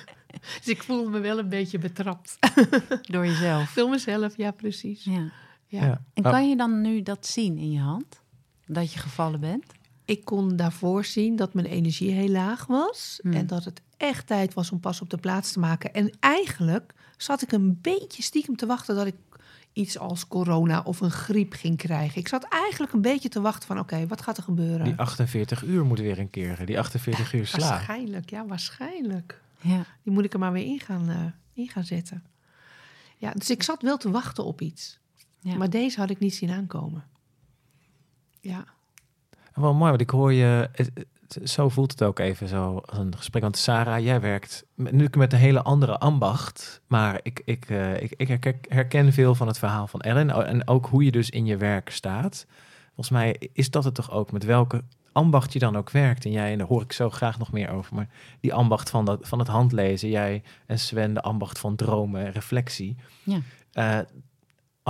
dus 0.58 0.66
ik 0.68 0.82
voelde 0.82 1.10
me 1.10 1.18
wel 1.18 1.38
een 1.38 1.48
beetje 1.48 1.78
betrapt. 1.78 2.38
Door 3.12 3.26
jezelf. 3.26 3.72
Door 3.74 3.90
mezelf, 3.90 4.36
ja, 4.36 4.50
precies. 4.50 5.04
Ja. 5.04 5.30
Ja. 5.66 5.84
Ja. 5.84 6.02
En 6.14 6.24
Oh. 6.24 6.30
kan 6.30 6.48
je 6.48 6.56
dan 6.56 6.80
nu 6.80 7.02
dat 7.02 7.26
zien 7.26 7.58
in 7.58 7.70
je 7.70 7.80
hand? 7.80 8.20
Dat 8.66 8.92
je 8.92 8.98
gevallen 8.98 9.40
bent? 9.40 9.64
Ik 10.10 10.24
kon 10.24 10.56
daarvoor 10.56 11.04
zien 11.04 11.36
dat 11.36 11.54
mijn 11.54 11.66
energie 11.66 12.10
heel 12.10 12.28
laag 12.28 12.66
was. 12.66 13.18
Hmm. 13.22 13.32
En 13.32 13.46
dat 13.46 13.64
het 13.64 13.80
echt 13.96 14.26
tijd 14.26 14.54
was 14.54 14.70
om 14.70 14.80
pas 14.80 15.00
op 15.00 15.10
de 15.10 15.16
plaats 15.16 15.52
te 15.52 15.58
maken. 15.58 15.94
En 15.94 16.10
eigenlijk 16.20 16.94
zat 17.16 17.42
ik 17.42 17.52
een 17.52 17.78
beetje 17.80 18.22
stiekem 18.22 18.56
te 18.56 18.66
wachten 18.66 18.94
dat 18.94 19.06
ik 19.06 19.14
iets 19.72 19.98
als 19.98 20.28
corona 20.28 20.82
of 20.82 21.00
een 21.00 21.10
griep 21.10 21.52
ging 21.52 21.76
krijgen. 21.76 22.20
Ik 22.20 22.28
zat 22.28 22.44
eigenlijk 22.44 22.92
een 22.92 23.00
beetje 23.00 23.28
te 23.28 23.40
wachten 23.40 23.66
van 23.66 23.78
oké, 23.78 24.06
wat 24.06 24.22
gaat 24.22 24.36
er 24.36 24.42
gebeuren? 24.42 24.84
Die 24.84 24.96
48 24.96 25.64
uur 25.64 25.84
moet 25.84 25.98
weer 25.98 26.18
een 26.18 26.30
keer. 26.30 26.66
Die 26.66 26.78
48 26.78 27.32
uur 27.32 27.46
slaap. 27.46 27.70
Waarschijnlijk, 27.70 28.30
ja, 28.30 28.46
waarschijnlijk. 28.46 29.40
Ja. 29.60 29.84
Die 30.02 30.12
moet 30.12 30.24
ik 30.24 30.32
er 30.32 30.38
maar 30.38 30.52
weer 30.52 30.66
in 30.66 30.80
gaan, 30.80 31.08
eh, 31.08 31.24
in 31.52 31.68
gaan 31.68 31.84
zetten. 31.84 32.24
Ja, 33.16 33.32
dus 33.32 33.50
ik 33.50 33.62
zat 33.62 33.82
wel 33.82 33.96
te 33.96 34.10
wachten 34.10 34.44
op 34.44 34.60
iets. 34.60 34.98
Ja. 35.40 35.56
Maar 35.56 35.70
deze 35.70 36.00
had 36.00 36.10
ik 36.10 36.18
niet 36.18 36.34
zien 36.34 36.50
aankomen. 36.50 37.04
Ja. 38.40 38.64
Wel 39.54 39.74
mooi, 39.74 39.88
want 39.90 40.00
ik 40.00 40.10
hoor 40.10 40.32
je... 40.32 40.68
het- 40.72 40.90
het- 40.94 41.06
zo 41.44 41.68
voelt 41.68 41.90
het 41.90 42.02
ook 42.02 42.18
even 42.18 42.48
zo 42.48 42.76
als 42.86 42.98
een 42.98 43.16
gesprek. 43.16 43.42
Want 43.42 43.56
Sarah, 43.56 44.04
jij 44.04 44.20
werkt 44.20 44.64
nu 44.74 45.08
met 45.16 45.32
een 45.32 45.38
hele 45.38 45.62
andere 45.62 45.98
ambacht. 45.98 46.80
Maar 46.86 47.20
ik, 47.22 47.42
ik, 47.44 47.64
eh, 47.70 48.02
ik, 48.02 48.12
ik 48.16 48.58
herken, 48.68 49.12
veel 49.12 49.34
van 49.34 49.46
het 49.46 49.58
verhaal 49.58 49.86
van 49.86 50.00
Ellen. 50.00 50.46
En 50.46 50.68
ook 50.68 50.86
hoe 50.86 51.04
je 51.04 51.10
dus 51.10 51.30
in 51.30 51.46
je 51.46 51.56
werk 51.56 51.90
staat. 51.90 52.46
Volgens 52.86 53.10
mij 53.10 53.50
is 53.52 53.70
dat 53.70 53.84
het 53.84 53.94
toch 53.94 54.10
ook 54.10 54.32
met 54.32 54.44
welke 54.44 54.84
ambacht 55.12 55.52
je 55.52 55.58
dan 55.58 55.76
ook 55.76 55.90
werkt. 55.90 56.24
En 56.24 56.30
jij, 56.30 56.52
en 56.52 56.58
daar 56.58 56.66
hoor 56.66 56.82
ik 56.82 56.92
zo 56.92 57.10
graag 57.10 57.38
nog 57.38 57.52
meer 57.52 57.70
over. 57.70 57.94
Maar 57.94 58.08
die 58.40 58.54
ambacht 58.54 58.90
van, 58.90 59.04
dat, 59.04 59.18
van 59.28 59.38
het 59.38 59.48
handlezen. 59.48 60.08
Jij 60.08 60.42
en 60.66 60.78
Sven, 60.78 61.14
de 61.14 61.22
ambacht 61.22 61.58
van 61.58 61.76
dromen 61.76 62.24
en 62.26 62.32
reflectie. 62.32 62.96
Ja. 63.22 63.38
Eh, 63.72 63.98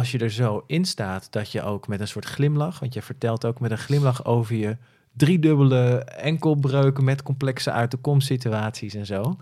als 0.00 0.10
je 0.10 0.18
er 0.18 0.30
zo 0.30 0.64
in 0.66 0.84
staat 0.84 1.32
dat 1.32 1.52
je 1.52 1.62
ook 1.62 1.88
met 1.88 2.00
een 2.00 2.08
soort 2.08 2.24
glimlach, 2.24 2.78
want 2.78 2.94
je 2.94 3.02
vertelt 3.02 3.44
ook 3.44 3.60
met 3.60 3.70
een 3.70 3.78
glimlach 3.78 4.24
over 4.24 4.54
je 4.56 4.76
driedubbele 5.12 6.04
enkelbreuken 6.04 7.04
met 7.04 7.22
complexe 7.22 7.70
uit 7.72 7.90
de 7.90 7.96
kom 7.96 8.20
situaties 8.20 8.94
en 8.94 9.06
zo. 9.06 9.36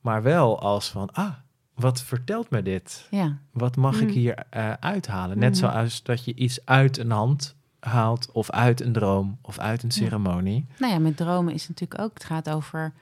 Maar 0.00 0.22
wel 0.22 0.60
als 0.60 0.90
van, 0.90 1.12
ah, 1.12 1.32
wat 1.74 2.02
vertelt 2.02 2.50
me 2.50 2.62
dit? 2.62 3.06
ja. 3.10 3.38
Wat 3.52 3.76
mag 3.76 4.00
ik 4.00 4.08
Mm. 4.08 4.14
hier 4.14 4.34
eh, 4.50 4.72
uithalen? 4.80 5.38
Net 5.38 5.50
Mhm. 5.50 5.58
zoals 5.58 6.02
dat 6.02 6.24
je 6.24 6.34
iets 6.34 6.66
uit 6.66 6.98
een 6.98 7.10
hand 7.10 7.54
haalt 7.80 8.32
of 8.32 8.50
uit 8.50 8.80
een 8.80 8.92
droom 8.92 9.38
of 9.42 9.58
uit 9.58 9.82
een 9.82 9.88
Ja. 9.92 9.94
ceremonie. 9.94 10.66
Nou 10.78 10.92
ja, 10.92 10.98
met 10.98 11.16
dromen 11.16 11.54
is 11.54 11.68
natuurlijk 11.68 12.00
ook... 12.00 12.14
Het 12.14 12.24
gaat 12.24 12.50
over 12.50 12.92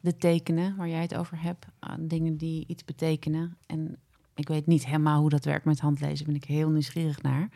de 0.00 0.16
tekenen 0.16 0.76
waar 0.76 0.88
jij 0.88 1.00
het 1.02 1.16
over 1.16 1.40
hebt. 1.42 1.66
aan 1.78 2.08
dingen 2.08 2.36
die 2.36 2.64
iets 2.66 2.84
betekenen. 2.84 3.56
En 3.66 3.96
ik 4.38 4.48
weet 4.48 4.66
niet 4.66 4.86
helemaal 4.86 5.20
hoe 5.20 5.30
dat 5.30 5.44
werkt 5.44 5.64
met 5.64 5.80
handlezen. 5.80 6.26
ben 6.26 6.34
ik 6.34 6.44
heel 6.44 6.68
nieuwsgierig 6.70 7.22
naar. 7.22 7.48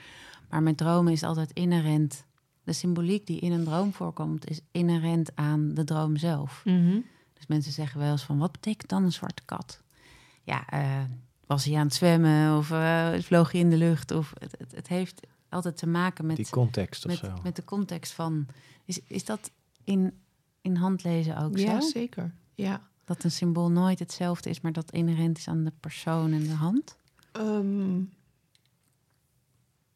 Maar 0.50 0.62
met 0.62 0.76
dromen 0.76 1.12
is 1.12 1.22
altijd 1.22 1.52
inherent... 1.52 2.24
De 2.64 2.72
symboliek 2.72 3.26
die 3.26 3.40
in 3.40 3.52
een 3.52 3.64
droom 3.64 3.92
voorkomt... 3.92 4.50
is 4.50 4.60
inherent 4.70 5.36
aan 5.36 5.74
de 5.74 5.84
droom 5.84 6.16
zelf. 6.16 6.62
Mhm. 6.64 6.98
Dus 7.32 7.46
mensen 7.46 7.72
zeggen 7.72 8.00
wel 8.00 8.10
eens 8.10 8.22
van, 8.22 8.38
wat 8.38 8.52
betekent 8.52 8.90
dan 8.90 9.04
een 9.04 9.12
zwarte 9.12 9.42
kat? 9.44 9.82
Ja, 10.42 10.66
eh, 10.68 11.00
was 11.46 11.64
hij 11.64 11.76
aan 11.76 11.86
het 11.86 11.94
zwemmen 11.94 12.56
of 12.56 12.70
eh, 12.70 13.12
vloog 13.18 13.52
hij 13.52 13.60
in 13.60 13.70
de 13.70 13.76
lucht? 13.76 14.10
Of 14.10 14.32
het, 14.38 14.54
het, 14.58 14.72
het 14.74 14.88
heeft 14.88 15.20
altijd 15.48 15.76
te 15.76 15.86
maken 15.86 16.26
met, 16.26 16.36
Die 16.36 16.48
context 16.50 17.04
of 17.04 17.10
met, 17.10 17.18
zo. 17.18 17.38
met 17.42 17.56
de 17.56 17.64
context 17.64 18.12
van... 18.12 18.46
Is, 18.84 19.00
is 19.06 19.24
dat 19.24 19.50
in, 19.84 20.18
in 20.60 20.76
handlezen 20.76 21.36
ook 21.38 21.58
Ja, 21.58 21.80
zo? 21.80 21.88
zeker. 21.88 22.34
Ja. 22.54 22.90
Dat 23.12 23.24
een 23.24 23.30
symbool 23.30 23.70
nooit 23.70 23.98
hetzelfde 23.98 24.50
is, 24.50 24.60
maar 24.60 24.72
dat 24.72 24.92
inherent 24.92 25.38
is 25.38 25.48
aan 25.48 25.64
de 25.64 25.72
persoon 25.80 26.32
en 26.32 26.42
de 26.42 26.54
hand? 26.54 26.96
Ehm, 27.32 28.00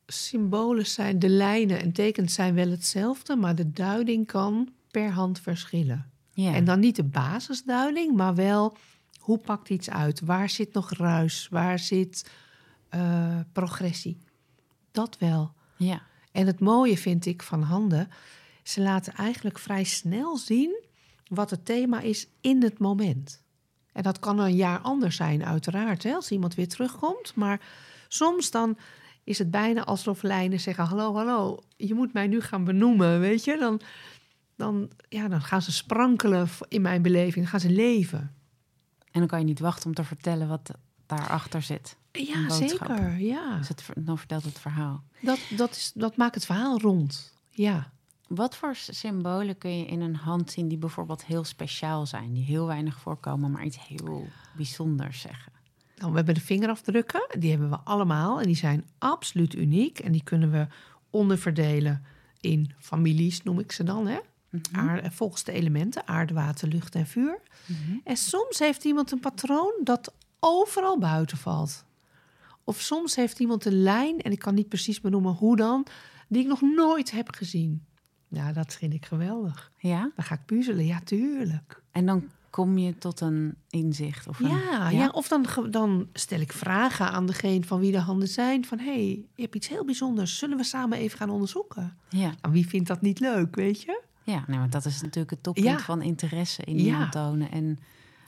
symbolen 0.07 0.87
zijn, 0.87 1.19
de 1.19 1.29
lijnen 1.29 1.81
en 1.81 1.93
tekens 1.93 2.35
zijn 2.35 2.55
wel 2.55 2.71
hetzelfde, 2.71 3.37
maar 3.37 3.55
de 3.55 3.71
duiding 3.71 4.27
kan 4.27 4.69
per 4.91 5.11
hand 5.11 5.41
verschillen. 5.41 6.11
En 6.35 6.65
dan 6.65 6.81
niet 6.81 6.97
de 6.97 7.05
basisduiding, 7.05 8.17
maar 8.17 8.35
wel 8.35 8.77
hoe 9.19 9.39
pakt 9.39 9.69
iets 9.69 9.91
uit? 9.91 10.21
Waar 10.21 10.51
zit 10.51 10.73
nog 10.73 10.93
ruis? 10.93 11.49
Waar 11.51 11.79
zit 11.79 12.31
eh, 12.89 13.41
progressie? 13.53 14.19
Dat 14.91 15.19
wel. 15.19 15.53
ja. 15.77 16.03
En 16.33 16.47
het 16.47 16.61
mooie 16.61 16.99
vind 16.99 17.27
ik 17.27 17.43
van 17.43 17.63
handen, 17.63 18.09
ze 18.63 18.81
laten 18.81 19.13
eigenlijk 19.13 19.59
vrij 19.59 19.85
snel 19.85 20.37
zien 20.37 20.85
wat 21.29 21.51
het 21.51 21.65
thema 21.65 22.01
is 22.01 22.29
in 22.41 22.63
het 22.63 22.79
moment. 22.79 23.45
En 23.93 24.03
dat 24.03 24.19
kan 24.19 24.39
een 24.39 24.55
jaar 24.57 24.79
anders 24.79 25.17
zijn, 25.17 25.45
uiteraard, 25.45 26.03
hè, 26.03 26.15
als 26.15 26.31
iemand 26.31 26.55
weer 26.55 26.69
terugkomt. 26.69 27.35
Maar 27.35 27.61
soms 28.09 28.51
dan 28.51 28.79
is 29.25 29.39
het 29.39 29.51
bijna 29.51 29.85
alsof 29.85 30.23
lijnen 30.23 30.61
zeggen: 30.61 30.85
Hallo, 30.85 31.15
hallo, 31.15 31.59
je 31.77 31.95
moet 31.95 32.13
mij 32.13 32.27
nu 32.27 32.41
gaan 32.41 32.65
benoemen. 32.65 33.21
Weet 33.21 33.45
je, 33.45 33.59
dan, 33.59 33.81
dan, 34.57 34.91
ja, 35.09 35.29
dan 35.29 35.43
gaan 35.43 35.63
ze 35.63 35.73
sprankelen 35.73 36.49
in 36.69 36.83
mijn 36.83 37.03
beleving, 37.03 37.35
dan 37.35 37.47
gaan 37.47 37.71
ze 37.71 37.71
leven. 37.71 38.35
En 39.11 39.21
dan 39.21 39.27
kan 39.27 39.39
je 39.39 39.45
niet 39.45 39.61
wachten 39.61 39.87
om 39.87 39.95
te 39.95 40.05
vertellen 40.05 40.49
wat 40.49 40.71
daarachter 41.07 41.63
zit. 41.63 41.97
Ja, 42.13 42.51
zeker. 42.51 43.19
Ja. 43.19 43.59
Dus 43.59 43.69
het, 43.69 43.89
dan 43.97 44.19
vertelt 44.19 44.45
het 44.45 44.59
verhaal. 44.59 45.05
Dat, 45.21 45.39
dat, 45.57 45.71
is, 45.71 45.93
dat 45.95 46.17
maakt 46.17 46.35
het 46.35 46.47
verhaal 46.47 46.81
rond. 46.81 47.35
Ja. 47.51 47.93
Wat 48.27 48.57
voor 48.57 48.75
symbolen 48.75 49.59
kun 49.59 49.79
je 49.79 49.87
in 49.87 50.01
een 50.01 50.17
hand 50.17 50.51
zien 50.51 50.69
die 50.69 50.79
bijvoorbeeld 50.79 51.25
heel 51.25 51.45
speciaal 51.45 52.07
zijn, 52.07 52.33
die 52.33 52.45
heel 52.45 52.67
weinig 52.67 53.01
voorkomen, 53.01 53.51
maar 53.51 53.65
iets 53.65 53.87
heel 53.89 54.27
bijzonders 54.57 55.21
zeggen? 55.21 55.53
Nou, 55.97 56.11
we 56.11 56.17
hebben 56.17 56.35
de 56.35 56.41
vingerafdrukken, 56.41 57.27
die 57.39 57.51
hebben 57.51 57.71
we 57.71 57.79
allemaal 57.85 58.41
en 58.41 58.47
die 58.47 58.57
zijn 58.57 58.85
absoluut 58.99 59.55
uniek. 59.55 59.99
En 59.99 60.13
die 60.13 60.23
kunnen 60.23 60.51
we 60.51 60.67
onderverdelen 61.11 62.05
in 62.41 62.73
families, 62.79 63.43
noem 63.43 63.59
ik 63.59 63.73
ze 63.73 63.85
dan, 63.85 64.07
hè? 64.07 64.19
Mhm. 64.51 64.89
Aarde, 64.89 65.11
volgens 65.11 65.45
de 65.45 65.53
elementen, 65.53 66.07
aarde, 66.07 66.35
water, 66.35 66.69
lucht 66.69 66.95
en 66.95 67.07
vuur. 67.07 67.41
Mhm. 67.67 67.99
En 68.05 68.17
soms 68.17 68.59
heeft 68.59 68.85
iemand 68.85 69.13
een 69.13 69.21
patroon 69.21 69.81
dat 69.85 70.15
overal 70.41 70.99
buiten 70.99 71.39
valt. 71.39 71.85
Of 72.65 72.81
soms 72.81 73.17
heeft 73.17 73.39
iemand 73.39 73.65
een 73.65 73.83
lijn, 73.83 74.21
en 74.21 74.33
ik 74.33 74.39
kan 74.39 74.55
niet 74.55 74.69
precies 74.69 75.01
benoemen 75.01 75.33
hoe 75.33 75.57
dan, 75.57 75.87
die 76.29 76.43
ik 76.43 76.49
nog 76.49 76.61
nooit 76.61 77.11
heb 77.11 77.35
gezien. 77.35 77.85
Ja, 78.29 78.53
dat 78.53 78.75
vind 78.75 78.95
ik 78.95 79.07
geweldig. 79.07 79.73
Ja, 79.79 80.01
Dan 80.17 80.25
ga 80.25 80.35
ik 80.35 80.45
puzzelen, 80.47 80.87
ja, 80.87 81.01
tuurlijk. 81.05 81.83
en 81.93 82.07
dan 82.07 82.25
kom 82.51 82.79
je 82.79 82.99
tot 82.99 83.21
een 83.21 83.55
inzicht. 83.71 84.27
Of 84.29 84.41
een, 84.41 84.49
Ja, 84.49 84.89
ja? 84.91 85.09
of 85.09 85.29
dan, 85.29 85.47
dan 85.71 86.09
stel 86.13 86.41
ik 86.41 86.53
vragen 86.53 87.11
aan 87.11 87.27
degene 87.27 87.65
van 87.65 87.81
wie 87.81 87.93
de 87.93 87.99
handen 87.99 88.29
zijn. 88.29 88.65
Van, 88.65 88.79
hé, 88.79 88.85
hey, 88.85 89.25
je 89.35 89.43
hebt 89.43 89.55
iets 89.55 89.69
heel 89.69 89.85
bijzonders. 89.85 90.39
Zullen 90.39 90.57
we 90.57 90.65
samen 90.65 90.99
even 90.99 91.19
gaan 91.19 91.31
onderzoeken? 91.31 91.97
ja. 92.09 92.33
Nou, 92.41 92.55
wie 92.55 92.69
vindt 92.69 92.89
dat 92.89 93.01
niet 93.01 93.21
leuk, 93.21 93.55
weet 93.55 93.83
je? 93.83 94.03
Ja, 94.23 94.45
nee, 94.47 94.59
maar 94.59 94.71
dat 94.71 94.85
is 94.85 95.01
natuurlijk 95.03 95.31
het 95.31 95.43
toppunt 95.43 95.67
Ja. 95.67 95.79
van 95.79 96.03
interesse 96.03 96.63
in 96.65 96.93
hand 96.93 97.13
tonen. 97.13 97.51
En 97.51 97.79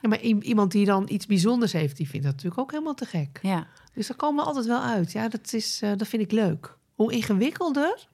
Ja, 0.01 0.09
maar 0.09 0.21
iemand 0.21 0.71
die 0.71 0.85
dan 0.85 1.05
iets 1.09 1.25
bijzonders 1.25 1.71
heeft, 1.73 1.97
die 1.97 2.07
vindt 2.09 2.25
dat 2.25 2.35
natuurlijk 2.35 2.61
ook 2.61 2.71
helemaal 2.71 2.93
te 2.93 3.05
gek. 3.05 3.39
ja, 3.41 3.67
Dus 3.93 4.07
daar 4.07 4.17
komen 4.17 4.41
we 4.43 4.47
altijd 4.47 4.65
wel 4.65 4.81
uit. 4.81 5.11
Ja, 5.11 5.27
dat, 5.29 5.53
is, 5.53 5.81
eh, 5.81 5.91
dat 5.97 6.07
vind 6.07 6.21
ik 6.23 6.31
leuk. 6.31 6.77
Hoe 6.95 7.11
ingewikkelder, 7.13 8.07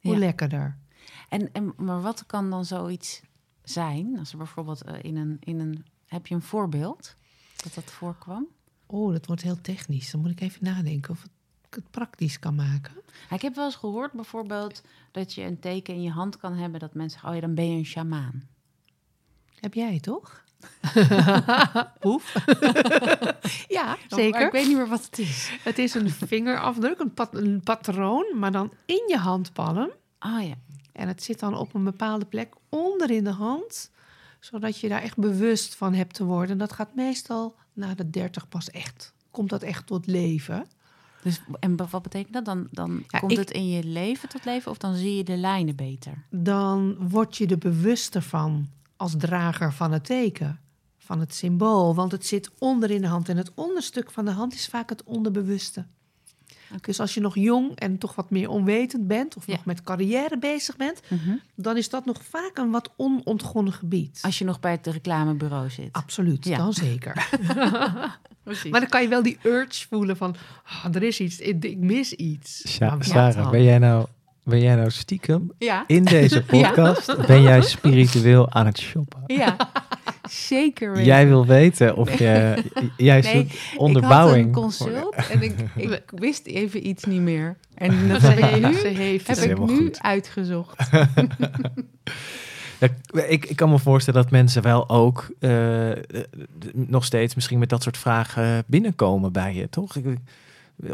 hoe 0.00 0.18
lekkerder. 0.18 0.76
En, 1.32 1.52
en, 1.52 1.72
maar 1.76 2.00
wat 2.00 2.26
kan 2.26 2.50
dan 2.50 2.64
zoiets 2.64 3.22
zijn? 3.62 4.18
Als 4.18 4.32
er 4.32 4.38
bijvoorbeeld 4.38 4.82
eh, 4.82 4.94
in 5.02 5.16
een, 5.16 5.36
in 5.40 5.60
een... 5.60 5.84
Heb 6.06 6.26
je 6.26 6.34
een 6.34 6.42
voorbeeld 6.42 7.16
dat 7.62 7.74
dat 7.74 7.84
voorkwam? 7.90 8.46
Oh, 8.86 9.12
dat 9.12 9.26
wordt 9.26 9.42
heel 9.42 9.60
technisch. 9.60 10.10
Dan 10.10 10.20
moet 10.20 10.30
ik 10.30 10.40
even 10.40 10.64
nadenken 10.64 11.10
of 11.10 11.24
ik 11.68 11.74
het 11.74 11.90
praktisch 11.90 12.38
kan 12.38 12.54
maken. 12.54 12.94
Ik 13.30 13.42
heb 13.42 13.54
wel 13.54 13.64
eens 13.64 13.76
gehoord 13.76 14.12
bijvoorbeeld 14.12 14.82
dat 15.10 15.34
je 15.34 15.42
een 15.42 15.58
teken 15.58 15.94
in 15.94 16.02
je 16.02 16.10
hand 16.10 16.36
kan 16.36 16.52
hebben... 16.54 16.80
dat 16.80 16.94
mensen 16.94 17.10
zeggen, 17.10 17.28
oh 17.28 17.34
ja, 17.34 17.40
dan 17.40 17.54
ben 17.54 17.70
je 17.70 17.76
een 17.76 17.86
sjamaan. 17.86 18.48
Heb 19.60 19.74
jij 19.74 20.00
toch? 20.00 20.44
Poef. 22.00 22.32
ja, 23.78 23.84
Maar 23.84 23.98
zeker. 24.08 24.46
ik 24.46 24.52
weet 24.52 24.66
niet 24.66 24.76
meer 24.76 24.88
wat 24.88 25.04
het 25.04 25.18
is. 25.18 25.58
Het 25.62 25.78
is 25.78 25.94
een 25.94 26.10
vingerafdruk, 26.10 26.98
een, 26.98 27.14
pat- 27.14 27.34
een 27.34 27.60
patroon, 27.62 28.38
maar 28.38 28.52
dan 28.52 28.72
in 28.86 29.04
je 29.08 29.16
handpalm. 29.16 29.90
Oh 30.20 30.42
ja. 30.42 30.54
En 30.92 31.08
het 31.08 31.22
zit 31.22 31.38
dan 31.40 31.56
op 31.56 31.74
een 31.74 31.84
bepaalde 31.84 32.24
plek 32.24 32.54
onder 32.68 33.10
in 33.10 33.24
de 33.24 33.30
hand, 33.30 33.90
zodat 34.40 34.78
je 34.78 34.88
daar 34.88 35.02
echt 35.02 35.16
bewust 35.16 35.74
van 35.74 35.94
hebt 35.94 36.14
te 36.14 36.24
worden. 36.24 36.50
En 36.50 36.58
dat 36.58 36.72
gaat 36.72 36.94
meestal 36.94 37.54
na 37.72 37.94
de 37.94 38.10
30 38.10 38.48
pas 38.48 38.70
echt. 38.70 39.12
Komt 39.30 39.50
dat 39.50 39.62
echt 39.62 39.86
tot 39.86 40.06
leven? 40.06 40.66
Dus, 41.22 41.40
en 41.60 41.76
wat 41.90 42.02
betekent 42.02 42.32
dat? 42.34 42.44
Dan, 42.44 42.68
dan 42.70 43.04
Ja, 43.08 43.18
komt 43.18 43.32
ik- 43.32 43.38
het 43.38 43.50
in 43.50 43.68
je 43.68 43.84
leven 43.84 44.28
tot 44.28 44.44
leven 44.44 44.70
of 44.70 44.78
dan 44.78 44.94
zie 44.94 45.16
je 45.16 45.24
de 45.24 45.36
lijnen 45.36 45.76
beter? 45.76 46.24
Dan 46.30 47.08
word 47.08 47.36
je 47.36 47.46
er 47.46 47.58
bewuster 47.58 48.22
van 48.22 48.68
als 48.96 49.14
drager 49.18 49.72
van 49.72 49.92
het 49.92 50.04
teken, 50.04 50.60
van 50.98 51.20
het 51.20 51.34
symbool. 51.34 51.94
Want 51.94 52.12
het 52.12 52.26
zit 52.26 52.50
onder 52.58 52.90
in 52.90 53.00
de 53.00 53.06
hand. 53.06 53.28
En 53.28 53.36
het 53.36 53.52
onderstuk 53.54 54.10
van 54.10 54.24
de 54.24 54.30
hand 54.30 54.54
is 54.54 54.66
vaak 54.66 54.88
het 54.88 55.02
onderbewuste. 55.04 55.86
Dus 56.80 57.00
als 57.00 57.14
je 57.14 57.20
nog 57.20 57.34
jong 57.34 57.74
en 57.78 57.98
toch 57.98 58.14
wat 58.14 58.30
meer 58.30 58.48
onwetend 58.48 59.06
bent, 59.08 59.36
of 59.36 59.46
Ja. 59.46 59.52
nog 59.54 59.64
met 59.64 59.82
carrière 59.82 60.38
bezig 60.38 60.76
bent, 60.76 61.00
dan 61.54 61.76
is 61.76 61.88
dat 61.88 62.04
nog 62.04 62.20
vaak 62.30 62.58
een 62.58 62.70
wat 62.70 62.90
onontgonnen 62.96 63.72
gebied. 63.72 64.18
Als 64.22 64.38
je 64.38 64.44
nog 64.44 64.60
bij 64.60 64.70
het 64.70 64.86
reclamebureau 64.86 65.70
zit. 65.70 65.88
Absoluut, 65.92 66.44
Ja. 66.44 66.56
dan 66.56 66.72
zeker. 66.72 67.28
Precies. 68.42 68.70
Maar 68.70 68.80
dan 68.80 68.88
kan 68.88 69.02
je 69.02 69.08
wel 69.08 69.22
die 69.22 69.38
urge 69.42 69.86
voelen 69.88 70.16
van, 70.16 70.34
ah, 70.64 70.94
er 70.94 71.02
is 71.02 71.20
iets, 71.20 71.38
ik, 71.38 71.64
ik 71.64 71.78
mis 71.78 72.12
iets. 72.12 72.78
Maar 72.78 72.96
wat 72.96 73.06
Sarah, 73.06 73.50
ben 73.50 73.62
jij, 73.64 73.78
nou, 73.78 74.06
ben 74.44 74.60
jij 74.60 74.74
nou 74.74 74.90
stiekem 74.90 75.52
ja, 75.58 75.84
in 75.86 76.04
deze 76.04 76.42
podcast? 76.60 77.26
Ben 77.26 77.42
jij 77.42 77.62
spiritueel 77.62 78.50
aan 78.50 78.66
het 78.66 78.78
shoppen? 78.78 79.22
ja. 79.26 79.56
Zeker 80.32 80.88
weten. 80.90 81.04
Jij 81.04 81.26
wil 81.28 81.46
weten 81.46 81.96
of 81.96 82.18
je... 82.18 82.62
Jij 82.96 83.20
Nee, 83.20 83.46
onderbouwing. 83.76 84.48
Ik 84.48 84.54
had 84.54 84.62
een 84.64 84.68
consult 84.68 85.14
en 85.14 85.42
ik, 85.42 85.54
ik 85.76 86.02
wist 86.14 86.46
even 86.46 86.86
iets 86.86 87.04
niet 87.04 87.20
meer. 87.20 87.56
En 87.74 87.88
dat 88.08 88.20
Ze 88.20 88.26
heeft, 88.30 88.60
nu, 88.66 88.72
ze 88.74 88.86
heeft 88.88 89.26
heb 89.26 89.38
ik 89.38 89.58
nu 89.58 89.76
goed. 89.76 90.02
uitgezocht. 90.02 90.76
Ja, 92.80 92.88
ik, 93.22 93.44
ik 93.46 93.56
kan 93.56 93.70
me 93.70 93.78
voorstellen 93.78 94.22
dat 94.22 94.30
mensen 94.30 94.62
wel 94.62 94.88
ook 94.88 95.30
eh, 95.38 95.90
nog 96.72 97.04
steeds 97.04 97.34
misschien 97.34 97.58
met 97.58 97.68
dat 97.68 97.82
soort 97.82 97.98
vragen 97.98 98.64
binnenkomen 98.66 99.32
bij 99.32 99.54
je, 99.54 99.68
toch? 99.68 99.96
Ik- 99.96 100.18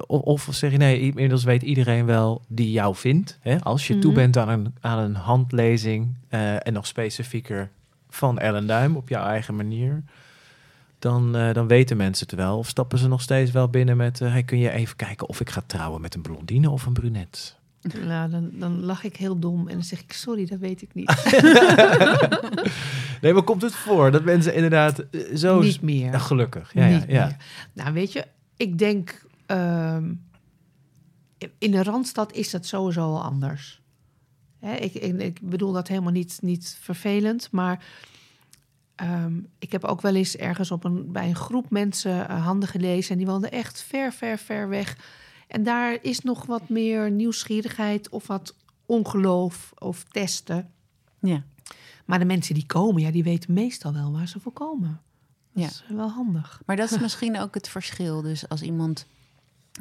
Of, 0.06 0.22
of 0.48 0.48
zeg 0.50 0.70
je 0.70 0.76
nee, 0.76 1.00
inmiddels 1.00 1.44
weet 1.44 1.62
iedereen 1.62 2.06
wel 2.06 2.42
die 2.48 2.70
jou 2.70 2.94
vindt. 2.96 3.38
Hè? 3.40 3.60
Als 3.60 3.86
je 3.86 3.98
toe 3.98 4.10
Mhm. 4.10 4.20
bent 4.20 4.36
aan 4.36 4.48
een, 4.48 4.74
aan 4.80 4.98
een 4.98 5.14
handlezing 5.14 6.14
eh, 6.28 6.66
en 6.66 6.72
nog 6.72 6.86
specifieker 6.86 7.70
van 8.08 8.38
Ellen 8.38 8.66
Duim 8.66 8.96
op 8.96 9.08
jouw 9.08 9.24
eigen 9.24 9.56
manier, 9.56 10.02
dan, 10.98 11.36
eh, 11.36 11.54
dan 11.54 11.66
weten 11.66 11.96
mensen 11.96 12.26
het 12.26 12.36
wel. 12.36 12.58
Of 12.58 12.68
stappen 12.68 12.98
ze 12.98 13.08
nog 13.08 13.20
steeds 13.22 13.50
wel 13.50 13.68
binnen 13.68 13.96
met, 13.96 14.20
eh, 14.20 14.30
hey, 14.30 14.42
kun 14.42 14.58
je 14.58 14.70
even 14.70 14.96
kijken 14.96 15.28
of 15.28 15.40
ik 15.40 15.50
ga 15.50 15.62
trouwen 15.66 16.00
met 16.00 16.14
een 16.14 16.22
blondine 16.22 16.70
of 16.70 16.86
een 16.86 16.92
brunet? 16.92 17.56
Nou, 18.06 18.30
dan, 18.30 18.50
dan 18.52 18.80
lach 18.84 19.04
ik 19.04 19.16
heel 19.16 19.38
dom 19.38 19.68
en 19.68 19.74
dan 19.74 19.82
zeg 19.82 20.00
ik, 20.00 20.12
sorry, 20.12 20.46
dat 20.46 20.58
weet 20.58 20.82
ik 20.82 20.94
niet. 20.94 21.14
Nee, 23.20 23.32
maar 23.32 23.42
komt 23.42 23.62
het 23.62 23.74
voor 23.74 24.10
dat 24.10 24.24
mensen 24.24 24.54
inderdaad 24.54 24.98
eh, 24.98 25.36
zo... 25.36 25.60
niet 25.60 25.80
meer. 25.80 26.12
Ja, 26.12 26.18
gelukkig, 26.18 26.74
ja, 26.74 26.86
ja, 26.86 26.98
Niet 26.98 27.04
ja. 27.08 27.26
meer. 27.26 27.36
Nou, 27.72 27.92
weet 27.92 28.12
je, 28.12 28.24
ik 28.56 28.78
denk... 28.78 29.26
ehm, 29.46 30.12
in 31.58 31.70
de 31.70 31.82
Randstad 31.82 32.32
is 32.32 32.50
dat 32.50 32.66
sowieso 32.66 33.00
al 33.00 33.22
anders. 33.22 33.80
Hè, 34.60 34.74
ik, 34.74 34.94
ik, 34.94 35.40
bedoel 35.50 35.72
dat 35.72 35.88
helemaal 35.88 36.12
niet, 36.12 36.38
niet 36.42 36.76
vervelend, 36.80 37.48
maar... 37.50 37.84
ehm, 38.94 39.40
ik 39.58 39.72
heb 39.72 39.84
ook 39.84 40.00
wel 40.00 40.14
eens 40.14 40.36
ergens 40.36 40.70
op 40.70 40.84
een, 40.84 41.12
bij 41.12 41.28
een 41.28 41.36
groep 41.36 41.70
mensen 41.70 42.28
eh, 42.28 42.44
handen 42.44 42.68
gelezen... 42.68 43.12
en 43.12 43.18
die 43.18 43.26
woonden 43.26 43.50
echt 43.50 43.82
ver, 43.82 44.12
ver, 44.12 44.38
ver 44.38 44.68
weg. 44.68 44.96
En 45.48 45.62
daar 45.62 45.98
is 46.02 46.20
nog 46.20 46.46
wat 46.46 46.68
meer 46.68 47.10
nieuwsgierigheid 47.10 48.08
of 48.08 48.26
wat 48.26 48.54
ongeloof 48.86 49.72
of 49.78 50.04
testen. 50.10 50.70
Ja. 51.20 51.42
Maar 52.04 52.18
de 52.18 52.24
mensen 52.24 52.54
die 52.54 52.66
komen, 52.66 53.02
ja, 53.02 53.10
die 53.10 53.22
weten 53.22 53.52
meestal 53.52 53.92
wel 53.92 54.12
waar 54.12 54.28
ze 54.28 54.40
voor 54.40 54.52
komen. 54.52 55.00
Dat 55.52 55.62
Ja. 55.62 55.68
is 55.68 55.84
wel 55.88 56.08
handig. 56.10 56.62
Maar 56.66 56.76
dat 56.76 56.90
is 56.90 56.98
misschien 57.06 57.40
ook 57.40 57.54
het 57.54 57.68
verschil. 57.68 58.22
Dus 58.22 58.48
als 58.48 58.62
iemand 58.62 59.06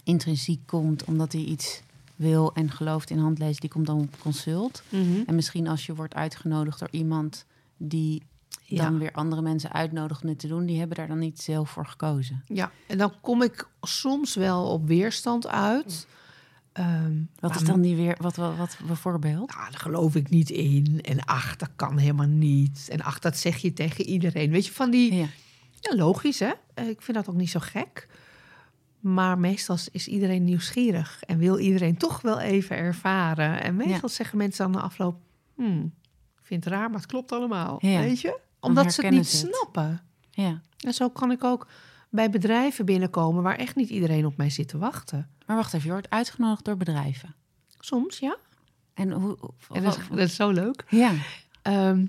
intrinsiek 0.04 0.60
komt 0.66 1.04
omdat 1.04 1.32
hij 1.32 1.42
iets 1.42 1.82
wil 2.18 2.54
en 2.54 2.72
gelooft 2.72 3.10
in 3.10 3.18
handlezen, 3.18 3.62
die 3.62 3.70
komt 3.70 3.86
dan 3.86 4.00
op 4.00 4.20
consult. 4.20 4.84
En 5.26 5.36
misschien 5.36 5.68
als 5.68 5.86
je 5.86 5.96
wordt 5.96 6.14
uitgenodigd 6.16 6.80
door 6.80 6.92
iemand 6.92 7.46
die 7.78 8.24
Ja. 8.64 8.84
dan 8.84 8.98
weer 9.00 9.12
andere 9.12 9.42
mensen 9.42 9.72
uitnodigt 9.72 10.22
om 10.22 10.28
dit 10.28 10.40
te 10.40 10.48
doen, 10.48 10.66
die 10.66 10.80
hebben 10.80 10.98
daar 10.98 11.08
dan 11.08 11.20
niet 11.20 11.42
zelf 11.42 11.70
voor 11.70 11.86
gekozen. 11.86 12.44
Ja, 12.48 12.72
en 12.88 12.98
dan 12.98 13.14
kom 13.22 13.42
ik 13.42 13.68
soms 13.82 14.36
wel 14.36 14.66
op 14.68 14.88
weerstand 14.88 15.48
uit. 15.48 16.08
Ehm, 16.74 17.16
Wat 17.40 17.56
is 17.56 17.64
dan 17.64 17.82
die 17.82 17.96
weer, 17.96 18.18
wat, 18.22 18.36
wat, 18.36 18.56
wat 18.56 18.78
bijvoorbeeld? 18.88 19.56
Nou, 19.56 19.72
daar 19.72 19.80
geloof 19.80 20.16
ik 20.16 20.30
niet 20.30 20.50
in. 20.50 21.00
En 21.02 21.26
ach, 21.26 21.56
dat 21.56 21.70
kan 21.76 21.98
helemaal 21.98 22.28
niet. 22.28 22.88
En 22.92 23.02
ach, 23.02 23.20
dat 23.20 23.38
zeg 23.38 23.58
je 23.58 23.74
tegen 23.74 24.06
iedereen. 24.06 24.52
Weet 24.52 24.66
je, 24.66 24.72
van 24.72 24.92
die... 24.92 25.14
Ja. 25.16 25.28
Ja, 25.80 25.96
logisch, 25.96 26.40
hè? 26.40 26.52
Ik 26.76 27.02
vind 27.02 27.18
dat 27.18 27.30
ook 27.30 27.36
niet 27.36 27.50
zo 27.50 27.60
gek. 27.60 28.08
Maar 29.00 29.40
meestal 29.40 29.78
is 29.92 30.08
iedereen 30.08 30.44
nieuwsgierig. 30.44 31.24
En 31.24 31.38
wil 31.38 31.58
iedereen 31.60 31.98
toch 31.98 32.22
wel 32.22 32.40
even 32.40 32.78
ervaren. 32.78 33.64
En 33.64 33.76
meestal 33.76 34.10
zeggen 34.10 34.38
mensen 34.38 34.72
dan 34.72 34.82
na 34.82 34.88
afloop... 34.88 35.22
Hmm, 35.56 35.94
ik 36.40 36.46
vind 36.46 36.64
het 36.64 36.74
raar, 36.74 36.90
maar 36.90 37.00
het 37.00 37.10
klopt 37.10 37.32
allemaal. 37.32 37.78
Ja. 37.80 38.00
Weet 38.00 38.22
je? 38.22 38.40
Omdat 38.60 38.94
ze 38.94 39.02
het 39.02 39.12
niet 39.12 39.20
het. 39.20 39.30
snappen. 39.30 40.02
ja. 40.32 40.62
En 40.78 40.94
zo 40.94 41.10
kan 41.10 41.32
ik 41.32 41.44
ook 41.44 41.68
bij 42.10 42.30
bedrijven 42.30 42.86
binnenkomen... 42.86 43.44
waar 43.44 43.56
echt 43.56 43.76
niet 43.76 43.90
iedereen 43.90 44.26
op 44.26 44.38
mij 44.38 44.50
zit 44.50 44.68
te 44.68 44.78
wachten. 44.78 45.30
Maar 45.46 45.56
wacht 45.56 45.74
even, 45.74 45.86
je 45.86 45.92
wordt 45.92 46.10
uitgenodigd 46.10 46.66
door 46.66 46.78
bedrijven. 46.78 47.36
Soms, 47.80 48.20
ja. 48.20 48.38
En 48.94 49.12
hoe... 49.12 49.38
En 49.74 49.84
dat, 49.84 49.98
is, 49.98 50.08
dat 50.10 50.20
is 50.20 50.36
zo 50.36 50.50
leuk. 50.50 50.86
ja. 50.90 51.12
Ehm, 51.62 52.06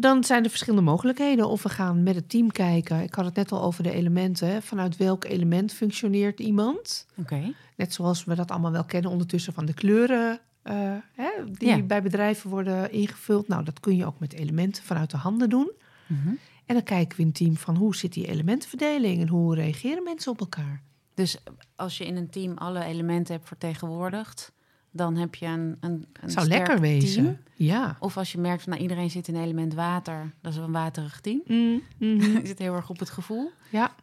dan 0.00 0.24
zijn 0.24 0.44
er 0.44 0.50
verschillende 0.50 0.84
mogelijkheden. 0.90 1.48
Of 1.48 1.62
we 1.62 1.68
gaan 1.68 2.02
met 2.02 2.14
het 2.14 2.28
team 2.28 2.50
kijken. 2.52 3.02
Ik 3.02 3.14
had 3.14 3.24
het 3.24 3.34
net 3.34 3.52
al 3.52 3.62
over 3.62 3.82
de 3.82 3.90
elementen. 3.92 4.62
Vanuit 4.62 4.96
welk 4.96 5.24
element 5.24 5.72
functioneert 5.72 6.40
iemand? 6.40 7.06
Oké. 7.16 7.52
Net 7.76 7.92
zoals 7.92 8.24
we 8.24 8.34
dat 8.34 8.50
allemaal 8.50 8.72
wel 8.72 8.84
kennen 8.84 9.10
ondertussen 9.10 9.52
van 9.52 9.66
de 9.66 9.74
kleuren. 9.74 10.40
eh, 10.62 10.74
hè, 11.12 11.30
die 11.52 11.68
Ja. 11.68 11.82
bij 11.82 12.02
bedrijven 12.02 12.50
worden 12.50 12.92
ingevuld. 12.92 13.48
Nou, 13.48 13.64
dat 13.64 13.80
kun 13.80 13.96
je 13.96 14.06
ook 14.06 14.18
met 14.18 14.32
elementen 14.32 14.82
vanuit 14.82 15.10
de 15.10 15.16
handen 15.16 15.48
doen. 15.50 15.70
Mhm. 16.06 16.28
En 16.66 16.74
dan 16.74 16.82
kijken 16.82 17.16
we 17.16 17.22
in 17.22 17.28
het 17.28 17.36
team 17.36 17.56
van 17.56 17.76
hoe 17.76 17.96
zit 17.96 18.12
die 18.12 18.26
elementenverdeling 18.26 19.20
en 19.20 19.28
hoe 19.28 19.54
reageren 19.54 20.02
mensen 20.02 20.32
op 20.32 20.40
elkaar. 20.40 20.82
Dus 21.14 21.36
als 21.76 21.98
je 21.98 22.06
in 22.06 22.16
een 22.16 22.30
team 22.30 22.56
alle 22.58 22.84
elementen 22.84 23.34
hebt 23.34 23.46
vertegenwoordigd, 23.48 24.52
dan 24.96 25.16
heb 25.16 25.34
je 25.34 25.46
een, 25.46 25.76
een, 25.80 26.06
een 26.20 26.30
Zou 26.30 26.46
sterk 26.46 26.48
lekker 26.48 26.80
wezen. 26.80 27.22
team. 27.24 27.38
Ja. 27.54 27.96
Of 27.98 28.16
als 28.16 28.32
je 28.32 28.38
merkt 28.38 28.62
van 28.62 28.70
nou, 28.72 28.82
iedereen 28.82 29.10
zit 29.10 29.28
in 29.28 29.36
element 29.36 29.74
water, 29.74 30.32
dat 30.40 30.52
is 30.52 30.58
een 30.58 30.72
waterig 30.72 31.20
team. 31.20 31.42
Mm, 31.46 31.82
mhm. 31.98 32.46
Zit 32.46 32.58
heel 32.58 32.74
erg 32.74 32.90
op 32.90 32.98
het 32.98 33.10
gevoel. 33.10 33.52
Ja. 33.70 33.94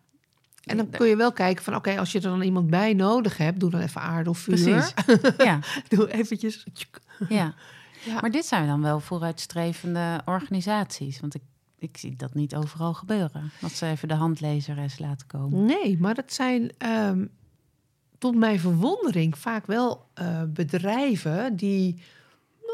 En 0.64 0.78
dan 0.78 0.90
kun 0.90 1.08
je 1.08 1.16
wel 1.16 1.32
kijken 1.34 1.64
van, 1.64 1.76
oké, 1.76 2.00
als 2.00 2.12
je 2.12 2.18
er 2.18 2.24
dan 2.24 2.42
iemand 2.42 2.70
bij 2.70 2.94
nodig 2.94 3.38
hebt, 3.38 3.60
doe 3.60 3.70
dan 3.70 3.82
even 3.82 4.02
aarde 4.02 4.30
of 4.30 4.38
vuur. 4.38 4.56
Precies. 4.56 4.94
Ja, 5.46 5.60
Doe 5.88 6.12
eventjes. 6.12 6.66
ja. 7.30 7.54
Ja. 8.06 8.20
Maar 8.22 8.32
dit 8.32 8.46
zijn 8.46 8.68
dan 8.68 8.82
wel 8.82 9.00
vooruitstrevende 9.00 10.22
organisaties. 10.26 11.20
Want 11.20 11.36
ik, 11.36 11.42
ik 11.78 11.98
zie 11.98 12.16
dat 12.16 12.34
niet 12.34 12.56
overal 12.56 12.94
gebeuren. 12.94 13.52
Dat 13.62 13.72
ze 13.72 13.86
even 13.86 14.08
de 14.08 14.14
handlezeres 14.14 15.00
laten 15.00 15.28
komen. 15.28 15.66
Nee, 15.66 15.98
maar 16.00 16.14
dat 16.16 16.34
zijn 16.34 16.72
ehm, 16.78 17.26
tot 18.24 18.36
mijn 18.36 18.60
verwondering 18.60 19.38
vaak 19.38 19.66
wel 19.66 20.06
eh, 20.14 20.42
bedrijven 20.48 21.56
die 21.56 21.96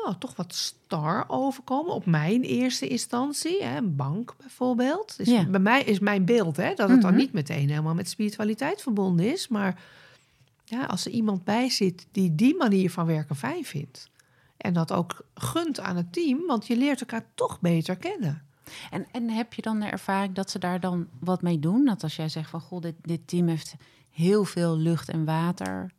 nou, 0.04 0.16
toch 0.20 0.36
wat 0.36 0.54
star 0.56 1.26
overkomen. 1.28 1.93
Op 1.93 2.06
mijn 2.06 2.41
eerste 2.41 2.88
instantie, 2.88 3.64
hè, 3.64 3.78
een 3.78 3.95
bank 3.95 4.36
bijvoorbeeld. 4.38 5.18
Dus 5.18 5.28
Ja. 5.28 5.45
Bij 5.45 5.60
mij 5.60 5.84
is 5.84 6.00
mijn 6.00 6.26
beeld 6.26 6.58
hè, 6.58 6.74
dat 6.74 6.89
het 6.89 7.02
dan 7.02 7.12
Mhm. 7.12 7.20
niet 7.20 7.34
meteen 7.34 7.70
helemaal 7.70 7.93
met 7.93 8.10
spiritualiteit 8.10 8.82
verbonden 8.82 9.32
is. 9.32 9.47
Maar 9.47 9.82
ja, 10.66 10.86
als 10.86 11.06
er 11.06 11.12
iemand 11.12 11.43
bij 11.43 11.70
zit 11.70 12.08
die 12.12 12.36
die 12.36 12.56
manier 12.56 12.91
van 12.91 13.06
werken 13.06 13.36
fijn 13.36 13.64
vindt. 13.66 14.10
En 14.58 14.74
dat 14.74 14.91
ook 14.91 15.26
gunt 15.34 15.80
aan 15.80 15.95
het 15.95 16.14
team, 16.14 16.45
want 16.47 16.68
je 16.68 16.78
leert 16.78 17.00
elkaar 17.00 17.26
toch 17.36 17.60
beter 17.60 17.95
kennen. 17.95 18.41
En, 18.91 19.06
en 19.12 19.30
heb 19.30 19.54
je 19.54 19.62
dan 19.62 19.80
de 19.80 19.86
ervaring 19.86 20.34
dat 20.36 20.50
ze 20.50 20.60
daar 20.60 20.80
dan 20.80 21.08
wat 21.20 21.41
mee 21.41 21.60
doen? 21.60 21.86
Dat 21.86 22.04
als 22.04 22.16
jij 22.16 22.30
zegt 22.30 22.50
van 22.50 22.62
goh, 22.62 22.82
dit, 22.82 22.95
dit 23.02 23.28
team 23.28 23.47
heeft 23.47 23.76
heel 24.12 24.45
veel 24.45 24.78
lucht 24.78 25.10
en 25.10 25.26
water. 25.26 25.91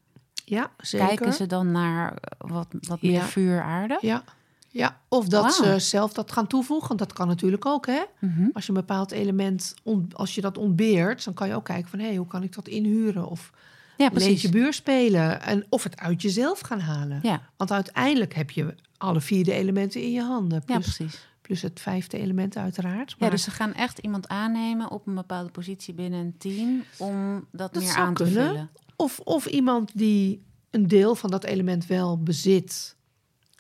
Ja, 0.44 0.70
zeker. 0.78 1.06
Kijken 1.06 1.32
ze 1.32 1.46
dan 1.46 1.70
naar 1.70 2.14
wat, 2.38 2.66
wat 2.80 3.02
meer 3.02 3.12
Ja. 3.12 3.24
vuur, 3.24 3.62
aarde? 3.62 3.98
Ja. 4.00 4.24
ja, 4.68 5.00
of 5.08 5.28
dat 5.28 5.54
ze 5.54 5.78
zelf 5.78 6.12
dat 6.12 6.32
gaan 6.32 6.46
toevoegen. 6.46 6.96
Dat 6.96 7.12
kan 7.12 7.26
natuurlijk 7.26 7.66
ook, 7.66 7.86
hè? 7.86 8.02
Mhm. 8.18 8.48
Als 8.52 8.66
je 8.66 8.72
een 8.72 8.78
bepaald 8.78 9.11
element, 9.11 9.74
als 10.12 10.34
je 10.34 10.40
dat 10.40 10.58
ontbeert... 10.58 11.24
dan 11.24 11.34
kan 11.34 11.48
je 11.48 11.54
ook 11.54 11.64
kijken 11.64 11.90
van, 11.90 11.98
hé, 11.98 12.16
hoe 12.16 12.26
kan 12.26 12.42
ik 12.42 12.54
dat 12.54 12.68
inhuren? 12.68 13.26
Of 13.26 13.50
Ja, 13.96 14.04
leed 14.04 14.12
precies. 14.14 14.42
je 14.42 14.48
buur 14.48 14.72
spelen. 14.72 15.42
En, 15.42 15.64
of 15.68 15.82
het 15.82 15.98
uit 16.00 16.22
jezelf 16.22 16.61
gaan 16.61 16.80
halen. 16.80 17.18
Ja, 17.22 17.40
Want 17.56 17.72
uiteindelijk 17.72 18.34
heb 18.34 18.50
je 18.50 18.74
alle 18.96 19.20
vier 19.20 19.44
de 19.44 19.52
elementen 19.52 20.02
in 20.02 20.12
je 20.12 20.22
handen. 20.22 20.62
ja, 20.66 20.78
precies. 20.78 21.28
Plus 21.51 21.62
het 21.62 21.80
vijfde 21.80 22.18
element 22.18 22.57
uiteraard. 22.57 23.11
Ja, 23.11 23.16
Maar 23.18 23.30
dus 23.30 23.42
ze 23.42 23.51
gaan 23.51 23.74
echt 23.74 23.98
iemand 23.98 24.28
aannemen 24.28 24.90
op 24.90 25.07
een 25.07 25.14
bepaalde 25.14 25.51
positie 25.51 25.94
binnen 25.94 26.20
een 26.20 26.36
team 26.38 26.84
om 26.98 27.46
dat, 27.53 27.74
Dat 27.74 27.82
meer 27.82 27.94
aan 27.96 28.14
te 28.14 28.22
kunnen. 28.22 28.46
vullen. 28.46 28.70
of, 28.96 29.18
of 29.18 29.46
iemand 29.46 29.90
die 29.94 30.44
een 30.70 30.88
deel 30.88 31.14
van 31.14 31.30
dat 31.30 31.44
element 31.44 31.86
wel 31.86 32.22
bezit, 32.22 32.96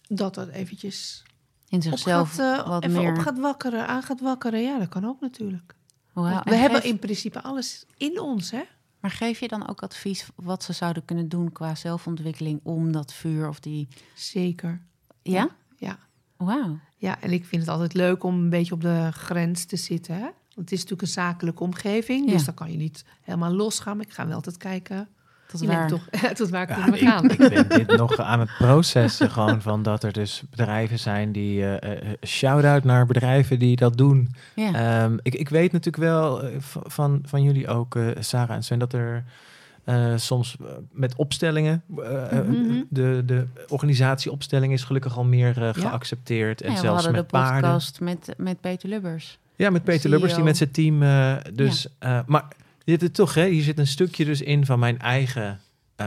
dat 0.08 0.34
dat 0.34 0.48
eventjes 0.48 1.22
In 1.68 1.76
op 1.78 1.82
zichzelf 1.84 2.34
gaat, 2.34 2.58
eh, 2.60 2.68
wat 2.68 2.84
even 2.84 3.00
meer. 3.02 3.10
op 3.12 3.18
gaat 3.18 3.38
wakkeren, 3.38 3.86
aan 3.88 4.02
gaat 4.02 4.20
wakkeren. 4.20 4.62
Ja, 4.62 4.78
dat 4.78 4.88
kan 4.88 5.04
ook 5.06 5.20
natuurlijk. 5.20 5.74
En 6.14 6.40
we 6.44 6.54
hebben 6.54 6.80
geef- 6.80 6.90
in 6.90 6.98
principe 6.98 7.42
alles 7.42 7.86
in 7.96 8.20
ons, 8.20 8.50
hè? 8.50 8.62
Maar 9.00 9.10
geef 9.10 9.40
je 9.40 9.48
dan 9.48 9.68
ook 9.68 9.82
advies 9.82 10.26
wat 10.34 10.62
ze 10.64 10.72
zouden 10.72 11.04
kunnen 11.04 11.28
doen 11.28 11.52
qua 11.52 11.74
zelfontwikkeling 11.74 12.60
om 12.62 12.92
dat 12.92 13.12
vuur 13.12 13.48
of 13.48 13.60
die. 13.60 13.88
Zeker. 14.14 14.82
Ja? 15.22 15.48
Ja. 15.76 15.98
Wauw. 16.44 16.78
Ja, 16.96 17.16
en 17.20 17.32
ik 17.32 17.44
vind 17.44 17.62
het 17.62 17.70
altijd 17.70 17.94
leuk 17.94 18.24
om 18.24 18.34
een 18.34 18.50
beetje 18.50 18.74
op 18.74 18.80
de 18.80 19.08
grens 19.12 19.64
te 19.64 19.76
zitten. 19.76 20.14
Hè? 20.14 20.20
Want 20.20 20.32
het 20.70 20.72
is 20.72 20.76
natuurlijk 20.78 21.02
een 21.02 21.08
zakelijke 21.08 21.62
omgeving, 21.62 22.26
Ja. 22.26 22.32
dus 22.32 22.44
dan 22.44 22.54
kan 22.54 22.70
je 22.70 22.76
niet 22.76 23.04
helemaal 23.22 23.52
losgaan. 23.52 23.96
Maar 23.96 24.06
ik 24.06 24.12
ga 24.12 24.26
wel 24.26 24.34
altijd 24.34 24.56
kijken 24.56 25.08
Tot 25.46 25.64
waar. 25.64 25.88
toch, 25.88 26.02
tot 26.34 26.48
waar 26.50 26.68
Ja, 26.68 26.74
kunnen 26.74 26.92
we 26.92 26.98
ik, 26.98 27.08
gaan. 27.08 27.30
ik 27.30 27.38
ben 27.48 27.68
dit 27.68 27.96
nog 27.96 28.16
aan 28.18 28.40
het 28.40 28.50
processen 28.58 29.30
gewoon 29.30 29.62
van 29.62 29.82
dat 29.82 30.02
er 30.04 30.12
dus 30.12 30.42
bedrijven 30.50 30.98
zijn 30.98 31.32
die... 31.32 31.62
eh, 31.78 31.92
eh, 32.10 32.14
shout-out 32.26 32.84
naar 32.84 33.06
bedrijven 33.06 33.58
die 33.58 33.76
dat 33.76 33.96
doen. 33.96 34.28
Ja. 34.54 34.72
Ehm, 35.02 35.16
ik, 35.22 35.34
ik 35.34 35.48
weet 35.48 35.72
natuurlijk 35.72 36.04
wel 36.04 36.42
eh, 36.42 36.50
van, 36.84 37.20
van 37.24 37.42
jullie 37.42 37.68
ook, 37.68 37.96
eh, 37.96 38.08
Sarah 38.18 38.56
en 38.56 38.62
Sven, 38.64 38.78
dat 38.78 38.92
er 38.92 39.24
eh, 39.84 40.12
soms 40.16 40.56
eh, 40.60 40.66
met 40.92 41.14
opstellingen, 41.16 41.82
Mhm. 41.86 42.82
de, 42.88 43.22
de 43.26 43.46
organisatieopstelling 43.68 44.72
is 44.72 44.84
gelukkig 44.84 45.16
al 45.16 45.24
meer 45.24 45.62
Ja. 45.62 45.72
geaccepteerd. 45.72 46.60
En 46.62 46.68
Ja, 46.68 46.74
we 46.74 46.80
zelfs 46.80 46.94
hadden 47.04 47.20
met 47.20 47.30
de 47.30 47.36
paarden. 47.36 47.60
podcast 47.70 48.00
met, 48.00 48.34
met 48.36 48.60
Peter 48.60 48.88
Lubbers. 48.88 49.38
Ja, 49.56 49.70
met 49.70 49.84
Peter 49.84 50.10
Lubbers, 50.10 50.30
die 50.34 50.40
CEO. 50.42 50.48
met 50.48 50.56
zijn 50.56 50.70
team. 50.70 51.54
dus, 51.54 51.86
eh, 51.98 52.20
maar 52.26 52.44
dit 52.84 53.02
is 53.02 53.08
toch, 53.12 53.34
hè, 53.34 53.46
hier 53.48 53.62
zit 53.62 53.78
een 53.78 53.86
stukje 53.86 54.24
dus 54.24 54.40
in 54.42 54.66
van 54.66 54.78
mijn 54.78 54.98
eigen 54.98 55.60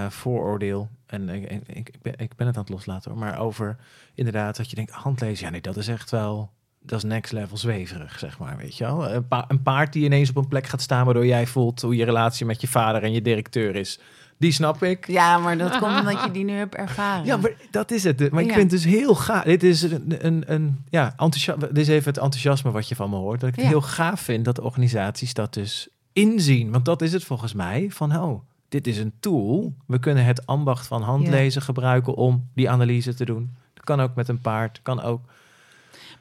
vooroordeel. 0.09 0.89
En 1.05 1.29
ik, 1.29 1.49
ik, 1.51 1.67
ik, 1.67 1.95
ben, 2.01 2.13
ik 2.17 2.35
ben 2.35 2.47
het 2.47 2.55
aan 2.55 2.61
het 2.63 2.71
loslaten 2.71 3.11
hoor. 3.11 3.19
Maar 3.19 3.39
over 3.39 3.75
inderdaad 4.15 4.57
dat 4.57 4.69
je 4.69 4.75
denkt, 4.75 4.91
handlezen, 4.91 5.45
ja 5.45 5.51
nee, 5.51 5.61
dat 5.61 5.77
is 5.77 5.87
echt 5.87 6.11
wel, 6.11 6.51
dat 6.85 6.97
is 6.97 7.09
next 7.09 7.31
level 7.31 7.57
zweverig, 7.57 8.19
zeg 8.19 8.39
maar, 8.39 8.57
weet 8.57 8.77
je 8.77 8.83
wel. 8.83 9.09
Een, 9.11 9.27
pa- 9.27 9.45
een 9.47 9.61
paard 9.61 9.93
die 9.93 10.03
ineens 10.05 10.29
op 10.29 10.35
een 10.35 10.47
plek 10.47 10.67
gaat 10.67 10.81
staan 10.81 11.05
waardoor 11.05 11.25
jij 11.25 11.47
voelt 11.47 11.81
hoe 11.81 11.95
je 11.95 12.05
relatie 12.05 12.45
met 12.45 12.61
je 12.61 12.67
vader 12.67 13.03
en 13.03 13.11
je 13.11 13.21
directeur 13.21 13.75
is. 13.75 13.99
Die 14.37 14.51
snap 14.51 14.83
ik. 14.83 15.07
Ja, 15.07 15.37
maar 15.37 15.57
dat 15.57 15.77
komt 15.77 15.99
omdat 15.99 16.23
je 16.23 16.31
die 16.31 16.43
nu 16.43 16.51
hebt 16.53 16.75
ervaren. 16.75 17.25
Ja, 17.25 17.37
maar 17.37 17.51
dat 17.71 17.91
is 17.91 18.03
het. 18.03 18.31
Maar 18.31 18.41
ik 18.41 18.47
Ja. 18.49 18.53
vind 18.55 18.71
het 18.71 18.81
dus 18.81 18.91
heel 18.93 19.15
gaaf. 19.15 19.43
Dit 19.43 19.63
is 19.63 19.81
een, 19.81 20.25
een, 20.25 20.43
een 20.45 20.83
ja, 20.89 21.05
enthousiasme. 21.17 21.67
Dit 21.67 21.77
is 21.77 21.87
even 21.87 22.07
het 22.13 22.17
enthousiasme 22.17 22.71
wat 22.71 22.87
je 22.87 22.95
van 22.95 23.09
me 23.09 23.15
hoort. 23.15 23.39
Dat 23.39 23.49
ik 23.49 23.55
het 23.55 23.63
Ja. 23.63 23.69
heel 23.69 23.81
gaaf 23.81 24.21
vind 24.21 24.45
dat 24.45 24.59
organisaties 24.59 25.33
dat 25.33 25.53
dus 25.53 25.87
inzien. 26.13 26.71
Want 26.71 26.85
dat 26.85 27.01
is 27.01 27.13
het 27.13 27.23
volgens 27.23 27.53
mij. 27.53 27.87
Van, 27.91 28.17
oh, 28.17 28.41
dit 28.69 28.87
is 28.87 28.97
een 28.97 29.13
tool. 29.19 29.73
We 29.85 29.99
kunnen 29.99 30.25
het 30.25 30.45
ambacht 30.45 30.87
van 30.87 31.01
handlezen 31.01 31.61
gebruiken 31.61 32.15
om 32.15 32.47
die 32.55 32.69
analyse 32.69 33.13
te 33.13 33.25
doen. 33.25 33.55
Dat 33.73 33.83
kan 33.83 34.01
ook 34.01 34.15
met 34.15 34.27
een 34.27 34.41
paard. 34.41 34.79
Kan 34.83 35.01
ook. 35.01 35.21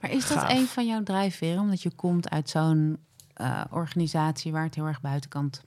Maar 0.03 0.11
is 0.11 0.29
dat 0.29 0.39
Gaaf. 0.39 0.51
een 0.51 0.67
van 0.67 0.87
jouw 0.87 1.03
drijfveren? 1.03 1.61
Omdat 1.61 1.83
je 1.83 1.91
komt 1.91 2.31
uit 2.31 2.51
zo'n 2.51 2.99
eh, 3.35 3.65
organisatie 3.71 4.53
waar 4.53 4.65
het 4.65 4.75
heel 4.75 4.87
erg 4.87 5.01
buitenkant 5.01 5.63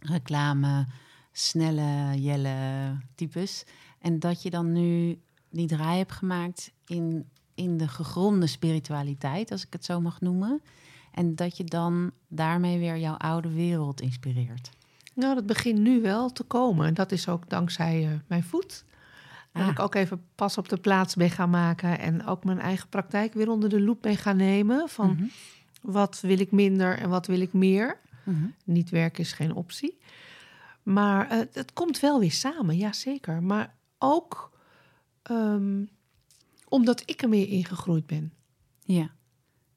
reclame, 0.00 0.86
snelle, 1.32 2.20
jelle 2.20 2.56
types. 3.14 3.64
En 3.98 4.18
dat 4.18 4.42
je 4.42 4.50
dan 4.50 4.72
nu 4.72 5.20
die 5.50 5.66
draai 5.66 5.98
hebt 5.98 6.12
gemaakt 6.12 6.72
in, 6.86 7.28
in 7.54 7.76
de 7.76 7.88
gegronde 7.88 8.46
spiritualiteit, 8.46 9.50
als 9.50 9.66
ik 9.66 9.72
het 9.72 9.84
zo 9.84 10.00
mag 10.00 10.20
noemen. 10.20 10.62
En 11.12 11.34
dat 11.34 11.56
je 11.56 11.64
dan 11.64 12.10
daarmee 12.28 12.78
weer 12.78 12.98
jouw 12.98 13.16
oude 13.16 13.52
wereld 13.52 14.00
inspireert. 14.00 14.70
Nou, 15.14 15.34
dat 15.34 15.46
begint 15.46 15.78
nu 15.78 16.00
wel 16.00 16.32
te 16.32 16.42
komen. 16.42 16.86
En 16.86 16.94
dat 16.94 17.12
is 17.12 17.28
ook 17.28 17.48
dankzij 17.48 18.04
eh, 18.04 18.10
mijn 18.26 18.44
voet. 18.44 18.84
Dat 19.52 19.62
Ah. 19.62 19.68
ik 19.68 19.78
ook 19.78 19.94
even 19.94 20.24
pas 20.34 20.58
op 20.58 20.68
de 20.68 20.76
plaats 20.76 21.14
ben 21.14 21.30
gaan 21.30 21.50
maken. 21.50 21.98
En 21.98 22.26
ook 22.26 22.44
mijn 22.44 22.58
eigen 22.60 22.88
praktijk 22.88 23.34
weer 23.34 23.48
onder 23.50 23.68
de 23.68 23.80
loep 23.80 24.02
ben 24.02 24.16
gaan 24.16 24.36
nemen. 24.36 24.88
Van 24.88 25.10
Mhm. 25.10 25.24
wat 25.82 26.20
wil 26.20 26.38
ik 26.40 26.50
minder 26.52 26.98
en 26.98 27.08
wat 27.08 27.26
wil 27.26 27.40
ik 27.40 27.52
meer. 27.52 27.98
Mhm. 28.24 28.46
Niet 28.64 28.90
werken 28.90 29.22
is 29.22 29.32
geen 29.32 29.54
optie. 29.54 29.98
Maar 30.82 31.28
eh, 31.30 31.38
het 31.52 31.72
komt 31.72 32.00
wel 32.00 32.20
weer 32.20 32.32
samen, 32.32 32.76
ja 32.76 32.92
zeker. 32.92 33.42
Maar 33.42 33.74
ook 33.98 34.50
ehm, 35.22 35.84
omdat 36.68 37.02
ik 37.06 37.22
er 37.22 37.28
meer 37.28 37.48
ingegroeid 37.48 38.06
ben. 38.06 38.32
Ja. 38.84 39.10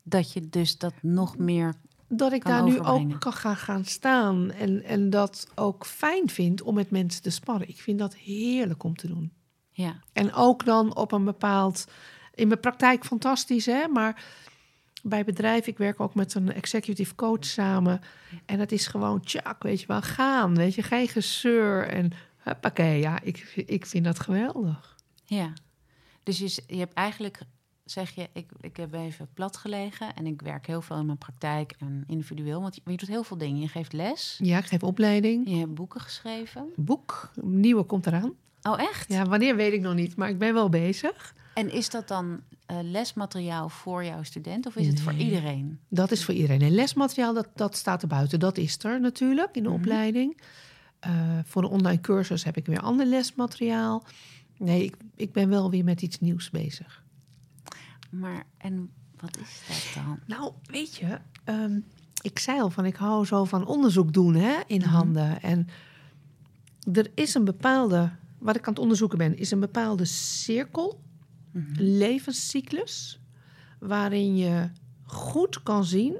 Dat 0.03 0.33
je 0.33 0.49
dus 0.49 0.77
dat 0.77 0.93
nog 1.01 1.37
meer. 1.37 1.73
Dat 2.07 2.31
ik 2.31 2.45
daar 2.45 2.63
nu 2.63 2.79
ook 2.79 3.19
kan 3.19 3.33
gaan, 3.33 3.55
gaan 3.55 3.85
staan. 3.85 4.51
En, 4.51 4.83
en 4.83 5.09
dat 5.09 5.47
ook 5.55 5.85
fijn 5.85 6.29
vind 6.29 6.61
om 6.61 6.75
met 6.75 6.91
mensen 6.91 7.21
te 7.21 7.29
sparren. 7.29 7.69
Ik 7.69 7.81
vind 7.81 7.99
dat 7.99 8.15
heerlijk 8.15 8.83
om 8.83 8.95
te 8.95 9.07
doen. 9.07 9.31
Ja. 9.75 9.99
En 10.13 10.33
ook 10.33 10.65
dan 10.65 10.95
op 10.95 11.11
een 11.11 11.23
bepaald... 11.23 11.85
In 12.33 12.47
mijn 12.47 12.59
praktijk 12.59 13.05
fantastisch, 13.05 13.65
hè? 13.65 13.87
Maar 13.87 14.23
bij 15.03 15.23
bedrijf, 15.23 15.67
ik 15.67 15.77
werk 15.77 15.99
ook 15.99 16.15
met 16.15 16.33
een 16.33 16.53
executive 16.53 17.15
coach 17.15 17.45
samen. 17.45 18.01
En 18.45 18.57
dat 18.57 18.71
is 18.71 18.87
gewoon, 18.87 19.21
tjak, 19.21 19.63
weet 19.63 19.81
je 19.81 19.87
wel, 19.87 20.01
gaan. 20.01 20.55
Weet 20.55 20.75
je, 20.75 20.81
geen 20.83 21.07
gezeur. 21.07 21.87
En 21.87 22.11
huppakee, 22.37 22.99
ja, 22.99 23.21
ik, 23.21 23.63
ik 23.65 23.85
vind 23.85 24.05
dat 24.05 24.19
geweldig. 24.19 24.95
Ja. 25.23 25.53
Dus 26.23 26.37
je, 26.37 26.63
je 26.67 26.77
hebt 26.77 26.93
eigenlijk, 26.93 27.39
zeg 27.85 28.11
je, 28.11 28.29
ik, 28.33 28.49
ik 28.61 28.77
heb 28.77 28.93
even 28.93 29.27
plat 29.33 29.57
gelegen 29.57 30.15
en 30.15 30.25
ik 30.25 30.41
werk 30.41 30.67
heel 30.67 30.81
veel 30.81 30.97
in 30.97 31.05
mijn 31.05 31.17
praktijk 31.17 31.75
en 31.79 32.03
individueel. 32.07 32.61
Want 32.61 32.75
je, 32.75 32.81
je 32.85 32.97
doet 32.97 33.09
heel 33.09 33.23
veel 33.23 33.37
dingen. 33.37 33.61
Je 33.61 33.67
geeft 33.67 33.93
les, 33.93 34.39
Ja, 34.43 34.57
ik 34.57 34.65
geef 34.65 34.83
opleiding. 34.83 35.49
je 35.49 35.55
hebt 35.55 35.73
boeken 35.73 36.01
geschreven. 36.01 36.69
Boek, 36.75 37.31
een 37.35 37.59
nieuwe 37.59 37.83
komt 37.83 38.05
eraan. 38.07 38.33
Oh, 38.69 38.79
echt? 38.81 39.09
Ja, 39.09 39.25
wanneer 39.25 39.55
weet 39.55 39.73
ik 39.73 39.81
nog 39.81 39.93
niet, 39.93 40.15
maar 40.15 40.29
ik 40.29 40.37
ben 40.37 40.53
wel 40.53 40.69
bezig. 40.69 41.33
En 41.53 41.71
is 41.71 41.89
dat 41.89 42.07
dan 42.07 42.41
eh, 42.65 42.77
lesmateriaal 42.81 43.69
voor 43.69 44.03
jouw 44.05 44.23
student 44.23 44.65
of 44.65 44.75
is 44.75 44.87
het 44.87 44.99
voor 45.01 45.13
iedereen? 45.13 45.79
Dat 45.89 46.11
is 46.11 46.25
voor 46.25 46.33
iedereen. 46.33 46.61
En 46.61 46.71
lesmateriaal, 46.71 47.33
dat, 47.33 47.47
dat 47.55 47.75
staat 47.75 48.01
er 48.01 48.07
buiten. 48.07 48.39
Dat 48.39 48.57
is 48.57 48.83
er 48.83 48.99
natuurlijk 49.01 49.55
in 49.55 49.63
de 49.63 49.69
Mhm. 49.69 49.77
opleiding. 49.77 50.41
Eh, 50.99 51.11
voor 51.45 51.61
de 51.61 51.67
online 51.67 52.01
cursus 52.01 52.43
heb 52.43 52.57
ik 52.57 52.65
weer 52.65 52.79
ander 52.79 53.05
lesmateriaal. 53.05 54.03
Nee, 54.57 54.83
ik, 54.83 54.95
ik 55.15 55.31
ben 55.31 55.49
wel 55.49 55.69
weer 55.69 55.83
met 55.83 56.01
iets 56.01 56.19
nieuws 56.19 56.49
bezig. 56.49 57.03
Maar, 58.09 58.43
en 58.57 58.89
wat 59.19 59.37
is 59.37 59.61
dat 59.67 60.03
dan? 60.03 60.19
Nou, 60.25 60.51
weet 60.65 60.95
je, 60.95 61.17
ehm, 61.43 61.79
ik 62.21 62.39
zei 62.39 62.61
al 62.61 62.69
van 62.69 62.85
ik 62.85 62.95
hou 62.95 63.25
zo 63.25 63.43
van 63.45 63.65
onderzoek 63.65 64.13
doen 64.13 64.35
hè, 64.35 64.53
in 64.67 64.79
Mhm. 64.81 64.89
handen. 64.89 65.41
En 65.41 65.67
er 66.93 67.11
is 67.15 67.33
een 67.33 67.45
bepaalde, 67.45 68.11
wat 68.45 68.55
ik 68.55 68.67
aan 68.67 68.73
het 68.73 68.81
onderzoeken 68.81 69.17
ben, 69.17 69.37
is 69.37 69.51
een 69.51 69.59
bepaalde 69.59 70.05
cirkel, 70.05 70.99
Mhm. 71.51 71.73
levenscyclus, 71.77 73.19
waarin 73.79 74.37
je 74.37 74.69
goed 75.03 75.63
kan 75.63 75.85
zien 75.85 76.15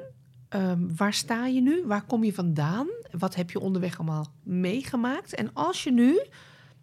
ehm, 0.49 0.95
waar 0.95 1.13
sta 1.13 1.45
je 1.47 1.61
nu, 1.61 1.83
waar 1.85 2.05
kom 2.05 2.23
je 2.23 2.33
vandaan, 2.33 2.87
wat 3.11 3.35
heb 3.35 3.51
je 3.51 3.59
onderweg 3.59 3.97
allemaal 3.97 4.31
meegemaakt. 4.43 5.35
En 5.35 5.53
als 5.53 5.83
je 5.83 5.91
nu, 5.91 6.21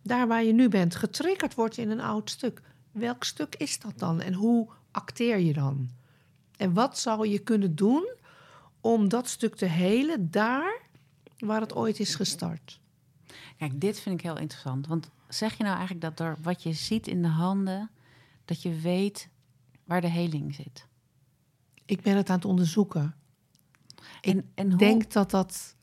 daar 0.02 0.28
waar 0.28 0.44
je 0.44 0.52
nu 0.52 0.68
bent, 0.68 0.94
getriggerd 0.94 1.54
wordt 1.54 1.78
in 1.78 1.90
een 1.90 2.00
oud 2.00 2.30
stuk, 2.30 2.62
welk 2.90 3.24
stuk 3.24 3.54
is 3.58 3.78
dat 3.78 3.98
dan 3.98 4.20
en 4.20 4.34
hoe 4.34 4.68
acteer 4.90 5.38
je 5.38 5.52
dan? 5.52 5.88
En 6.56 6.72
wat 6.72 6.98
zou 6.98 7.28
je 7.28 7.38
kunnen 7.38 7.74
doen 7.74 8.10
om 8.80 9.08
dat 9.08 9.28
stuk 9.28 9.54
te 9.56 9.64
helen 9.66 10.30
daar 10.30 10.80
waar 11.38 11.60
het 11.60 11.74
ooit 11.74 12.00
is 12.00 12.14
gestart? 12.14 12.80
Kijk, 13.58 13.80
dit 13.80 14.00
vind 14.00 14.14
ik 14.18 14.24
heel 14.24 14.38
interessant. 14.38 14.86
Want 14.86 15.10
zeg 15.34 15.56
je 15.56 15.62
nou 15.62 15.76
eigenlijk 15.76 16.04
dat 16.04 16.16
door 16.16 16.36
wat 16.42 16.62
je 16.62 16.72
ziet 16.72 17.06
in 17.06 17.22
de 17.22 17.28
handen, 17.28 17.90
dat 18.44 18.62
je 18.62 18.74
weet 18.80 19.28
waar 19.84 20.00
de 20.00 20.08
heling 20.08 20.54
zit? 20.54 20.86
Ik 21.84 22.00
ben 22.00 22.16
het 22.16 22.30
aan 22.30 22.36
het 22.36 22.44
onderzoeken. 22.44 23.14
Ik 24.20 24.44
En, 24.54 24.68
hoe 24.70 24.78
denk 24.78 25.12
dat 25.12 25.30
dat. 25.30 25.76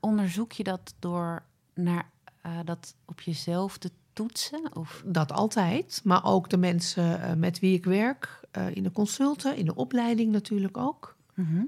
onderzoek 0.00 0.52
je 0.52 0.64
dat 0.64 0.94
door 0.98 1.42
naar 1.74 2.10
eh, 2.42 2.58
dat 2.64 2.94
op 3.04 3.20
jezelf 3.20 3.78
te 3.78 3.90
toetsen? 4.12 4.76
Of 4.76 5.02
Dat 5.06 5.32
altijd, 5.32 6.00
maar 6.04 6.24
ook 6.24 6.50
de 6.50 6.56
mensen 6.56 7.22
eh, 7.22 7.34
met 7.34 7.58
wie 7.58 7.74
ik 7.74 7.84
werk, 7.84 8.40
eh, 8.50 8.74
in 8.76 8.82
de 8.82 8.92
consulten, 8.92 9.56
in 9.56 9.64
de 9.64 9.74
opleiding 9.74 10.32
natuurlijk 10.32 10.76
ook. 10.76 11.16
Mhm. 11.34 11.64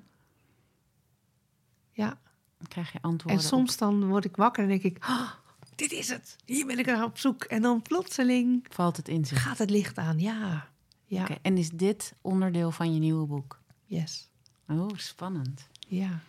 Ja. 1.90 2.18
dan 2.58 2.68
krijg 2.68 2.92
je 2.92 2.98
antwoorden. 3.02 3.40
En 3.40 3.46
soms 3.46 3.76
dan 3.76 4.08
word 4.08 4.24
ik 4.24 4.36
wakker 4.36 4.62
en 4.62 4.68
denk 4.68 4.82
ik, 4.82 4.96
"Ah, 5.00 5.30
dit 5.76 5.92
is 5.92 6.08
het, 6.08 6.36
hier 6.44 6.66
ben 6.66 6.78
ik 6.78 6.86
naar 6.86 7.04
op 7.04 7.18
zoek. 7.18 7.44
En 7.44 7.62
dan 7.62 7.82
plotseling 7.82 8.66
valt 8.70 8.96
het 8.96 9.08
inzicht. 9.08 9.40
gaat 9.42 9.58
het 9.58 9.70
licht 9.70 9.98
aan, 9.98 10.18
ja. 10.18 10.68
Ja, 11.06 11.28
En 11.42 11.58
is 11.58 11.70
dit 11.70 12.14
onderdeel 12.20 12.70
van 12.70 12.94
je 12.94 12.98
nieuwe 13.00 13.26
boek? 13.26 13.60
yes. 13.86 14.30
Oh, 14.68 14.88
spannend. 14.96 15.68
Ja. 15.88 16.20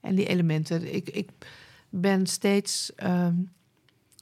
En 0.00 0.14
die 0.14 0.26
elementen. 0.26 0.94
Ik, 0.94 1.08
ik 1.08 1.30
ben 1.88 2.26
steeds 2.26 2.94
ehm, 2.94 3.34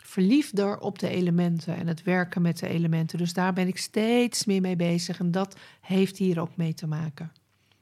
verliefder 0.02 0.78
op 0.78 0.98
de 0.98 1.08
elementen 1.08 1.76
en 1.76 1.86
het 1.86 2.02
werken 2.02 2.42
met 2.42 2.58
de 2.58 2.68
elementen. 2.68 3.18
Dus 3.18 3.32
daar 3.32 3.52
ben 3.52 3.66
ik 3.68 3.78
steeds 3.78 4.44
meer 4.44 4.60
mee 4.60 4.76
bezig. 4.76 5.18
En 5.18 5.30
dat 5.30 5.56
heeft 5.80 6.16
hier 6.18 6.40
ook 6.40 6.56
mee 6.56 6.74
te 6.74 6.86
maken. 6.86 7.32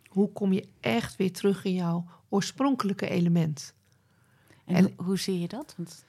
Hoe 0.09 0.33
kom 0.33 0.53
je 0.53 0.69
echt 0.81 1.17
weer 1.17 1.33
terug 1.33 1.65
in 1.65 1.75
jouw 1.75 2.07
oorspronkelijke 2.29 3.09
element? 3.09 3.75
En, 4.65 4.75
En- 4.75 4.83
hoe, 4.97 5.05
hoe 5.07 5.19
zie 5.19 5.41
je 5.41 5.49
dat? 5.49 5.75
Want, 5.77 6.05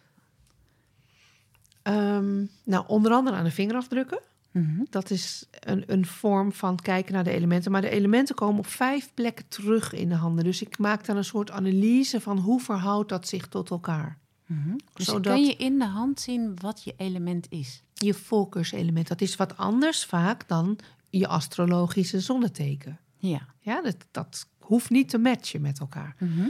Ehm, 1.83 2.43
nou, 2.63 2.83
onder 2.87 3.11
andere 3.11 3.35
aan 3.35 3.43
de 3.43 3.51
vingerafdrukken. 3.51 4.19
Mhm. 4.51 4.83
Dat 4.89 5.09
is 5.09 5.45
een, 5.59 5.83
een 5.87 6.05
vorm 6.05 6.51
van 6.51 6.75
kijken 6.79 7.13
naar 7.13 7.23
de 7.23 7.31
elementen. 7.31 7.71
Maar 7.71 7.81
de 7.81 7.89
elementen 7.89 8.35
komen 8.35 8.59
op 8.59 8.67
vijf 8.67 9.09
plekken 9.13 9.47
terug 9.47 9.93
in 9.93 10.09
de 10.09 10.15
handen. 10.15 10.43
Dus 10.43 10.61
ik 10.61 10.77
maak 10.77 11.05
dan 11.05 11.17
een 11.17 11.23
soort 11.25 11.51
analyse 11.51 12.21
van 12.21 12.37
hoe 12.37 12.61
verhoudt 12.61 13.09
dat 13.09 13.27
zich 13.27 13.47
tot 13.47 13.69
elkaar. 13.69 14.17
Mhm. 14.45 14.75
Dus 14.93 15.05
Zodat- 15.05 15.33
kun 15.33 15.45
je 15.45 15.55
in 15.55 15.79
de 15.79 15.85
hand 15.85 16.19
zien 16.19 16.55
wat 16.61 16.83
je 16.83 16.93
element 16.97 17.45
is? 17.49 17.83
Je 17.93 18.13
voorkeurselement, 18.13 19.07
dat 19.07 19.21
is 19.21 19.35
wat 19.35 19.57
anders 19.57 20.05
vaak 20.05 20.47
dan 20.47 20.77
je 21.09 21.27
astrologische 21.27 22.19
zonneteken. 22.19 22.99
Ja. 23.17 23.41
Ja, 23.59 23.81
dat, 23.81 23.95
dat 24.11 24.47
hoeft 24.59 24.89
niet 24.89 25.09
te 25.09 25.17
matchen 25.17 25.61
met 25.61 25.79
elkaar. 25.79 26.15
Mhm. 26.19 26.47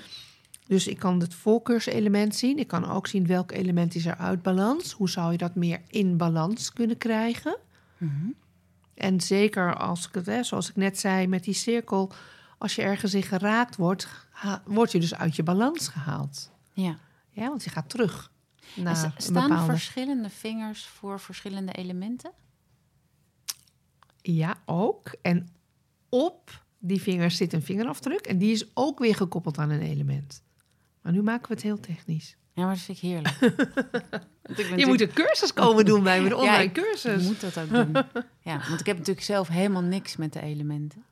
Dus 0.68 0.88
ik 0.88 1.00
kan 1.00 1.20
het 1.20 1.34
voorkeurselement 1.34 2.36
zien. 2.36 2.58
Ik 2.60 2.68
kan 2.68 2.90
ook 2.90 3.08
zien 3.08 3.28
welk 3.28 3.52
element 3.52 3.96
is 3.96 4.06
er 4.06 4.16
uit 4.18 4.42
balans. 4.42 4.92
Hoe 4.92 5.10
zou 5.10 5.32
je 5.32 5.38
dat 5.38 5.56
meer 5.56 5.82
in 5.88 6.18
balans 6.18 6.74
kunnen 6.74 6.98
krijgen? 6.98 7.58
Mhm. 7.98 8.28
En 8.94 9.22
zeker 9.22 9.76
als 9.78 10.08
ik 10.08 10.14
het, 10.14 10.26
hè, 10.26 10.44
zoals 10.44 10.70
ik 10.70 10.76
net 10.76 11.00
zei 11.00 11.28
met 11.28 11.44
die 11.44 11.54
cirkel, 11.54 12.12
als 12.58 12.76
je 12.76 12.82
ergens 12.82 13.14
in 13.14 13.24
geraakt 13.24 13.76
wordt, 13.76 14.08
ha- 14.32 14.62
word 14.66 14.92
je 14.92 15.00
dus 15.00 15.16
uit 15.16 15.36
je 15.36 15.44
balans 15.44 15.88
gehaald. 15.88 16.52
Ja. 16.74 16.98
Ja, 17.30 17.48
want 17.48 17.64
je 17.64 17.70
gaat 17.70 17.90
terug 17.90 18.32
En 18.76 18.84
naar 18.84 19.04
een 19.04 19.12
staan 19.18 19.50
bepaalde. 19.50 19.72
verschillende 19.72 20.30
vingers 20.30 20.86
voor 20.86 21.20
verschillende 21.20 21.72
elementen? 21.72 22.32
Ja, 24.22 24.56
ook. 24.66 25.16
En 25.22 25.48
op 26.10 26.64
die 26.80 27.02
vingers 27.02 27.38
zit 27.38 27.54
een 27.54 27.62
vingerafdruk 27.62 28.26
en 28.26 28.38
die 28.38 28.52
is 28.52 28.66
ook 28.74 29.00
weer 29.00 29.16
gekoppeld 29.16 29.58
aan 29.58 29.70
een 29.70 29.82
element. 29.82 30.42
Maar 31.04 31.14
nu 31.14 31.22
maken 31.22 31.48
we 31.48 31.54
het 31.54 31.64
heel 31.64 31.80
technisch. 31.80 32.38
Ja, 32.54 32.66
maar 32.66 32.74
dat 32.76 32.84
vind 32.84 32.98
ik 32.98 33.04
heerlijk. 33.04 33.36
Ik 34.56 34.80
Je 34.80 34.86
moet 34.86 35.02
een 35.02 35.14
cursus 35.14 35.54
komen 35.54 35.86
doen 35.86 36.04
bij 36.04 36.22
me, 36.22 36.26
een 36.30 36.32
Ja, 36.36 36.38
online 36.42 36.64
ik- 36.64 36.74
cursus. 36.74 37.22
Ik 37.22 37.28
moet 37.28 37.42
dat 37.42 37.58
ook 37.60 37.70
doen. 37.70 37.92
Ja, 38.40 38.62
want 38.68 38.80
ik 38.80 38.86
heb 38.86 38.98
natuurlijk 38.98 39.26
zelf 39.26 39.48
helemaal 39.48 39.82
niks 39.82 40.16
met 40.16 40.34
de 40.34 40.42
elementen. 40.42 41.04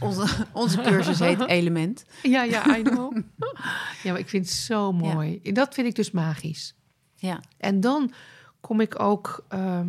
Onze, 0.00 0.46
onze 0.52 0.80
cursus 0.80 1.18
heet 1.18 1.40
Element. 1.58 2.04
Ja, 2.22 2.42
ja, 2.42 2.76
I 2.78 2.82
know. 2.82 3.16
ja, 4.02 4.10
maar 4.10 4.18
ik 4.18 4.28
vind 4.28 4.44
het 4.46 4.54
zo 4.54 4.92
mooi. 4.92 5.40
Dat 5.42 5.74
vind 5.74 5.86
ik 5.86 5.94
dus 5.94 6.10
magisch. 6.10 6.74
Ja. 7.14 7.40
En 7.58 7.80
dan 7.80 8.12
kom 8.60 8.80
ik 8.80 9.00
ook 9.00 9.44
ehm, 9.48 9.88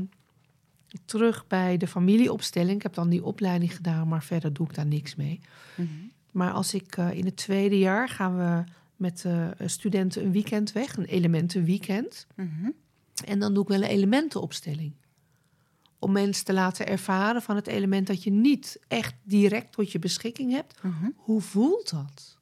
terug 1.05 1.47
bij 1.47 1.77
de 1.77 1.87
familieopstelling. 1.87 2.75
Ik 2.75 2.83
heb 2.83 2.93
dan 2.93 3.09
die 3.09 3.23
opleiding 3.23 3.75
gedaan, 3.75 4.07
maar 4.07 4.23
verder 4.23 4.53
doe 4.53 4.67
ik 4.67 4.75
daar 4.75 4.85
niks 4.85 5.15
mee. 5.15 5.39
Mhm. 5.75 5.87
Maar 6.31 6.51
als 6.51 6.73
ik 6.73 6.97
eh, 6.97 7.11
in 7.11 7.25
het 7.25 7.35
tweede 7.37 7.77
jaar 7.79 8.09
gaan 8.09 8.37
we 8.37 8.63
met 8.95 9.25
eh, 9.25 9.47
studenten 9.65 10.23
een 10.23 10.31
weekend 10.31 10.71
weg, 10.71 10.97
een 10.97 11.05
elementenweekend. 11.05 12.27
Mhm. 12.35 12.69
En 13.25 13.39
dan 13.39 13.53
doe 13.53 13.63
ik 13.63 13.69
wel 13.69 13.77
een 13.83 13.89
elementenopstelling. 13.89 14.93
Om 15.99 16.11
mensen 16.11 16.45
te 16.45 16.53
laten 16.53 16.87
ervaren 16.87 17.41
van 17.41 17.55
het 17.55 17.67
element 17.67 18.07
dat 18.07 18.23
je 18.23 18.31
niet 18.31 18.79
echt 18.87 19.15
direct 19.23 19.71
tot 19.71 19.91
je 19.91 19.99
beschikking 19.99 20.51
hebt. 20.51 20.83
Mhm. 20.83 21.09
Hoe 21.15 21.41
voelt 21.41 21.89
dat? 21.89 22.37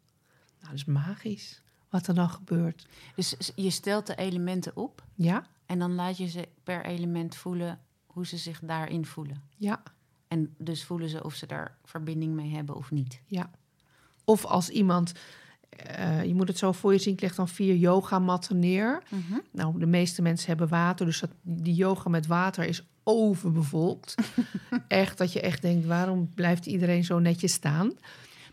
Nou, 0.59 0.71
dat 0.71 0.73
is 0.73 0.85
magisch. 0.85 1.61
Wat 1.89 2.07
er 2.07 2.13
dan 2.13 2.29
gebeurt. 2.29 2.87
Dus 3.15 3.35
je 3.55 3.69
stelt 3.69 4.07
de 4.07 4.15
elementen 4.15 4.75
op 4.75 5.03
Ja, 5.15 5.45
en 5.65 5.79
dan 5.79 5.93
laat 5.95 6.17
je 6.17 6.27
ze 6.27 6.47
per 6.63 6.85
element 6.85 7.35
voelen 7.35 7.79
hoe 8.05 8.25
ze 8.27 8.37
zich 8.37 8.59
daarin 8.63 9.05
voelen. 9.05 9.41
ja, 9.57 9.83
En 10.27 10.55
dus 10.57 10.83
voelen 10.83 11.09
ze 11.09 11.23
of 11.23 11.33
ze 11.35 11.45
daar 11.45 11.77
verbinding 11.83 12.33
mee 12.33 12.51
hebben 12.51 12.75
of 12.75 12.91
niet. 12.91 13.21
ja. 13.25 13.51
Of 14.25 14.45
als 14.45 14.69
iemand, 14.69 15.13
eh, 15.75 16.23
je 16.23 16.35
moet 16.35 16.47
het 16.47 16.57
zo 16.57 16.71
voor 16.71 16.93
je 16.93 16.99
zien, 16.99 17.13
ik 17.13 17.21
leg 17.21 17.35
dan 17.35 17.47
vier 17.47 17.75
yogamatten 17.75 18.59
neer. 18.59 19.03
Mhm. 19.09 19.39
Nou, 19.51 19.79
de 19.79 19.85
meeste 19.85 20.21
mensen 20.21 20.47
hebben 20.47 20.67
water, 20.67 21.05
dus 21.05 21.19
dat, 21.19 21.29
die 21.41 21.73
yoga 21.73 22.09
met 22.09 22.27
water 22.27 22.65
is 22.65 22.83
overbevolkt. 23.03 24.15
echt 24.87 25.17
dat 25.17 25.33
je 25.33 25.41
echt 25.41 25.61
denkt, 25.61 25.85
waarom 25.85 26.29
blijft 26.35 26.65
iedereen 26.65 27.03
zo 27.03 27.19
netjes 27.19 27.53
staan? 27.53 27.91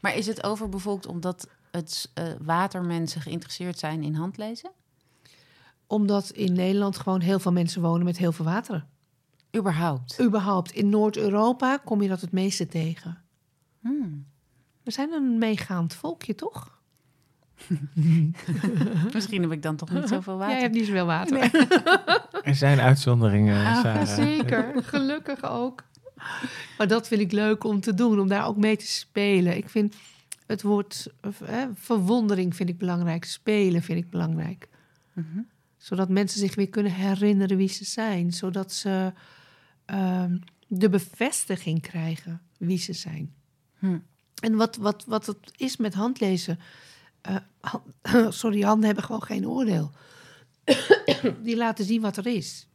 Maar 0.01 0.17
is 0.17 0.27
het 0.27 0.43
overbevolkt 0.43 1.07
omdat 1.07 1.49
het 1.71 2.11
eh, 2.15 2.25
watermensen 2.43 3.21
geïnteresseerd 3.21 3.79
zijn 3.79 4.03
in 4.03 4.15
handlezen? 4.15 4.71
Omdat 5.87 6.31
in 6.31 6.53
Nederland 6.53 6.99
gewoon 6.99 7.21
heel 7.21 7.39
veel 7.39 7.53
mensen 7.53 7.83
wonen 7.83 8.05
met 8.05 8.19
heel 8.19 8.33
veel 8.33 8.45
wateren. 8.45 8.89
Überhaupt. 9.57 10.21
Überhaupt, 10.21 10.71
in 10.71 10.89
Noord-Europa 10.89 11.77
kom 11.77 12.03
je 12.03 12.09
dat 12.09 12.21
het 12.21 12.33
meeste 12.33 12.67
tegen. 12.67 13.23
Hmm. 13.81 14.27
We 14.83 14.91
zijn 14.91 15.13
een 15.13 15.39
meegaand 15.39 15.95
volkje, 15.95 16.35
toch? 16.35 16.80
Misschien 19.15 19.43
heb 19.43 19.53
ik 19.53 19.63
dan 19.63 19.77
toch 19.77 19.91
niet 19.91 20.09
zoveel 20.15 20.37
water. 20.37 20.53
Jij 20.53 20.63
hebt 20.63 20.75
niet 20.75 20.87
zoveel 20.87 21.07
water. 21.07 21.39
Er 22.43 22.55
zijn 22.55 22.81
uitzonderingen, 22.81 23.67
Ah, 23.67 23.81
Sarah. 23.81 24.07
Zeker, 24.07 24.73
gelukkig 24.83 25.43
ook. 25.43 25.85
Maar 26.79 26.89
dat 26.89 27.09
vind 27.09 27.21
ik 27.21 27.33
leuk 27.33 27.65
om 27.65 27.81
te 27.81 27.95
doen, 27.95 28.21
om 28.21 28.29
daar 28.29 28.47
ook 28.47 28.57
mee 28.57 28.77
te 28.77 28.87
spelen. 28.87 29.57
Ik 29.57 29.69
vind 29.69 29.95
het 30.47 30.63
woord 30.63 31.07
eh, 31.21 31.65
verwondering 31.75 32.57
vind 32.57 32.69
ik 32.69 32.79
belangrijk, 32.79 33.25
spelen 33.25 33.83
vind 33.83 33.99
ik 33.99 34.11
belangrijk. 34.11 34.69
Mhm. 35.13 35.41
Zodat 35.77 36.09
mensen 36.09 36.41
zich 36.41 36.55
weer 36.55 36.69
kunnen 36.69 36.93
herinneren 36.93 37.57
wie 37.57 37.69
ze 37.69 37.85
zijn. 37.85 38.33
Zodat 38.33 38.73
ze 38.73 39.13
ehm, 39.85 40.37
de 40.67 40.89
bevestiging 40.89 41.81
krijgen 41.81 42.41
wie 42.59 42.79
ze 42.79 42.93
zijn. 42.93 43.33
Hm. 43.79 43.99
En 44.43 44.55
wat, 44.57 44.77
wat, 44.77 45.05
wat 45.07 45.27
het 45.27 45.53
is 45.57 45.77
met 45.77 45.95
handlezen. 45.95 46.59
Han- 47.61 47.83
sorry, 48.33 48.61
handen 48.61 48.87
hebben 48.87 49.05
gewoon 49.05 49.23
geen 49.23 49.49
oordeel. 49.49 49.91
Die 51.43 51.57
laten 51.57 51.85
zien 51.85 52.01
wat 52.01 52.17
er 52.17 52.27
is. 52.27 52.67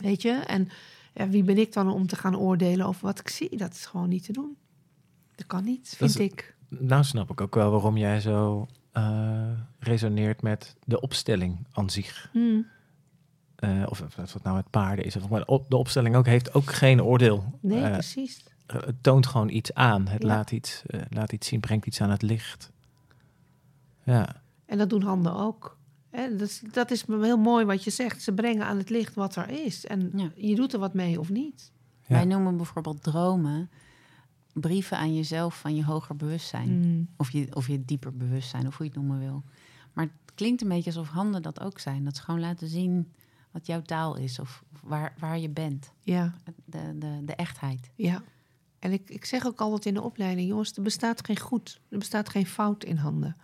Weet 0.00 0.22
je? 0.22 0.30
En 0.32 0.68
ja, 1.14 1.28
wie 1.28 1.42
ben 1.42 1.58
ik 1.58 1.72
dan 1.72 1.90
om 1.90 2.06
te 2.06 2.16
gaan 2.16 2.36
oordelen 2.36 2.86
over 2.86 3.04
wat 3.06 3.18
ik 3.18 3.28
zie? 3.28 3.56
Dat 3.56 3.72
is 3.72 3.86
gewoon 3.86 4.08
niet 4.08 4.24
te 4.24 4.32
doen. 4.32 4.56
Dat 5.34 5.46
kan 5.46 5.64
niet, 5.64 5.94
vind 5.96 6.10
is- 6.10 6.16
ik. 6.16 6.54
Nou 6.68 7.04
snap 7.04 7.30
ik 7.30 7.40
ook 7.40 7.54
wel 7.54 7.70
waarom 7.70 7.96
jij 7.96 8.20
zo 8.20 8.66
eh, 8.92 9.50
resoneert 9.78 10.42
met 10.42 10.76
de 10.84 11.00
opstelling 11.00 11.66
aan 11.72 11.90
zich. 11.90 12.28
Hmm. 12.32 12.66
Eh, 13.56 13.82
of 13.88 14.00
of 14.00 14.16
wat 14.32 14.42
nou 14.42 14.56
met 14.56 14.70
paarden 14.70 15.04
is. 15.04 15.16
Of, 15.16 15.28
maar 15.28 15.40
de 15.40 15.46
op- 15.46 15.70
de 15.70 15.76
opstelling 15.76 16.16
ook, 16.16 16.26
heeft 16.26 16.54
ook 16.54 16.72
geen 16.72 17.02
oordeel. 17.02 17.58
Nee, 17.60 17.90
precies. 17.90 18.44
het 18.66 19.02
toont 19.02 19.26
gewoon 19.26 19.48
iets 19.48 19.74
aan. 19.74 20.08
Het 20.08 20.22
Ja. 20.22 20.28
laat, 20.28 20.50
iets, 20.50 20.82
laat 21.08 21.32
iets 21.32 21.48
zien, 21.48 21.60
brengt 21.60 21.86
iets 21.86 22.00
aan 22.00 22.10
het 22.10 22.22
licht. 22.22 22.70
Ja, 24.06 24.42
En 24.66 24.78
dat 24.78 24.90
doen 24.90 25.02
handen 25.02 25.34
ook. 25.36 25.78
Hè, 26.10 26.36
dat, 26.36 26.48
is, 26.48 26.62
dat 26.72 26.90
is 26.90 27.04
heel 27.06 27.38
mooi 27.38 27.64
wat 27.64 27.84
je 27.84 27.90
zegt. 27.90 28.22
Ze 28.22 28.32
brengen 28.32 28.66
aan 28.66 28.76
het 28.78 28.90
licht 28.90 29.14
wat 29.14 29.36
er 29.36 29.48
is. 29.48 29.86
En 29.86 30.10
Ja. 30.14 30.30
je 30.36 30.54
doet 30.54 30.72
er 30.72 30.78
wat 30.78 30.94
mee 30.94 31.20
of 31.20 31.30
niet. 31.30 31.72
Ja. 32.06 32.14
Wij 32.14 32.24
noemen 32.24 32.56
bijvoorbeeld 32.56 33.02
dromen 33.02 33.70
brieven 34.52 34.98
aan 34.98 35.14
jezelf 35.14 35.60
van 35.60 35.74
je 35.76 35.84
hoger 35.84 36.16
bewustzijn. 36.16 36.68
Hmm. 36.68 37.08
Of, 37.16 37.30
je, 37.30 37.46
of 37.54 37.66
je 37.68 37.84
dieper 37.84 38.16
bewustzijn, 38.16 38.66
of 38.66 38.76
hoe 38.76 38.86
je 38.86 38.92
het 38.92 39.00
noemen 39.00 39.18
wil. 39.18 39.42
Maar 39.92 40.04
het 40.04 40.34
klinkt 40.34 40.62
een 40.62 40.68
beetje 40.68 40.90
alsof 40.90 41.08
handen 41.08 41.42
dat 41.42 41.60
ook 41.60 41.78
zijn. 41.78 42.04
Dat 42.04 42.16
ze 42.16 42.22
gewoon 42.22 42.40
laten 42.40 42.68
zien 42.68 43.12
wat 43.50 43.66
jouw 43.66 43.82
taal 43.82 44.16
is 44.16 44.38
of 44.38 44.62
waar, 44.82 45.14
waar 45.18 45.38
je 45.38 45.48
bent. 45.50 45.92
Ja, 46.00 46.34
De, 46.64 46.98
de, 46.98 47.20
de 47.24 47.34
echtheid. 47.34 47.90
ja. 47.94 48.22
En 48.78 48.92
ik, 48.92 49.10
ik 49.10 49.24
zeg 49.24 49.46
ook 49.46 49.60
altijd 49.60 49.86
in 49.86 49.94
de 49.94 50.02
opleiding... 50.02 50.48
jongens, 50.48 50.76
er 50.76 50.82
bestaat 50.82 51.24
geen 51.26 51.38
goed, 51.38 51.80
er 51.88 51.98
bestaat 51.98 52.28
geen 52.28 52.46
fout 52.46 52.84
in 52.84 52.96
handen. 52.96 53.36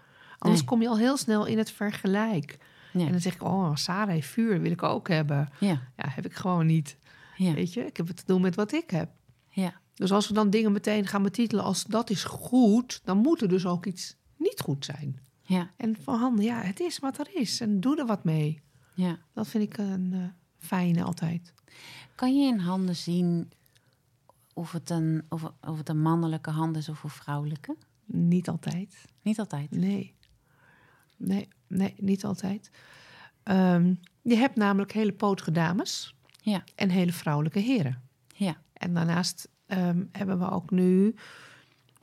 Anders 0.42 0.60
Nee. 0.60 0.68
kom 0.70 0.82
je 0.82 0.88
al 0.88 0.98
heel 0.98 1.16
snel 1.16 1.46
in 1.46 1.58
het 1.58 1.70
vergelijk. 1.70 2.58
Ja. 2.92 3.04
En 3.04 3.10
dan 3.10 3.20
zeg 3.20 3.34
ik, 3.34 3.42
oh, 3.42 3.74
Sarah 3.76 4.08
heeft 4.08 4.28
vuur, 4.28 4.60
wil 4.60 4.70
ik 4.70 4.82
ook 4.82 5.08
hebben. 5.08 5.48
Ja, 5.60 5.68
Ja, 5.96 6.08
heb 6.08 6.24
ik 6.26 6.34
gewoon 6.34 6.66
niet. 6.66 6.96
ja, 7.36 7.52
Weet 7.54 7.72
je, 7.72 7.80
ik 7.86 7.96
heb 7.96 8.06
het 8.06 8.16
te 8.16 8.22
doen 8.26 8.40
met 8.40 8.54
wat 8.54 8.72
ik 8.72 8.90
heb. 8.90 9.10
ja. 9.48 9.80
Dus 9.94 10.12
als 10.12 10.28
we 10.28 10.34
dan 10.34 10.50
dingen 10.50 10.72
meteen 10.72 11.06
gaan 11.06 11.22
betitelen 11.22 11.64
als 11.64 11.84
dat 11.84 12.10
is 12.10 12.24
goed... 12.24 13.00
dan 13.04 13.16
moet 13.18 13.40
er 13.42 13.48
dus 13.48 13.66
ook 13.66 13.86
iets 13.86 14.16
niet 14.36 14.60
goed 14.60 14.84
zijn. 14.84 15.20
ja, 15.42 15.70
En 15.76 15.96
van 16.02 16.18
handen, 16.18 16.44
ja, 16.44 16.60
het 16.60 16.80
is 16.80 16.98
wat 16.98 17.18
er 17.18 17.28
is. 17.34 17.60
En 17.60 17.80
doe 17.80 17.98
er 17.98 18.06
wat 18.06 18.24
mee. 18.24 18.62
ja. 18.94 19.18
Dat 19.34 19.48
vind 19.48 19.64
ik 19.64 19.78
een 19.78 20.10
eh, 20.12 20.20
fijne 20.58 21.02
altijd. 21.02 21.54
Kan 22.14 22.36
je 22.40 22.46
in 22.52 22.58
handen 22.58 22.96
zien 22.96 23.50
of 24.54 24.72
het, 24.72 24.90
een, 24.90 25.22
of, 25.28 25.52
of 25.60 25.78
het 25.78 25.88
een 25.88 26.02
mannelijke 26.02 26.50
hand 26.50 26.76
is 26.76 26.88
of 26.88 27.02
een 27.02 27.10
vrouwelijke? 27.10 27.76
Niet 28.04 28.48
altijd. 28.48 29.04
Niet 29.22 29.38
altijd. 29.38 29.70
Nee. 29.70 30.14
Nee, 31.24 31.48
nee, 31.66 31.94
niet 31.96 32.24
altijd. 32.24 32.70
Ehm, 33.42 33.94
je 34.22 34.36
hebt 34.36 34.56
namelijk 34.56 34.92
hele 34.92 35.12
potige 35.12 35.50
dames 35.52 36.14
Ja, 36.40 36.64
en 36.74 36.88
hele 36.90 37.12
vrouwelijke 37.12 37.58
heren. 37.58 38.02
ja. 38.36 38.56
En 38.72 38.94
daarnaast 38.94 39.48
ehm, 39.66 40.04
hebben 40.12 40.38
we 40.38 40.50
ook 40.50 40.70
nu 40.70 41.14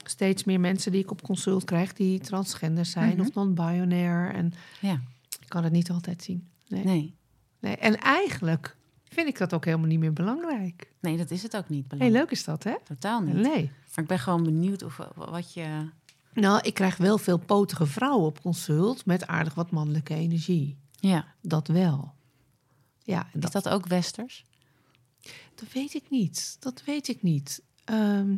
steeds 0.06 0.44
meer 0.44 0.60
mensen 0.60 0.92
die 0.92 1.02
ik 1.02 1.12
op 1.12 1.22
consult 1.22 1.64
krijg... 1.64 1.94
die 1.94 2.20
transgender 2.20 2.86
zijn 2.86 3.18
Mhm. 3.18 3.20
of 3.28 3.34
non-binair. 3.34 4.34
En 4.34 4.54
ja. 4.82 5.02
ik 5.40 5.48
kan 5.50 5.64
het 5.64 5.72
niet 5.74 5.90
altijd 5.92 6.24
zien. 6.24 6.50
Nee. 6.68 6.84
Nee. 6.84 7.16
Nee, 7.60 7.76
en 7.78 7.98
eigenlijk 7.98 8.76
vind 9.04 9.28
ik 9.28 9.38
dat 9.38 9.54
ook 9.54 9.66
helemaal 9.66 9.88
niet 9.88 10.00
meer 10.00 10.14
belangrijk. 10.14 10.92
Nee, 11.02 11.18
dat 11.18 11.32
is 11.32 11.44
het 11.44 11.56
ook 11.58 11.70
niet. 11.70 11.80
Heel 11.80 11.98
belangrijk. 11.98 12.24
leuk 12.24 12.32
is 12.32 12.44
dat, 12.44 12.64
hè? 12.64 12.74
Totaal 12.84 13.22
niet. 13.22 13.34
Nee. 13.36 13.64
Maar 13.96 14.04
ik 14.04 14.08
ben 14.08 14.20
gewoon 14.20 14.44
benieuwd 14.44 14.84
of, 14.84 15.00
wat 15.16 15.54
je... 15.54 15.90
Nou, 16.34 16.60
ik 16.62 16.74
krijg 16.74 16.98
wel 16.98 17.18
veel 17.18 17.38
potige 17.38 17.86
vrouwen 17.86 18.26
op 18.26 18.42
consult 18.42 19.06
met 19.06 19.28
aardig 19.28 19.54
wat 19.54 19.72
mannelijke 19.72 20.14
energie. 20.14 20.78
Ja. 20.92 21.34
Dat 21.42 21.68
wel. 21.68 22.14
Ja, 23.04 23.30
en 23.34 23.42
Is 23.42 23.52
dat, 23.52 23.70
ook 23.70 23.88
westers? 23.88 24.46
dat 25.56 25.72
weet 25.74 25.94
ik 25.94 26.10
niet. 26.10 26.58
Dat 26.60 26.84
weet 26.86 27.08
ik 27.08 27.22
niet. 27.22 27.62
Ehm, 27.86 28.36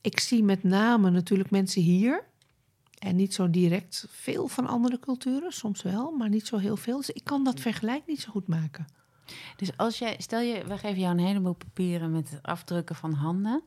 ik 0.00 0.20
zie 0.20 0.42
met 0.42 0.62
name 0.62 1.10
natuurlijk 1.10 1.50
mensen 1.50 1.82
hier. 1.82 2.24
En 2.98 3.16
niet 3.16 3.34
zo 3.34 3.50
direct 3.50 4.06
veel 4.08 4.48
van 4.48 4.66
andere 4.66 4.98
culturen. 4.98 5.52
Soms 5.52 5.82
wel, 5.82 6.10
maar 6.10 6.28
niet 6.28 6.46
zo 6.46 6.56
heel 6.56 6.76
veel. 6.76 6.96
Dus 6.96 7.10
ik 7.10 7.24
kan 7.24 7.44
dat 7.44 7.60
vergelijk 7.60 8.06
niet 8.06 8.20
zo 8.20 8.30
goed 8.30 8.46
maken. 8.46 8.86
Dus 9.56 9.76
als 9.76 9.98
jij, 9.98 10.16
stel 10.18 10.40
je, 10.40 10.64
we 10.66 10.78
geven 10.78 11.00
jou 11.00 11.18
een 11.18 11.24
heleboel 11.24 11.54
papieren 11.54 12.10
met 12.10 12.38
afdrukken 12.42 12.96
van 12.96 13.12
handen. 13.12 13.62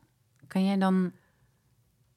Kan 0.48 0.66
jij 0.66 0.78
dan 0.78 1.12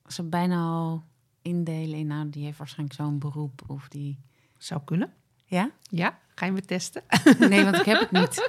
ze 0.07 0.23
bijna 0.23 0.63
al 0.63 1.05
indelen 1.43 1.99
in, 1.99 2.07
nou, 2.07 2.31
die 2.31 2.45
heeft 2.45 2.59
waarschijnlijk 2.59 2.99
zo'n 3.01 3.19
beroep 3.19 3.63
of 3.67 3.89
die... 3.89 4.19
Zou 4.59 4.81
kunnen. 4.85 5.13
Ja? 5.45 5.71
Ja, 5.83 6.19
ga 6.35 6.47
je 6.47 6.53
me 6.53 6.61
testen? 6.61 7.03
Nee, 7.39 7.65
want 7.65 7.77
ik 7.77 7.85
heb 7.85 8.01
het 8.01 8.11
niet. 8.11 8.39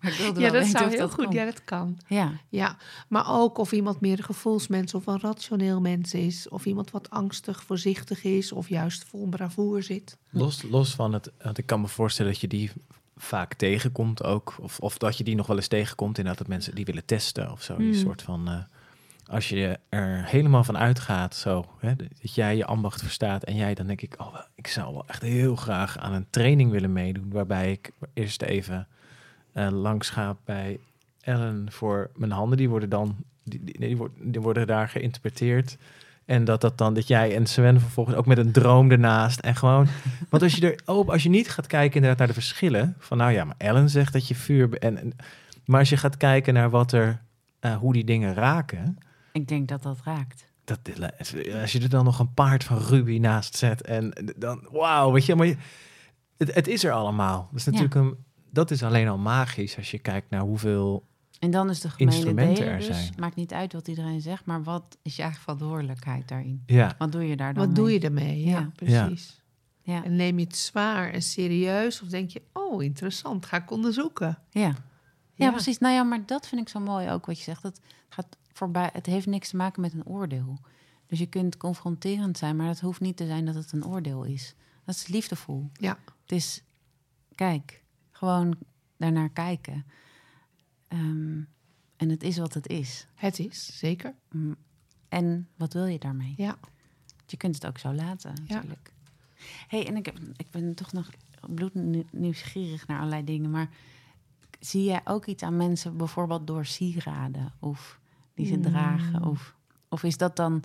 Maar 0.00 0.12
ik 0.12 0.18
wilde 0.18 0.40
Ja, 0.40 0.50
wel 0.50 0.60
dat 0.60 0.62
weten 0.66 0.78
zou 0.78 0.84
of 0.84 0.90
heel 0.90 1.00
dat 1.08 1.14
goed. 1.14 1.32
Ja, 1.32 1.44
dat 1.44 1.64
kan. 1.64 1.98
Ja. 2.06 2.32
Ja, 2.48 2.76
maar 3.08 3.24
ook 3.40 3.58
of 3.58 3.72
iemand 3.72 4.00
meer 4.00 4.18
een 4.18 4.24
gevoelsmens 4.24 4.94
of 4.94 5.06
een 5.06 5.20
rationeel 5.20 5.80
mens 5.80 6.14
is. 6.14 6.48
Of 6.48 6.66
iemand 6.66 6.90
wat 6.90 7.10
angstig, 7.10 7.62
voorzichtig 7.62 8.24
is. 8.24 8.52
Of 8.52 8.68
juist 8.68 9.04
vol 9.04 9.26
bravoer 9.26 9.82
zit. 9.82 10.16
Los, 10.30 10.62
los 10.62 10.94
van 10.94 11.12
het, 11.12 11.30
want 11.42 11.58
ik 11.58 11.66
kan 11.66 11.80
me 11.80 11.88
voorstellen 11.88 12.32
dat 12.32 12.40
je 12.40 12.48
die 12.48 12.70
vaak 13.16 13.54
tegenkomt 13.54 14.24
ook. 14.24 14.54
Of, 14.60 14.78
of 14.78 14.98
dat 14.98 15.18
je 15.18 15.24
die 15.24 15.34
nog 15.34 15.46
wel 15.46 15.56
eens 15.56 15.68
tegenkomt. 15.68 16.18
Inderdaad, 16.18 16.38
dat 16.38 16.48
mensen 16.48 16.74
die 16.74 16.84
willen 16.84 17.04
testen 17.04 17.52
of 17.52 17.62
zo. 17.62 17.76
Die 17.76 17.86
Mm. 17.86 17.94
soort 17.94 18.22
van, 18.22 18.48
eh, 18.48 18.58
als 19.28 19.48
je 19.48 19.78
er 19.88 20.24
helemaal 20.24 20.64
van 20.64 20.78
uitgaat, 20.78 21.34
zo, 21.34 21.64
hè, 21.78 21.96
dat 21.96 22.34
jij 22.34 22.56
je 22.56 22.64
ambacht 22.64 23.02
verstaat. 23.02 23.44
En 23.44 23.56
jij, 23.56 23.74
dan 23.74 23.86
denk 23.86 24.00
ik, 24.00 24.14
oh, 24.18 24.34
ik 24.54 24.66
zou 24.66 24.92
wel 24.92 25.04
echt 25.06 25.22
heel 25.22 25.56
graag 25.56 25.98
aan 25.98 26.12
een 26.12 26.26
training 26.30 26.70
willen 26.70 26.92
meedoen. 26.92 27.30
Waarbij 27.32 27.70
ik 27.70 27.90
eerst 28.14 28.42
even 28.42 28.88
eh, 29.52 29.68
langs 29.70 30.10
ga 30.10 30.36
bij 30.44 30.78
Ellen 31.20 31.72
voor 31.72 32.10
mijn 32.16 32.32
handen. 32.32 32.58
Die 32.58 32.68
worden 32.68 32.88
dan, 32.88 33.16
die, 33.42 33.64
die, 33.64 33.78
die, 33.78 33.96
worden, 33.96 34.32
die 34.32 34.40
worden 34.40 34.66
daar 34.66 34.88
geïnterpreteerd. 34.88 35.76
En 36.24 36.44
dat 36.44 36.60
dat 36.60 36.78
dan, 36.78 36.94
dat 36.94 37.08
jij 37.08 37.36
en 37.36 37.46
Sven 37.46 37.80
vervolgens 37.80 38.16
ook 38.16 38.26
met 38.26 38.38
een 38.38 38.52
droom 38.52 38.90
ernaast. 38.90 39.40
En 39.40 39.56
gewoon, 39.56 39.86
want 40.30 40.42
als 40.42 40.54
je 40.54 40.72
er 40.72 40.94
op, 40.94 41.10
als 41.10 41.22
je 41.22 41.28
niet 41.28 41.50
gaat 41.50 41.66
kijken 41.66 41.94
inderdaad 41.94 42.18
naar 42.18 42.26
de 42.26 42.32
verschillen. 42.32 42.94
Van 42.98 43.18
nou 43.18 43.32
ja, 43.32 43.44
maar 43.44 43.54
Ellen 43.58 43.90
zegt 43.90 44.12
dat 44.12 44.28
je 44.28 44.34
vuur. 44.34 44.78
en, 44.78 45.12
maar 45.64 45.80
als 45.80 45.88
je 45.88 45.96
gaat 45.96 46.16
kijken 46.16 46.54
naar 46.54 46.70
wat 46.70 46.92
er, 46.92 47.20
eh, 47.60 47.76
hoe 47.76 47.92
die 47.92 48.04
dingen 48.04 48.34
raken. 48.34 48.98
Ik 49.32 49.48
denk 49.48 49.68
dat 49.68 49.82
dat 49.82 49.98
raakt. 50.04 50.46
Dat, 50.64 50.78
als 51.60 51.72
je 51.72 51.80
er 51.80 51.88
dan 51.88 52.04
nog 52.04 52.18
een 52.18 52.34
paard 52.34 52.64
van 52.64 52.78
Ruby 52.78 53.18
naast 53.18 53.56
zet. 53.56 53.82
En 53.82 54.32
dan, 54.36 54.68
wauw, 54.70 55.12
weet 55.12 55.26
je, 55.26 55.34
maar 55.34 55.46
je, 55.46 55.56
het, 56.36 56.54
het 56.54 56.66
is 56.66 56.84
er 56.84 56.92
allemaal. 56.92 57.48
Dat 57.50 57.58
is 57.58 57.64
natuurlijk 57.64 57.94
een, 57.94 58.16
dat 58.50 58.70
is 58.70 58.82
alleen 58.82 59.08
al 59.08 59.18
magisch 59.18 59.76
als 59.76 59.90
je 59.90 59.98
kijkt 59.98 60.30
naar 60.30 60.40
hoeveel. 60.40 61.06
En 61.38 61.50
dan 61.50 61.70
is 61.70 61.80
de 61.80 61.88
Instrumenten 61.96 62.66
er 62.66 62.78
dus, 62.78 62.86
zijn. 62.86 63.12
maakt 63.18 63.36
niet 63.36 63.52
uit 63.52 63.72
wat 63.72 63.88
iedereen 63.88 64.20
zegt, 64.20 64.44
maar 64.44 64.62
wat 64.62 64.98
is 65.02 65.16
je 65.16 65.22
eigen 65.22 65.40
verantwoordelijkheid 65.40 66.28
daarin? 66.28 66.62
Ja, 66.66 66.94
Wat 66.98 67.12
doe 67.12 67.28
je 67.28 67.36
daar 67.36 67.54
dan 67.54 67.66
Wat 67.66 67.74
doe 67.74 67.92
je 67.92 68.00
ermee? 68.00 68.44
Ja, 68.44 68.58
Ja. 68.58 68.70
precies. 68.74 69.42
Ja, 69.82 70.04
En 70.04 70.16
neem 70.16 70.38
je 70.38 70.44
het 70.44 70.56
zwaar 70.56 71.10
en 71.10 71.22
serieus? 71.22 72.02
Of 72.02 72.08
denk 72.08 72.30
je, 72.30 72.42
oh, 72.52 72.82
interessant, 72.82 73.46
ga 73.46 73.56
ik 73.56 73.70
onderzoeken. 73.70 74.38
ja. 74.50 74.60
ja. 74.60 74.74
Ja. 75.34 75.50
precies. 75.50 75.78
Nou 75.78 75.94
ja, 75.94 76.02
maar 76.02 76.26
dat 76.26 76.46
vind 76.48 76.60
ik 76.60 76.68
zo 76.68 76.80
mooi 76.80 77.10
ook 77.10 77.26
wat 77.26 77.38
je 77.38 77.44
zegt. 77.44 77.62
Het 77.62 77.80
gaat 78.08 78.36
voorbij. 78.58 78.90
Het 78.92 79.06
heeft 79.06 79.26
niks 79.26 79.48
te 79.48 79.56
maken 79.56 79.80
met 79.80 79.92
een 79.92 80.06
oordeel. 80.06 80.58
Dus 81.06 81.18
je 81.18 81.26
kunt 81.26 81.56
confronterend 81.56 82.38
zijn, 82.38 82.56
maar 82.56 82.66
dat 82.66 82.80
hoeft 82.80 83.00
niet 83.00 83.16
te 83.16 83.26
zijn 83.26 83.44
dat 83.44 83.54
het 83.54 83.72
een 83.72 83.86
oordeel 83.86 84.24
is. 84.24 84.54
Dat 84.84 84.94
is 84.94 85.06
liefdevol. 85.06 85.70
Ja. 85.72 85.98
Het 86.22 86.32
is, 86.32 86.62
kijk, 87.34 87.84
gewoon 88.10 88.56
daarnaar 88.96 89.28
kijken. 89.30 89.84
Ehm, 90.88 91.40
en 91.96 92.08
het 92.08 92.22
is 92.22 92.38
wat 92.38 92.54
het 92.54 92.66
is. 92.68 93.06
Het 93.14 93.38
is, 93.38 93.78
zeker. 93.78 94.14
Mm, 94.30 94.56
En 95.08 95.48
wat 95.56 95.72
wil 95.72 95.86
je 95.86 95.98
daarmee? 95.98 96.34
Ja. 96.36 96.58
Je 97.26 97.36
kunt 97.36 97.54
het 97.54 97.66
ook 97.66 97.78
zo 97.78 97.92
laten, 97.92 98.32
Ja. 98.46 98.54
natuurlijk. 98.54 98.92
hey, 99.68 99.86
en 99.86 99.96
ik, 99.96 100.06
heb, 100.06 100.18
ik 100.36 100.50
ben 100.50 100.74
toch 100.74 100.92
nog 100.92 101.10
bloednieuwsgierig 101.50 102.86
naar 102.86 102.98
allerlei 102.98 103.24
dingen. 103.24 103.50
Maar 103.50 103.68
zie 104.60 104.84
jij 104.84 105.00
ook 105.04 105.26
iets 105.26 105.42
aan 105.42 105.56
mensen, 105.56 105.96
bijvoorbeeld 105.96 106.46
door 106.46 106.66
sieraden 106.66 107.52
of 107.58 108.00
die 108.38 108.46
ze 108.46 108.56
Mm. 108.56 108.62
dragen? 108.62 109.24
Of, 109.24 109.54
of 109.88 110.02
is 110.02 110.16
dat 110.16 110.36
dan 110.36 110.62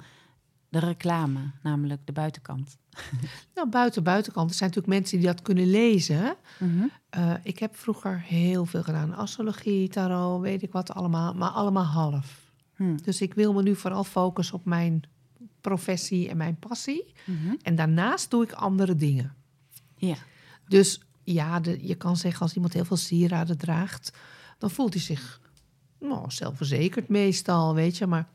de 0.69 0.79
reclame, 0.79 1.39
namelijk 1.63 2.01
de 2.05 2.11
buitenkant? 2.11 2.77
Nou, 3.55 3.69
buiten 3.69 4.03
buitenkant. 4.03 4.49
Er 4.49 4.55
zijn 4.55 4.69
natuurlijk 4.69 4.99
mensen 4.99 5.17
die 5.17 5.27
dat 5.27 5.41
kunnen 5.41 5.69
lezen. 5.69 6.35
Mhm. 6.59 6.85
Eh, 7.09 7.33
ik 7.43 7.59
heb 7.59 7.75
vroeger 7.75 8.19
heel 8.21 8.65
veel 8.65 8.83
gedaan. 8.83 9.15
Astrologie, 9.15 9.89
tarot, 9.89 10.41
weet 10.41 10.61
ik 10.63 10.71
wat 10.71 10.93
allemaal. 10.93 11.33
Maar 11.33 11.49
allemaal 11.49 11.83
half. 11.83 12.51
Hm. 12.75 12.95
Dus 13.03 13.21
ik 13.21 13.33
wil 13.33 13.53
me 13.53 13.61
nu 13.61 13.75
vooral 13.75 14.03
focussen 14.03 14.55
op 14.55 14.65
mijn 14.65 15.03
professie 15.61 16.29
en 16.29 16.37
mijn 16.37 16.55
passie. 16.55 17.13
Mhm. 17.25 17.55
En 17.61 17.75
daarnaast 17.75 18.29
doe 18.31 18.43
ik 18.43 18.51
andere 18.51 18.95
dingen. 18.95 19.33
Ja. 19.95 20.15
Dus 20.67 21.01
ja, 21.23 21.59
de, 21.59 21.87
je 21.87 21.95
kan 21.95 22.17
zeggen 22.17 22.41
als 22.41 22.53
iemand 22.53 22.73
heel 22.73 22.85
veel 22.85 22.97
sieraden 22.97 23.57
draagt, 23.57 24.13
dan 24.57 24.69
voelt 24.71 24.93
hij 24.93 25.01
zich 25.01 25.41
nou, 26.03 26.31
zelfverzekerd 26.31 27.07
meestal, 27.09 27.73
weet 27.75 27.97
je. 27.97 28.07
Maar 28.07 28.27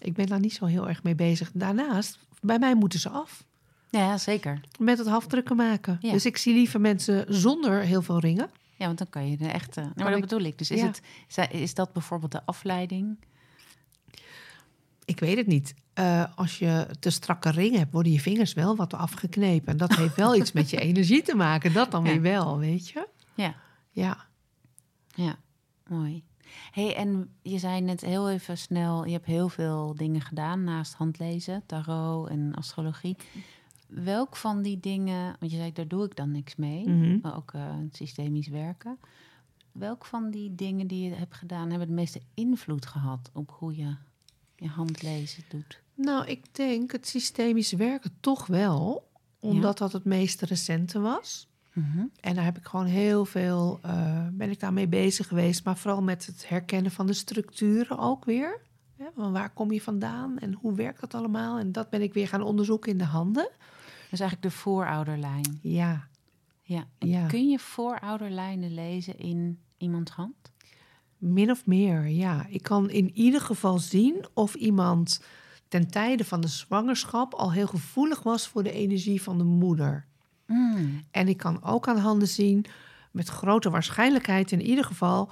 ik 0.00 0.12
ben 0.14 0.26
daar 0.26 0.40
niet 0.40 0.54
zo 0.54 0.64
heel 0.64 0.88
erg 0.88 1.02
mee 1.02 1.14
bezig. 1.14 1.50
Daarnaast, 1.54 2.18
bij 2.40 2.58
mij 2.58 2.74
moeten 2.74 2.98
ze 3.00 3.08
af 3.08 3.44
ja, 3.90 4.18
zeker. 4.18 4.60
met 4.78 4.98
het 4.98 5.06
afdrukken 5.06 5.56
maken. 5.56 5.98
Ja. 6.00 6.12
Dus 6.12 6.26
ik 6.26 6.36
zie 6.36 6.54
liever 6.54 6.80
mensen 6.80 7.24
zonder 7.34 7.80
heel 7.80 8.02
veel 8.02 8.18
ringen. 8.18 8.50
Ja, 8.76 8.86
want 8.86 8.98
dan 8.98 9.08
kan 9.10 9.30
je 9.30 9.36
de 9.36 9.48
echte... 9.48 9.80
Nou, 9.80 9.92
maar 9.96 10.06
ik- 10.06 10.12
dat 10.12 10.20
bedoel 10.20 10.44
ik. 10.46 10.58
Dus 10.58 10.70
is, 10.70 10.80
Ja. 10.80 10.86
het, 10.86 11.52
is- 11.52 11.74
dat 11.74 11.92
bijvoorbeeld 11.92 12.32
de 12.32 12.44
afleiding? 12.44 13.16
Ik 15.04 15.20
weet 15.20 15.36
het 15.36 15.46
niet. 15.46 15.74
Eh, 15.92 16.24
als 16.34 16.58
je 16.58 16.86
te 17.00 17.10
strakke 17.10 17.50
ring 17.50 17.76
hebt, 17.76 17.92
worden 17.92 18.12
je 18.12 18.20
vingers 18.20 18.52
wel 18.52 18.76
wat 18.76 18.94
afgeknepen. 18.94 19.66
En 19.68 19.76
dat 19.76 19.94
heeft 19.96 20.16
wel 20.16 20.34
iets 20.36 20.52
met 20.52 20.70
je 20.70 20.80
energie 20.90 21.22
te 21.22 21.34
maken. 21.34 21.72
Dat 21.72 21.90
dan 21.90 22.04
Ja. 22.04 22.10
weer 22.10 22.20
wel, 22.20 22.58
weet 22.58 22.88
je. 22.88 23.08
Ja. 23.34 23.54
Ja. 23.90 24.26
Ja, 25.14 25.36
mooi. 25.88 26.22
Hey, 26.70 26.96
en 26.96 27.34
je 27.42 27.58
zei 27.58 27.80
net 27.80 28.00
heel 28.00 28.30
even 28.30 28.58
snel, 28.58 29.04
je 29.04 29.12
hebt 29.12 29.26
heel 29.26 29.48
veel 29.48 29.94
dingen 29.94 30.20
gedaan 30.20 30.64
naast 30.64 30.94
handlezen, 30.94 31.62
tarot 31.66 32.28
en 32.28 32.54
astrologie. 32.54 33.16
Welk 33.88 34.36
van 34.36 34.62
die 34.62 34.80
dingen, 34.80 35.36
want 35.40 35.52
je 35.52 35.58
zei, 35.58 35.72
daar 35.72 35.88
doe 35.88 36.04
ik 36.04 36.16
dan 36.16 36.30
niks 36.30 36.56
mee, 36.56 36.88
Mhm. 36.88 37.18
maar 37.22 37.36
ook 37.36 37.52
eh, 37.52 37.74
systemisch 37.90 38.48
werken. 38.48 38.98
Welk 39.72 40.04
van 40.04 40.30
die 40.30 40.54
dingen 40.54 40.86
die 40.86 41.08
je 41.08 41.14
hebt 41.14 41.34
gedaan, 41.34 41.70
hebben 41.70 41.88
de 41.88 41.94
meeste 41.94 42.20
invloed 42.34 42.86
gehad 42.86 43.30
op 43.32 43.54
hoe 43.58 43.76
je 43.76 43.94
je 44.56 44.68
handlezen 44.68 45.44
doet? 45.48 45.82
Nou, 45.94 46.26
ik 46.26 46.54
denk 46.54 46.92
het 46.92 47.06
systemisch 47.06 47.72
werken 47.72 48.10
toch 48.20 48.46
wel. 48.46 49.08
Omdat 49.40 49.78
dat 49.78 49.92
het 49.92 50.04
meest 50.04 50.42
recente 50.42 51.00
was. 51.00 51.48
Mhm. 51.74 52.04
En 52.20 52.34
daar 52.34 52.44
heb 52.44 52.56
ik 52.56 52.64
gewoon 52.64 52.86
heel 52.86 53.24
veel, 53.24 53.78
eh, 53.82 54.26
ben 54.32 54.50
ik 54.50 54.60
daarmee 54.60 54.88
bezig 54.88 55.28
geweest. 55.28 55.64
Maar 55.64 55.76
vooral 55.76 56.02
met 56.02 56.26
het 56.26 56.48
herkennen 56.48 56.92
van 56.92 57.06
de 57.06 57.12
structuren 57.12 57.98
ook 57.98 58.24
weer. 58.24 58.60
Hè, 58.96 59.06
van 59.16 59.32
waar 59.32 59.50
kom 59.50 59.72
je 59.72 59.82
vandaan 59.82 60.38
en 60.38 60.52
hoe 60.52 60.74
werkt 60.74 61.00
dat 61.00 61.14
allemaal? 61.14 61.58
En 61.58 61.72
dat 61.72 61.90
ben 61.90 62.02
ik 62.02 62.14
weer 62.14 62.28
gaan 62.28 62.42
onderzoeken 62.42 62.92
in 62.92 62.98
de 62.98 63.04
handen. 63.04 63.50
Dus 64.10 64.20
eigenlijk 64.20 64.42
de 64.42 64.60
voorouderlijn. 64.60 65.58
Ja, 65.62 66.08
Ja. 66.62 66.86
ja. 66.98 67.26
Kun 67.26 67.48
je 67.48 67.58
voorouderlijnen 67.58 68.74
lezen 68.74 69.18
in 69.18 69.58
iemands 69.76 70.10
hand? 70.10 70.52
min 71.24 71.50
of 71.50 71.66
meer, 71.66 72.06
ja. 72.08 72.46
Ik 72.48 72.62
kan 72.62 72.90
in 72.90 73.10
ieder 73.14 73.40
geval 73.40 73.78
zien 73.78 74.26
of 74.34 74.54
iemand 74.54 75.22
ten 75.68 75.90
tijde 75.90 76.24
van 76.24 76.40
de 76.40 76.48
zwangerschap 76.48 77.34
al 77.34 77.52
heel 77.52 77.66
gevoelig 77.66 78.22
was 78.22 78.48
voor 78.48 78.62
de 78.62 78.72
energie 78.72 79.22
van 79.22 79.38
de 79.38 79.44
moeder. 79.44 80.06
Mm. 80.46 81.04
En 81.10 81.28
ik 81.28 81.36
kan 81.36 81.62
ook 81.62 81.88
aan 81.88 81.98
handen 81.98 82.28
zien, 82.28 82.64
met 83.10 83.28
grote 83.28 83.70
waarschijnlijkheid 83.70 84.52
in 84.52 84.62
ieder 84.62 84.84
geval, 84.84 85.30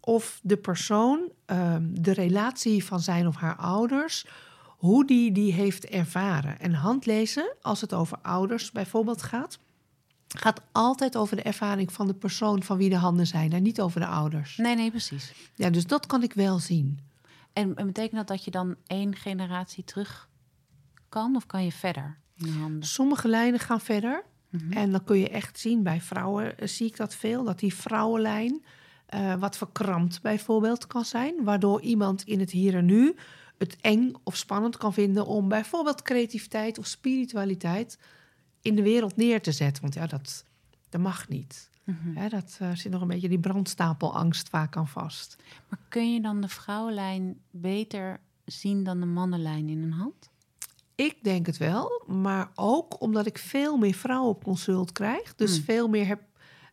of 0.00 0.40
de 0.42 0.56
persoon 0.56 1.20
ehm, 1.44 1.86
de 1.90 2.12
relatie 2.12 2.84
van 2.84 3.00
zijn 3.00 3.26
of 3.26 3.36
haar 3.36 3.56
ouders, 3.56 4.26
hoe 4.66 5.06
die 5.06 5.32
die 5.32 5.52
heeft 5.52 5.84
ervaren. 5.84 6.60
En 6.60 6.72
handlezen, 6.72 7.54
als 7.62 7.80
het 7.80 7.94
over 7.94 8.18
ouders 8.22 8.72
bijvoorbeeld 8.72 9.22
gaat, 9.22 9.58
gaat 10.28 10.60
altijd 10.72 11.16
over 11.16 11.36
de 11.36 11.42
ervaring 11.42 11.92
van 11.92 12.06
de 12.06 12.14
persoon 12.14 12.62
van 12.62 12.76
wie 12.76 12.90
de 12.90 12.96
handen 12.96 13.26
zijn 13.26 13.52
en 13.52 13.62
niet 13.62 13.80
over 13.80 14.00
de 14.00 14.06
ouders. 14.06 14.56
Nee, 14.56 14.74
nee, 14.74 14.90
precies. 14.90 15.32
Ja, 15.54 15.70
dus 15.70 15.86
dat 15.86 16.06
kan 16.06 16.22
ik 16.22 16.32
wel 16.32 16.58
zien. 16.58 17.00
En, 17.52 17.74
en 17.74 17.86
betekent 17.86 18.16
dat 18.16 18.26
dat 18.26 18.44
je 18.44 18.50
dan 18.50 18.76
één 18.86 19.14
generatie 19.14 19.84
terug 19.84 20.28
kan 21.08 21.36
of 21.36 21.46
kan 21.46 21.64
je 21.64 21.72
verder? 21.72 22.18
Sommige 22.80 23.28
lijnen 23.28 23.60
gaan 23.60 23.80
verder. 23.80 24.24
Mhm. 24.50 24.72
En 24.72 24.90
dan 24.90 25.04
kun 25.04 25.18
je 25.18 25.28
echt 25.28 25.58
zien, 25.58 25.82
bij 25.82 26.00
vrouwen 26.00 26.58
eh, 26.58 26.68
zie 26.68 26.86
ik 26.86 26.96
dat 26.96 27.14
veel, 27.14 27.44
dat 27.44 27.58
die 27.58 27.74
vrouwenlijn 27.74 28.64
eh, 29.06 29.34
wat 29.34 29.56
verkrampt 29.56 30.22
bijvoorbeeld 30.22 30.86
kan 30.86 31.04
zijn. 31.04 31.44
Waardoor 31.44 31.80
iemand 31.80 32.22
in 32.22 32.40
het 32.40 32.50
hier 32.50 32.74
en 32.74 32.84
nu 32.84 33.14
het 33.58 33.76
eng 33.80 34.12
of 34.22 34.36
spannend 34.36 34.76
kan 34.76 34.92
vinden 34.92 35.26
om 35.26 35.48
bijvoorbeeld 35.48 36.02
creativiteit 36.02 36.78
of 36.78 36.86
spiritualiteit 36.86 37.98
in 38.62 38.74
de 38.74 38.82
wereld 38.82 39.16
neer 39.16 39.42
te 39.42 39.52
zetten. 39.52 39.82
Want 39.82 39.94
ja, 39.94 40.06
dat, 40.06 40.44
dat 40.88 41.00
mag 41.00 41.28
niet. 41.28 41.70
Hè, 41.94 42.28
dat 42.28 42.56
eh, 42.60 42.74
zit 42.74 42.92
nog 42.92 43.00
een 43.00 43.08
beetje 43.08 43.28
die 43.28 43.38
brandstapelangst 43.38 44.48
vaak 44.48 44.76
aan 44.76 44.88
vast. 44.88 45.36
Maar 45.68 45.78
kun 45.88 46.12
je 46.12 46.20
dan 46.20 46.40
de 46.40 46.48
vrouwenlijn 46.48 47.38
beter 47.50 48.20
zien 48.44 48.84
dan 48.84 49.00
de 49.00 49.06
mannenlijn 49.06 49.68
in 49.68 49.82
een 49.82 49.92
hand? 49.92 50.30
Ik 51.06 51.16
denk 51.22 51.46
het 51.46 51.56
wel, 51.56 52.02
maar 52.06 52.50
ook 52.54 53.00
omdat 53.00 53.26
ik 53.26 53.38
veel 53.38 53.76
meer 53.76 53.94
vrouwen 53.94 54.30
op 54.30 54.44
consult 54.44 54.92
krijg. 54.92 55.34
Dus 55.34 55.54
Hmm. 55.54 55.64
veel 55.64 55.88
meer 55.88 56.06
heb, 56.06 56.20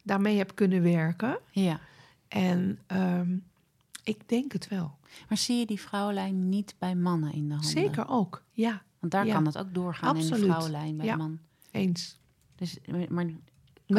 daarmee 0.04 0.38
heb 0.38 0.56
kunnen 0.56 0.82
werken. 0.82 1.40
Ja. 1.52 1.80
En 2.28 2.80
ehm, 2.88 3.36
ik 4.04 4.30
denk 4.30 4.52
het 4.52 4.68
wel. 4.68 4.98
Maar 5.30 5.38
zie 5.38 5.58
je 5.58 5.66
die 5.66 5.80
vrouwenlijn 5.82 6.50
niet 6.50 6.76
bij 6.78 6.96
mannen 6.96 7.34
in 7.34 7.48
de 7.48 7.54
handen? 7.54 7.70
Zeker 7.72 8.08
ook, 8.10 8.44
ja, 8.52 8.84
Want 9.00 9.12
daar 9.12 9.26
Ja. 9.26 9.34
kan 9.34 9.46
het 9.46 9.58
ook 9.58 9.74
doorgaan 9.74 10.10
in 10.16 10.22
de 10.22 10.28
Absoluut. 10.28 10.46
vrouwenlijn 10.52 10.98
bij 10.98 11.06
Ja. 11.06 11.16
man. 11.16 11.40
eens. 11.72 12.18
Dus, 12.56 12.78
maar 12.88 13.08
Maar 13.10 13.26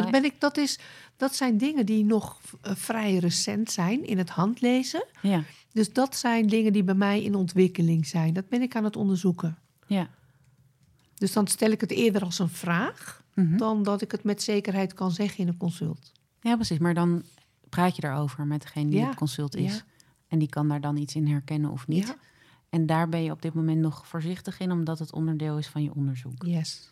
je- 0.05 0.11
ben 0.11 0.25
ik, 0.25 0.41
dat, 0.41 0.57
is, 0.57 0.79
dat 1.17 1.35
zijn 1.35 1.59
dingen 1.59 1.87
die 1.87 2.05
nog 2.05 2.41
eh, 2.63 2.75
vrij 2.75 3.17
recent 3.17 3.71
zijn 3.71 4.07
in 4.07 4.19
het 4.19 4.29
handlezen. 4.31 5.05
ja, 5.23 5.43
Dus 5.73 5.93
dat 5.93 6.17
zijn 6.17 6.47
dingen 6.47 6.73
die 6.73 6.85
bij 6.85 6.95
mij 6.95 7.23
in 7.23 7.35
ontwikkeling 7.35 8.07
zijn. 8.07 8.35
Dat 8.35 8.49
ben 8.49 8.63
ik 8.63 8.77
aan 8.77 8.85
het 8.85 8.97
onderzoeken. 8.97 9.59
Ja. 9.87 10.09
Dus 11.15 11.33
dan 11.33 11.47
stel 11.47 11.71
ik 11.71 11.81
het 11.81 11.91
eerder 11.91 12.23
als 12.23 12.39
een 12.39 12.49
vraag... 12.49 13.25
Mhm. 13.35 13.57
dan 13.57 13.83
dat 13.83 14.03
ik 14.03 14.13
het 14.13 14.25
met 14.25 14.43
zekerheid 14.43 14.95
kan 14.95 15.11
zeggen 15.11 15.39
in 15.39 15.49
een 15.49 15.57
consult. 15.57 16.13
Ja, 16.41 16.55
precies. 16.55 16.79
Maar 16.79 16.95
dan 16.95 17.23
praat 17.69 17.97
je 17.97 18.03
daarover 18.03 18.47
met 18.47 18.63
degene 18.63 18.91
die 18.91 18.99
Ja, 19.01 19.09
op 19.09 19.17
consult 19.17 19.57
is. 19.57 19.75
ja. 19.75 19.81
En 20.29 20.39
die 20.39 20.49
kan 20.49 20.69
daar 20.69 20.81
dan 20.81 20.97
iets 20.97 21.15
in 21.15 21.27
herkennen 21.29 21.71
of 21.71 21.87
niet. 21.87 22.07
Ja. 22.07 22.15
En 22.71 22.87
daar 22.87 23.09
ben 23.09 23.23
je 23.23 23.31
op 23.31 23.43
dit 23.43 23.55
moment 23.55 23.81
nog 23.81 24.07
voorzichtig 24.07 24.59
in, 24.59 24.73
omdat 24.73 24.99
het 24.99 25.13
onderdeel 25.13 25.59
is 25.59 25.67
van 25.69 25.83
je 25.83 25.95
onderzoek. 25.95 26.43
Yes. 26.45 26.91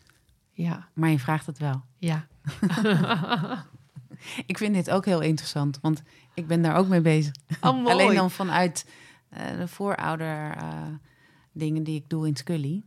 Ja, 0.51 0.87
Maar 0.93 1.09
je 1.09 1.19
vraagt 1.19 1.45
het 1.45 1.57
wel. 1.57 1.81
ja. 1.97 2.27
Ik 4.45 4.57
vind 4.57 4.73
dit 4.73 4.89
ook 4.91 5.05
heel 5.05 5.21
interessant, 5.21 5.79
want 5.81 6.01
ik 6.33 6.47
ben 6.47 6.61
daar 6.61 6.75
ook 6.75 6.87
mee 6.87 7.01
bezig. 7.01 7.33
Oh, 7.61 7.73
mooi. 7.83 7.87
Alleen 7.93 8.15
dan 8.15 8.31
vanuit 8.31 8.85
eh, 9.29 9.57
de 9.57 9.67
voorouder 9.67 10.51
eh, 10.55 10.81
dingen 11.55 11.83
die 11.83 11.95
ik 11.95 12.09
doe 12.09 12.27
in 12.27 12.35
Scully. 12.35 12.81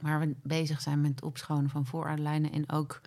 Waar 0.00 0.20
we 0.20 0.34
bezig 0.42 0.80
zijn 0.80 1.00
met 1.00 1.10
het 1.10 1.22
opschonen 1.22 1.70
van 1.70 1.86
voorouderlijnen. 1.86 2.52
En 2.52 2.70
ook, 2.70 3.00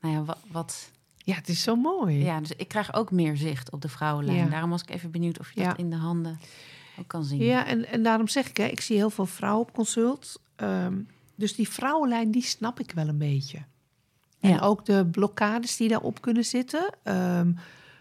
nou 0.00 0.14
ja, 0.14 0.24
wat... 0.24 0.38
wat 0.50 0.90
Ja, 1.16 1.34
het 1.34 1.48
is 1.48 1.62
zo 1.62 1.76
mooi. 1.76 2.24
ja, 2.24 2.40
dus 2.40 2.52
ik 2.52 2.68
krijg 2.68 2.94
ook 2.94 3.10
meer 3.10 3.36
zicht 3.36 3.70
op 3.70 3.80
de 3.80 3.88
vrouwenlijn. 3.88 4.36
Ja. 4.38 4.48
Daarom 4.48 4.70
was 4.70 4.82
ik 4.82 4.90
even 4.90 5.10
benieuwd 5.10 5.38
of 5.38 5.52
je 5.54 5.60
Ja. 5.60 5.68
dat 5.68 5.78
in 5.78 5.90
de 5.90 5.96
handen 5.96 6.38
ook 6.98 7.08
kan 7.08 7.24
zien. 7.24 7.42
Ja, 7.42 7.66
en, 7.66 7.86
en 7.88 8.02
daarom 8.02 8.28
zeg 8.28 8.48
ik, 8.48 8.56
hè, 8.56 8.64
ik 8.64 8.80
zie 8.80 8.96
heel 8.96 9.10
veel 9.10 9.26
vrouwen 9.26 9.68
op 9.68 9.74
consult. 9.74 10.40
Ehm, 10.56 11.00
dus 11.34 11.54
die 11.54 11.68
vrouwenlijn, 11.68 12.30
die 12.30 12.42
snap 12.42 12.80
ik 12.80 12.90
wel 12.92 13.08
een 13.08 13.18
beetje. 13.18 13.58
En 14.40 14.60
ook 14.60 14.84
de 14.84 15.06
blokkades 15.06 15.76
die 15.76 15.88
daarop 15.88 16.20
kunnen 16.20 16.44
zitten. 16.44 16.94
Ehm, 17.02 17.52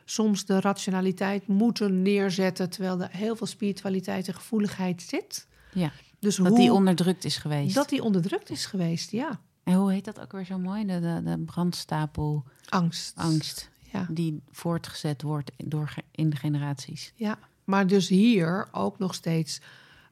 soms 0.05 0.45
de 0.45 0.59
rationaliteit 0.59 1.47
moeten 1.47 2.01
neerzetten... 2.01 2.69
terwijl 2.69 3.01
er 3.01 3.09
heel 3.11 3.35
veel 3.35 3.47
spiritualiteit 3.47 4.27
en 4.27 4.33
gevoeligheid 4.33 5.01
zit. 5.01 5.47
Ja, 5.73 5.91
Dus 6.21 6.35
dat 6.35 6.47
hoe, 6.47 6.57
die 6.57 6.73
onderdrukt 6.73 7.25
is 7.25 7.37
geweest. 7.37 7.75
dat 7.75 7.89
die 7.89 8.03
onderdrukt 8.03 8.49
is 8.49 8.65
geweest, 8.65 9.11
ja. 9.11 9.39
En 9.63 9.73
hoe 9.73 9.91
heet 9.91 10.05
dat 10.05 10.19
ook 10.19 10.31
weer 10.31 10.45
zo 10.45 10.57
mooi? 10.57 10.85
De, 10.85 10.99
de, 10.99 11.21
de 11.23 11.37
brandstapel 11.37 12.43
Angst. 12.69 13.17
angst 13.17 13.69
Ja. 13.91 14.05
die 14.09 14.41
voortgezet 14.51 15.21
wordt 15.21 15.51
door 15.57 15.93
in 16.11 16.29
de 16.29 16.35
generaties. 16.35 17.13
Ja, 17.15 17.37
maar 17.63 17.87
dus 17.87 18.07
hier 18.07 18.67
ook 18.71 18.99
nog 18.99 19.13
steeds 19.13 19.61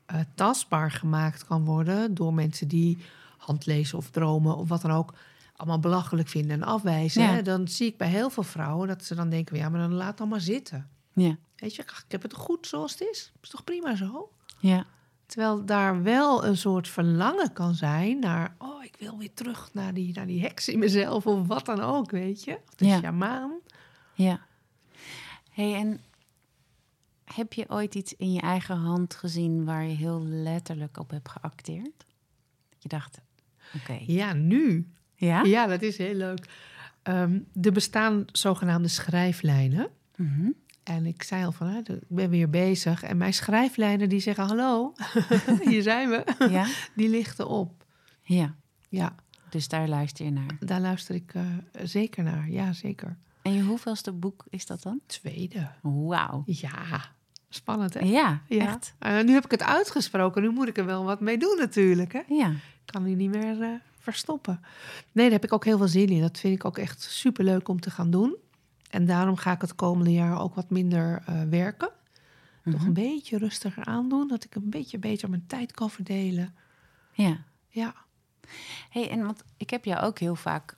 eh, 0.05 0.19
tastbaar 0.35 0.91
gemaakt 0.91 1.45
kan 1.45 1.65
worden 1.65 2.13
door 2.13 2.33
mensen 2.33 2.67
die 2.67 2.97
handlezen 3.37 3.97
of 3.97 4.09
dromen 4.09 4.57
of 4.57 4.69
wat 4.69 4.81
dan 4.81 4.91
ook 4.91 5.13
allemaal 5.55 5.79
belachelijk 5.79 6.27
vinden 6.27 6.51
en 6.51 6.63
afwijzen. 6.63 7.21
Ja. 7.21 7.29
Hè? 7.29 7.41
Dan 7.41 7.67
zie 7.67 7.87
ik 7.87 7.97
bij 7.97 8.09
heel 8.09 8.29
veel 8.29 8.43
vrouwen 8.43 8.87
dat 8.87 9.03
ze 9.03 9.15
dan 9.15 9.29
denken, 9.29 9.57
ja, 9.57 9.69
maar 9.69 9.79
dan 9.81 9.93
laat 9.93 10.17
dan 10.17 10.27
maar 10.27 10.41
zitten. 10.41 10.89
Ja, 11.13 11.37
Weet 11.55 11.75
je, 11.75 11.81
ik 11.81 12.03
heb 12.07 12.21
het 12.21 12.33
goed 12.33 12.67
zoals 12.67 12.91
het 12.91 13.01
is. 13.01 13.31
Is 13.41 13.49
toch 13.49 13.63
prima 13.63 13.95
zo? 13.95 14.31
ja, 14.59 14.85
Terwijl 15.29 15.65
daar 15.65 16.03
wel 16.03 16.45
een 16.45 16.57
soort 16.57 16.87
verlangen 16.87 17.53
kan 17.53 17.73
zijn 17.75 18.19
naar, 18.19 18.55
oh, 18.57 18.83
ik 18.83 18.95
wil 18.99 19.17
weer 19.17 19.33
terug 19.33 19.69
naar 19.73 19.93
die, 19.93 20.13
naar 20.13 20.27
die 20.27 20.41
heks 20.41 20.67
in 20.69 20.79
mezelf 20.79 21.25
of 21.27 21.47
wat 21.47 21.65
dan 21.65 21.79
ook, 21.79 22.11
weet 22.11 22.43
je? 22.43 22.53
Of 22.67 22.75
de 22.75 22.85
Ja. 22.85 22.97
sjamaan. 22.99 23.51
ja. 24.13 24.39
hey, 25.51 25.75
en 25.75 25.99
heb 27.23 27.53
je 27.53 27.69
ooit 27.69 27.95
iets 27.95 28.13
in 28.15 28.31
je 28.33 28.41
eigen 28.41 28.77
hand 28.77 29.15
gezien 29.15 29.65
waar 29.65 29.83
je 29.83 29.95
heel 29.95 30.23
letterlijk 30.23 30.97
op 30.99 31.09
hebt 31.09 31.29
geacteerd? 31.29 31.97
Dat 32.69 32.81
je 32.83 32.89
dacht, 32.89 33.19
oké. 33.75 33.99
Ja, 34.05 34.33
nu. 34.33 34.87
Ja? 35.15 35.43
Ja, 35.43 35.67
dat 35.67 35.81
is 35.81 35.97
heel 35.97 36.13
leuk. 36.15 36.49
Ehm, 37.01 37.39
er 37.61 37.71
bestaan 37.71 38.25
zogenaamde 38.31 38.87
schrijflijnen. 38.87 39.89
Mhm. 40.15 40.49
En 40.89 41.05
ik 41.05 41.23
zei 41.23 41.45
al 41.45 41.51
van, 41.51 41.67
hè, 41.67 41.77
ik 41.79 41.99
ben 42.07 42.29
weer 42.29 42.49
bezig. 42.49 43.03
En 43.03 43.17
mijn 43.17 43.33
schrijflijnen 43.33 44.09
die 44.09 44.19
zeggen, 44.19 44.43
hallo, 44.47 44.93
hier 45.69 45.81
zijn 45.81 46.09
we. 46.09 46.23
Ja? 46.49 46.65
Die 46.95 47.09
lichten 47.09 47.47
op. 47.47 47.85
Ja, 48.21 48.55
Ja, 48.89 49.15
dus 49.49 49.67
daar 49.67 49.87
luister 49.87 50.25
je 50.25 50.31
naar. 50.31 50.57
daar 50.59 50.81
luister 50.81 51.15
ik 51.15 51.33
eh, 51.33 51.41
zeker 51.83 52.23
naar. 52.23 52.49
Ja, 52.49 52.73
zeker. 52.73 53.17
En 53.41 53.53
je 53.53 53.63
hoeveelste 53.63 54.11
boek 54.11 54.45
is 54.49 54.65
dat 54.65 54.81
dan? 54.81 54.99
Tweede. 55.05 55.71
Wauw. 55.81 56.43
Ja, 56.45 56.71
spannend 57.49 57.93
hè? 57.93 57.99
Ja, 57.99 58.41
Ja. 58.47 58.67
echt. 58.67 58.93
Nu 59.25 59.33
heb 59.33 59.45
ik 59.45 59.51
het 59.51 59.63
uitgesproken. 59.63 60.41
Nu 60.41 60.49
moet 60.49 60.67
ik 60.67 60.77
er 60.77 60.85
wel 60.85 61.03
wat 61.03 61.19
mee 61.19 61.37
doen 61.37 61.55
natuurlijk. 61.57 62.13
Hè? 62.13 62.21
Ja. 62.27 62.49
Ik 62.49 62.93
kan 62.95 63.03
die 63.03 63.15
niet 63.15 63.29
meer 63.29 63.61
eh, 63.61 63.69
verstoppen. 63.99 64.59
Nee, 65.11 65.23
daar 65.25 65.33
heb 65.33 65.43
ik 65.43 65.53
ook 65.53 65.65
heel 65.65 65.77
veel 65.77 65.87
zin 65.87 66.07
in. 66.09 66.21
Dat 66.21 66.39
vind 66.39 66.55
ik 66.55 66.65
ook 66.65 66.77
echt 66.77 67.01
superleuk 67.01 67.67
om 67.67 67.79
te 67.79 67.91
gaan 67.91 68.11
doen. 68.11 68.35
En 68.89 69.05
daarom 69.05 69.35
ga 69.35 69.51
ik 69.51 69.61
het 69.61 69.75
komende 69.75 70.11
jaar 70.11 70.39
ook 70.41 70.55
wat 70.55 70.69
minder 70.69 71.23
eh, 71.25 71.41
werken. 71.43 71.89
Toch 72.63 72.73
Mhm. 72.73 72.85
een 72.87 72.93
beetje 72.93 73.37
rustiger 73.37 73.85
aandoen. 73.85 74.27
Dat 74.27 74.43
ik 74.43 74.55
een 74.55 74.69
beetje 74.69 74.97
beter 74.99 75.29
mijn 75.29 75.47
tijd 75.47 75.71
kan 75.71 75.89
verdelen. 75.89 76.55
Ja. 77.11 77.43
Ja, 77.67 77.95
hey, 78.89 79.09
en 79.09 79.23
want 79.25 79.43
ik 79.57 79.69
heb 79.69 79.85
jou 79.85 80.01
ook 80.05 80.19
heel 80.19 80.35
vaak 80.35 80.75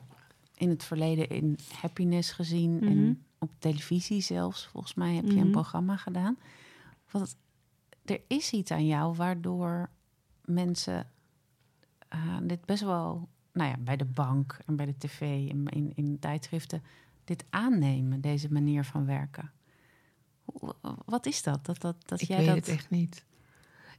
in 0.56 0.70
het 0.70 0.84
verleden 0.84 1.30
in 1.30 1.58
Happiness 1.82 2.32
gezien. 2.32 2.76
Mhm. 2.76 2.84
En 2.86 3.24
op 3.40 3.52
televisie 3.60 4.22
zelfs. 4.22 4.68
Volgens 4.68 4.94
mij 4.94 5.14
heb 5.16 5.26
je 5.26 5.32
een 5.32 5.42
Mhm. 5.44 5.52
programma 5.52 5.98
gedaan. 5.98 6.38
Want 7.12 7.36
er 8.06 8.22
is 8.28 8.52
iets 8.52 8.72
aan 8.72 8.86
jou 8.88 9.16
waardoor 9.16 9.90
mensen 10.46 11.10
eh, 12.08 12.38
dit 12.44 12.66
best 12.66 12.84
wel... 12.84 13.30
Nou 13.54 13.70
ja, 13.70 13.78
bij 13.78 13.98
de 13.98 14.06
bank 14.06 14.58
en 14.66 14.76
bij 14.76 14.86
de 14.86 14.98
tv 14.98 15.50
en 15.50 15.66
in, 15.68 15.92
in 15.96 16.20
tijdschriften... 16.20 16.84
dit 17.24 17.44
aannemen, 17.50 18.22
deze 18.22 18.52
manier 18.52 18.84
van 18.84 19.06
werken. 19.06 19.52
Wat 21.06 21.26
is 21.26 21.44
dat? 21.44 21.66
dat, 21.66 21.82
dat, 21.82 21.96
dat 22.06 22.22
ik 22.22 22.28
jij 22.28 22.38
weet 22.38 22.48
dat... 22.48 22.56
het 22.56 22.68
echt 22.68 22.90
niet. 22.90 23.24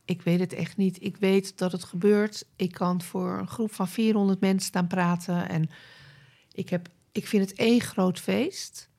Ik 0.04 0.22
weet 0.22 0.40
het 0.40 0.52
echt 0.52 0.76
niet. 0.76 1.02
Ik 1.02 1.16
weet 1.16 1.58
dat 1.58 1.72
het 1.72 1.84
gebeurt. 1.84 2.46
Ik 2.56 2.72
kan 2.72 3.02
voor 3.02 3.38
een 3.38 3.48
groep 3.48 3.72
van 3.72 3.88
400 3.88 4.40
mensen 4.40 4.68
staan 4.68 4.86
praten. 4.86 5.48
En 5.48 5.70
ik, 6.52 6.68
heb, 6.68 6.88
ik 7.12 7.26
vind 7.26 7.50
het 7.50 7.58
één 7.58 7.80
groot 7.80 8.18
feest. 8.18 8.90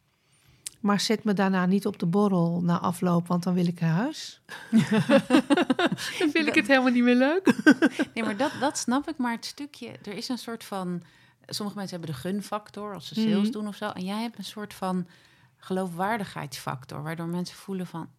Maar 0.79 0.99
zet 0.99 1.23
me 1.23 1.33
daarna 1.33 1.65
niet 1.65 1.85
op 1.85 1.99
de 1.99 2.05
borrel 2.05 2.61
na 2.61 2.79
afloop, 2.79 3.27
want 3.27 3.43
dan 3.43 3.53
wil 3.53 3.67
ik 3.67 3.79
naar 3.79 3.89
huis. 3.89 4.41
dan 6.19 6.29
vind 6.31 6.47
ik 6.47 6.55
het 6.55 6.67
helemaal 6.67 6.91
niet 6.91 7.03
meer 7.03 7.15
leuk. 7.15 7.55
Nee, 8.13 8.23
maar 8.23 8.37
dat, 8.37 8.51
dat 8.59 8.77
snap 8.77 9.09
ik. 9.09 9.17
Maar 9.17 9.31
het 9.31 9.45
stukje, 9.45 9.87
er 9.87 10.13
is 10.13 10.29
een 10.29 10.37
soort 10.37 10.63
van. 10.63 11.03
Sommige 11.45 11.77
mensen 11.77 11.97
hebben 11.97 12.15
de 12.15 12.21
gunfactor 12.21 12.93
als 12.93 13.07
ze 13.07 13.13
sales 13.15 13.33
Mhm. 13.41 13.51
doen 13.51 13.67
of 13.67 13.75
zo. 13.75 13.89
En 13.89 14.03
jij 14.05 14.21
hebt 14.21 14.37
een 14.37 14.43
soort 14.43 14.73
van 14.73 15.07
geloofwaardigheidsfactor, 15.57 17.03
waardoor 17.03 17.27
mensen 17.27 17.55
voelen 17.55 17.87
van. 17.87 18.09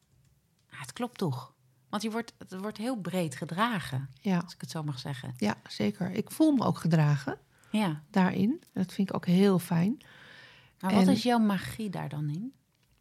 "Ah, 0.70 0.80
het 0.80 0.92
klopt 0.92 1.18
toch? 1.18 1.52
Want 1.88 2.02
je 2.02 2.10
wordt, 2.10 2.34
het 2.38 2.60
wordt 2.60 2.78
heel 2.78 2.96
breed 2.96 3.36
gedragen, 3.36 4.08
Ja, 4.20 4.38
als 4.38 4.54
ik 4.54 4.60
het 4.60 4.70
zo 4.70 4.82
mag 4.82 4.98
zeggen. 4.98 5.34
ja, 5.36 5.56
zeker. 5.68 6.10
Ik 6.10 6.30
voel 6.30 6.52
me 6.52 6.64
ook 6.64 6.78
gedragen 6.78 7.38
Ja. 7.70 8.02
daarin. 8.10 8.62
Dat 8.72 8.92
vind 8.92 9.08
ik 9.08 9.14
ook 9.14 9.26
heel 9.26 9.58
fijn. 9.58 10.02
Maar 10.80 10.94
wat 10.94 11.06
En- 11.06 11.12
is 11.12 11.22
jouw 11.22 11.38
magie 11.38 11.90
daar 11.90 12.08
dan 12.08 12.28
in? 12.28 12.52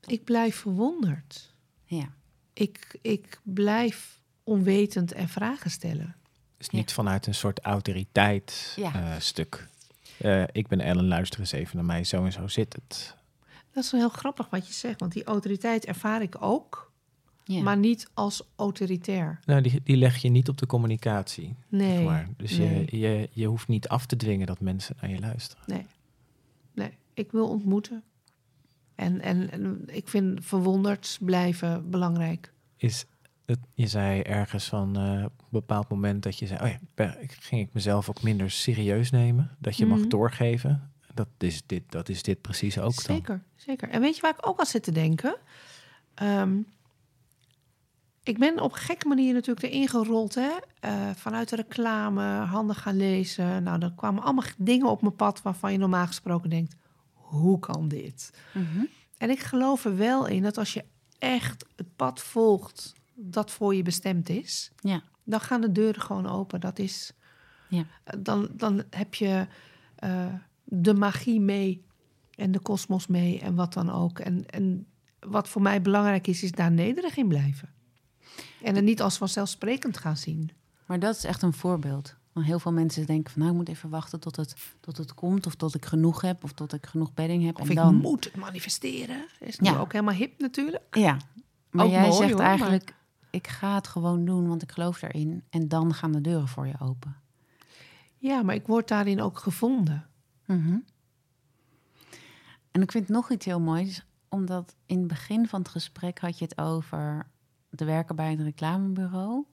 Ik 0.05 0.23
blijf 0.23 0.55
verwonderd. 0.55 1.53
Ja. 1.83 2.09
Ik, 2.53 2.97
ik 3.01 3.39
blijf 3.43 4.21
onwetend 4.43 5.11
en 5.11 5.29
vragen 5.29 5.71
stellen. 5.71 6.15
Dus 6.57 6.69
niet 6.69 6.93
vanuit 6.93 7.27
een 7.27 7.35
soort 7.35 7.59
autoriteit 7.59 8.73
Ja. 8.75 8.93
eh, 8.93 9.19
stuk. 9.19 9.67
Eh, 10.17 10.43
ik 10.51 10.67
ben 10.67 10.79
Ellen, 10.79 11.07
luister 11.07 11.39
eens 11.39 11.51
even 11.51 11.75
naar 11.75 11.85
mij. 11.85 12.03
Zo 12.03 12.25
en 12.25 12.31
zo 12.31 12.47
zit 12.47 12.73
het. 12.73 13.15
Dat 13.71 13.83
is 13.83 13.91
wel 13.91 13.99
heel 13.99 14.09
grappig 14.09 14.49
wat 14.49 14.67
je 14.67 14.73
zegt, 14.73 14.99
want 14.99 15.11
die 15.11 15.23
autoriteit 15.23 15.85
ervaar 15.85 16.21
ik 16.21 16.35
ook, 16.39 16.91
ja. 17.43 17.61
maar 17.61 17.77
niet 17.77 18.09
als 18.13 18.47
autoritair. 18.55 19.39
Nou, 19.45 19.61
die, 19.61 19.81
die 19.83 19.97
leg 19.97 20.17
je 20.17 20.29
niet 20.29 20.49
op 20.49 20.57
de 20.57 20.65
communicatie. 20.65 21.55
Nee. 21.67 21.95
zeg 21.95 22.05
maar. 22.05 22.29
Dus 22.37 22.57
nee. 22.57 22.87
je, 22.89 22.99
je, 22.99 23.29
je 23.31 23.47
hoeft 23.47 23.67
niet 23.67 23.87
af 23.87 24.05
te 24.05 24.15
dwingen 24.15 24.47
dat 24.47 24.59
mensen 24.59 24.95
naar 25.01 25.09
je 25.09 25.19
luisteren. 25.19 25.63
Nee. 25.67 25.85
nee. 26.73 26.91
Ik 27.13 27.31
wil 27.31 27.47
ontmoeten. 27.49 28.03
En, 28.95 29.21
en, 29.21 29.51
en 29.51 29.83
ik 29.87 30.07
vind 30.07 30.45
verwonderd 30.45 31.17
blijven 31.21 31.89
belangrijk. 31.89 32.53
Is 32.77 33.05
het, 33.45 33.59
je 33.73 33.87
zei 33.87 34.21
ergens 34.21 34.65
van 34.65 34.97
eh, 34.97 35.23
op 35.25 35.39
een 35.39 35.47
bepaald 35.49 35.89
moment 35.89 36.23
dat 36.23 36.39
je 36.39 36.47
zei, 36.47 36.59
oh 36.63 36.69
ja, 36.95 37.15
ging 37.27 37.61
ik 37.67 37.73
mezelf 37.73 38.09
ook 38.09 38.21
minder 38.21 38.51
serieus 38.51 39.11
nemen. 39.11 39.55
Dat 39.59 39.77
je 39.77 39.85
mag 39.85 39.99
Mhm. 39.99 40.07
doorgeven. 40.09 40.91
Dat 41.13 41.27
is 41.37 41.61
dit, 41.65 41.83
dat 41.91 42.09
is 42.09 42.23
dit 42.23 42.41
precies 42.41 42.77
ook 42.79 43.03
dan. 43.05 43.15
Zeker, 43.15 43.43
zeker. 43.55 43.89
En 43.89 44.01
weet 44.01 44.15
je 44.15 44.21
waar 44.21 44.31
ik 44.37 44.47
ook 44.47 44.59
aan 44.59 44.65
zit 44.65 44.83
te 44.83 44.91
denken? 44.91 45.35
Ehm, 46.13 46.57
ik 48.23 48.37
ben 48.37 48.59
op 48.59 48.71
een 48.71 48.77
gekke 48.77 49.07
manier 49.07 49.33
natuurlijk 49.33 49.65
erin 49.65 49.87
gerold. 49.87 50.35
Hè? 50.35 50.51
Eh, 50.79 51.09
vanuit 51.15 51.49
de 51.49 51.55
reclame, 51.55 52.23
handen 52.23 52.75
gaan 52.75 52.97
lezen. 52.97 53.63
Nou, 53.63 53.79
dan 53.79 53.95
kwamen 53.95 54.23
allemaal 54.23 54.45
dingen 54.57 54.87
op 54.89 55.01
mijn 55.01 55.15
pad 55.15 55.41
waarvan 55.41 55.71
je 55.71 55.77
normaal 55.77 56.07
gesproken 56.07 56.49
denkt... 56.49 56.75
hoe 57.13 57.59
kan 57.59 57.87
dit? 57.87 58.33
Mhm. 58.53 58.83
En 59.17 59.29
ik 59.29 59.39
geloof 59.39 59.85
er 59.85 59.97
wel 59.97 60.27
in 60.27 60.41
dat 60.43 60.57
als 60.57 60.73
je 60.73 60.85
echt 61.19 61.65
het 61.75 61.95
pad 61.95 62.21
volgt 62.21 62.93
dat 63.15 63.51
voor 63.51 63.75
je 63.75 63.83
bestemd 63.83 64.29
is... 64.29 64.71
Ja. 64.79 65.01
dan 65.23 65.39
gaan 65.39 65.61
de 65.61 65.71
deuren 65.71 66.01
gewoon 66.01 66.27
open. 66.27 66.59
Dat 66.59 66.79
is... 66.79 67.13
Ja. 67.67 67.85
Dan, 68.19 68.49
dan 68.51 68.83
heb 68.89 69.13
je 69.13 69.47
eh, 69.95 70.33
de 70.63 70.93
magie 70.93 71.39
mee 71.39 71.85
en 72.35 72.51
de 72.51 72.59
kosmos 72.59 73.07
mee 73.07 73.39
en 73.39 73.55
wat 73.55 73.73
dan 73.73 73.91
ook. 73.91 74.19
En, 74.19 74.45
en 74.49 74.85
wat 75.19 75.47
voor 75.47 75.61
mij 75.61 75.81
belangrijk 75.81 76.27
is, 76.27 76.43
is 76.43 76.51
daar 76.51 76.71
nederig 76.71 77.17
in 77.17 77.27
blijven. 77.27 77.69
En 78.63 78.75
het 78.75 78.83
niet 78.83 79.01
als 79.01 79.17
vanzelfsprekend 79.17 79.97
gaan 79.97 80.17
zien. 80.17 80.51
Maar 80.85 80.99
dat 80.99 81.15
is 81.15 81.23
echt 81.23 81.41
een 81.41 81.53
voorbeeld. 81.53 82.15
Want 82.31 82.45
heel 82.45 82.59
veel 82.59 82.71
mensen 82.71 83.05
denken 83.05 83.31
van, 83.31 83.41
nou, 83.41 83.53
ik 83.53 83.59
moet 83.59 83.69
even 83.69 83.89
wachten 83.89 84.19
tot 84.19 84.35
het, 84.35 84.55
tot 84.79 84.97
het 84.97 85.13
komt... 85.13 85.45
of 85.45 85.55
tot 85.55 85.75
ik 85.75 85.85
genoeg 85.85 86.21
heb, 86.21 86.43
of 86.43 86.51
tot 86.51 86.73
ik 86.73 86.85
genoeg 86.85 87.13
bedding 87.13 87.45
heb. 87.45 87.55
Of 87.55 87.63
en 87.65 87.69
ik 87.69 87.75
dan... 87.75 87.95
moet 87.95 88.23
het 88.23 88.35
manifesteren. 88.35 89.25
Is 89.39 89.59
nu 89.59 89.69
Ja. 89.69 89.77
ook 89.77 89.91
helemaal 89.91 90.13
hip 90.13 90.39
natuurlijk. 90.39 90.83
Ja, 90.97 91.17
maar 91.69 91.85
Ook 91.85 91.91
jij 91.91 92.01
mooi, 92.01 92.13
zegt 92.13 92.31
hoor, 92.31 92.41
eigenlijk... 92.41 92.95
ik 93.33 93.47
ga 93.47 93.75
het 93.75 93.87
gewoon 93.87 94.25
doen, 94.25 94.47
want 94.47 94.61
ik 94.61 94.71
geloof 94.71 95.01
erin. 95.01 95.43
En 95.49 95.67
dan 95.67 95.93
gaan 95.93 96.11
de 96.11 96.21
deuren 96.21 96.47
voor 96.47 96.67
je 96.67 96.79
open. 96.79 97.15
Ja, 98.17 98.41
maar 98.41 98.55
ik 98.55 98.67
word 98.67 98.87
daarin 98.87 99.21
ook 99.21 99.37
gevonden. 99.37 100.07
Mhm. 100.45 100.77
En 102.71 102.81
ik 102.81 102.91
vind 102.91 103.07
nog 103.09 103.31
iets 103.31 103.45
heel 103.45 103.59
moois, 103.59 104.05
omdat 104.29 104.75
in 104.85 104.97
het 104.97 105.07
begin 105.07 105.47
van 105.47 105.59
het 105.59 105.69
gesprek 105.69 106.19
had 106.19 106.37
je 106.37 106.45
het 106.45 106.57
over 106.57 107.27
te 107.75 107.85
werken 107.85 108.15
bij 108.15 108.31
een 108.31 108.43
reclamebureau. 108.43 109.45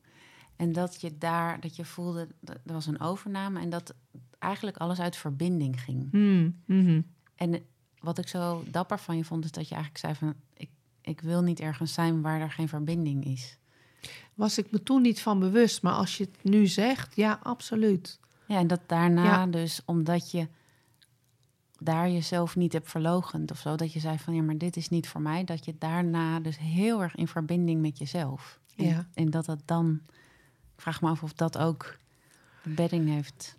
En 0.56 0.72
dat 0.72 1.00
je 1.00 1.18
daar, 1.18 1.60
dat 1.60 1.76
je 1.76 1.84
voelde, 1.84 2.28
dat 2.40 2.58
er 2.66 2.72
was 2.72 2.86
een 2.86 3.00
overname 3.00 3.60
en 3.60 3.70
dat 3.70 3.94
eigenlijk 4.38 4.76
alles 4.76 5.00
uit 5.00 5.16
verbinding 5.16 5.80
ging. 5.80 6.10
Hmm, 6.10 6.60
mhm. 6.64 7.00
En 7.34 7.62
wat 7.98 8.18
ik 8.18 8.28
zo 8.28 8.64
dapper 8.70 8.98
van 8.98 9.16
je 9.16 9.24
vond, 9.24 9.44
is 9.44 9.52
dat 9.52 9.68
je 9.68 9.74
eigenlijk 9.74 10.04
zei 10.04 10.14
van, 10.14 10.34
ik, 10.54 10.70
ik 11.00 11.20
wil 11.20 11.42
niet 11.42 11.60
ergens 11.60 11.94
zijn 11.94 12.22
waar 12.22 12.40
er 12.40 12.50
geen 12.50 12.68
verbinding 12.68 13.24
is. 13.24 13.58
Was 14.34 14.58
ik 14.58 14.70
me 14.70 14.82
toen 14.82 15.02
niet 15.02 15.20
van 15.20 15.38
bewust, 15.38 15.82
maar 15.82 15.92
als 15.92 16.16
je 16.16 16.24
het 16.24 16.44
nu 16.44 16.66
zegt, 16.66 17.16
ja, 17.16 17.40
absoluut. 17.42 18.18
Ja, 18.46 18.56
en 18.58 18.66
dat 18.66 18.80
daarna 18.86 19.24
Ja. 19.24 19.46
dus, 19.46 19.80
omdat 19.84 20.30
je 20.30 20.48
daar 21.78 22.10
jezelf 22.10 22.56
niet 22.56 22.72
hebt 22.72 22.90
verlogend 22.90 23.50
of 23.50 23.58
zo, 23.58 23.76
dat 23.76 23.92
je 23.92 24.00
zei 24.00 24.18
van 24.18 24.34
ja, 24.34 24.42
maar 24.42 24.58
dit 24.58 24.76
is 24.76 24.88
niet 24.88 25.08
voor 25.08 25.20
mij, 25.20 25.44
dat 25.44 25.64
je 25.64 25.74
daarna 25.78 26.40
dus 26.40 26.58
heel 26.58 27.02
erg 27.02 27.14
in 27.14 27.28
verbinding 27.28 27.80
met 27.80 27.98
jezelf. 27.98 28.58
En, 28.76 28.84
Ja. 28.84 29.06
en 29.14 29.30
dat 29.30 29.46
het 29.46 29.60
dan, 29.64 30.00
ik 30.76 30.80
vraag 30.80 31.00
me 31.02 31.08
af 31.08 31.22
of 31.22 31.32
dat 31.32 31.58
ook 31.58 31.96
bedding 32.62 33.08
heeft 33.08 33.56